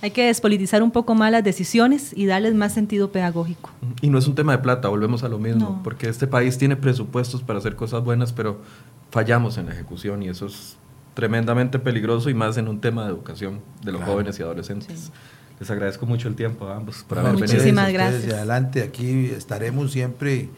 Hay 0.00 0.10
que 0.10 0.26
despolitizar 0.26 0.82
un 0.82 0.90
poco 0.90 1.14
más 1.14 1.30
las 1.30 1.44
decisiones 1.44 2.16
y 2.16 2.26
darles 2.26 2.54
más 2.54 2.72
sentido 2.72 3.12
pedagógico. 3.12 3.70
Y 4.00 4.08
no 4.08 4.18
es 4.18 4.26
un 4.26 4.34
tema 4.34 4.52
de 4.52 4.58
plata, 4.58 4.88
volvemos 4.88 5.22
a 5.22 5.28
lo 5.28 5.38
mismo, 5.38 5.80
porque 5.84 6.08
este 6.08 6.26
país 6.26 6.58
tiene 6.58 6.74
presupuestos 6.74 7.42
para 7.42 7.58
hacer 7.60 7.76
cosas 7.76 8.02
buenas, 8.02 8.32
pero 8.32 8.60
fallamos 9.10 9.56
en 9.58 9.66
la 9.66 9.72
ejecución 9.72 10.22
y 10.22 10.28
eso 10.30 10.46
es 10.46 10.78
tremendamente 11.14 11.78
peligroso 11.78 12.30
y 12.30 12.34
más 12.34 12.56
en 12.56 12.68
un 12.68 12.80
tema 12.80 13.04
de 13.04 13.10
educación 13.10 13.60
de 13.84 13.92
los 13.92 14.02
jóvenes 14.02 14.38
y 14.38 14.42
adolescentes. 14.42 15.10
Les 15.60 15.70
agradezco 15.70 16.06
mucho 16.06 16.28
el 16.28 16.34
tiempo 16.34 16.66
a 16.66 16.76
ambos 16.76 17.04
por 17.06 17.18
haber 17.18 17.32
venido. 17.32 17.52
Muchísimas 17.52 17.92
gracias. 17.92 18.22
Desde 18.22 18.36
adelante, 18.36 18.82
aquí 18.82 19.26
estaremos 19.26 19.92
siempre 19.92 20.48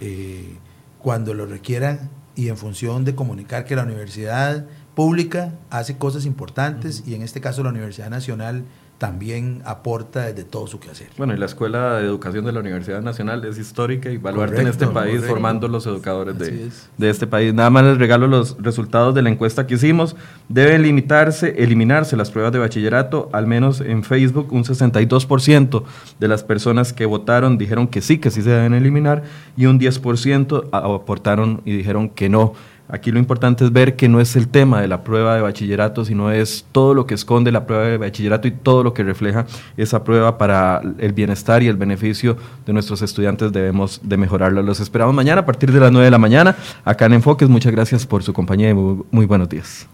eh, 0.00 0.56
cuando 0.98 1.34
lo 1.34 1.46
requieran 1.46 2.10
y 2.34 2.48
en 2.48 2.56
función 2.56 3.04
de 3.04 3.14
comunicar 3.14 3.64
que 3.64 3.76
la 3.76 3.82
universidad 3.82 4.66
pública 4.94 5.54
hace 5.70 5.98
cosas 5.98 6.24
importantes 6.24 7.02
y 7.06 7.14
en 7.14 7.22
este 7.22 7.40
caso 7.40 7.62
la 7.62 7.70
Universidad 7.70 8.10
Nacional 8.10 8.64
también 9.04 9.60
aporta 9.66 10.22
desde 10.22 10.44
todo 10.44 10.66
su 10.66 10.80
quehacer. 10.80 11.08
Bueno, 11.18 11.34
y 11.34 11.36
la 11.36 11.44
Escuela 11.44 11.96
de 11.96 12.06
Educación 12.06 12.46
de 12.46 12.52
la 12.52 12.60
Universidad 12.60 13.02
Nacional 13.02 13.44
es 13.44 13.58
histórica 13.58 14.08
y 14.08 14.16
baluarte 14.16 14.62
en 14.62 14.68
este 14.68 14.86
país 14.86 15.22
formando 15.26 15.68
los 15.68 15.86
educadores 15.86 16.38
de, 16.38 16.70
de, 16.96 17.10
este 17.10 17.26
país. 17.26 17.52
Nada 17.52 17.68
más 17.68 17.84
les 17.84 17.98
regalo 17.98 18.26
los 18.28 18.56
resultados 18.62 19.14
de 19.14 19.20
la 19.20 19.28
encuesta 19.28 19.66
que 19.66 19.74
hicimos. 19.74 20.16
Deben 20.48 20.82
limitarse, 20.82 21.54
eliminarse 21.62 22.16
las 22.16 22.30
pruebas 22.30 22.54
de 22.54 22.60
bachillerato, 22.60 23.28
al 23.34 23.46
menos 23.46 23.82
en 23.82 24.04
Facebook 24.04 24.50
un 24.54 24.64
62% 24.64 25.82
de 26.18 26.28
las 26.28 26.42
personas 26.42 26.94
que 26.94 27.04
votaron 27.04 27.58
dijeron 27.58 27.88
que 27.88 28.00
sí, 28.00 28.16
que 28.16 28.30
sí 28.30 28.40
se 28.40 28.48
deben 28.48 28.72
eliminar 28.72 29.24
y 29.54 29.66
un 29.66 29.78
10% 29.78 30.70
aportaron 30.72 31.60
y 31.66 31.76
dijeron 31.76 32.08
que 32.08 32.30
no. 32.30 32.54
Aquí 32.88 33.10
lo 33.10 33.18
importante 33.18 33.64
es 33.64 33.72
ver 33.72 33.96
que 33.96 34.08
no 34.08 34.20
es 34.20 34.36
el 34.36 34.48
tema 34.48 34.80
de 34.82 34.88
la 34.88 35.04
prueba 35.04 35.34
de 35.34 35.40
bachillerato, 35.40 36.04
sino 36.04 36.30
es 36.30 36.66
todo 36.70 36.92
lo 36.92 37.06
que 37.06 37.14
esconde 37.14 37.50
la 37.50 37.66
prueba 37.66 37.84
de 37.84 37.96
bachillerato 37.96 38.46
y 38.46 38.50
todo 38.50 38.82
lo 38.82 38.92
que 38.92 39.02
refleja 39.02 39.46
esa 39.78 40.04
prueba 40.04 40.36
para 40.36 40.82
el 40.98 41.12
bienestar 41.14 41.62
y 41.62 41.68
el 41.68 41.76
beneficio 41.76 42.36
de 42.66 42.72
nuestros 42.74 43.00
estudiantes. 43.00 43.52
Debemos 43.52 44.00
de 44.02 44.16
mejorarlo. 44.18 44.62
Los 44.62 44.80
esperamos 44.80 45.14
mañana 45.14 45.40
a 45.40 45.46
partir 45.46 45.72
de 45.72 45.80
las 45.80 45.92
9 45.92 46.04
de 46.04 46.10
la 46.10 46.18
mañana 46.18 46.56
acá 46.84 47.06
en 47.06 47.14
Enfoques. 47.14 47.48
Muchas 47.48 47.72
gracias 47.72 48.06
por 48.06 48.22
su 48.22 48.34
compañía 48.34 48.68
y 48.68 48.74
muy 48.74 49.26
buenos 49.26 49.48
días. 49.48 49.88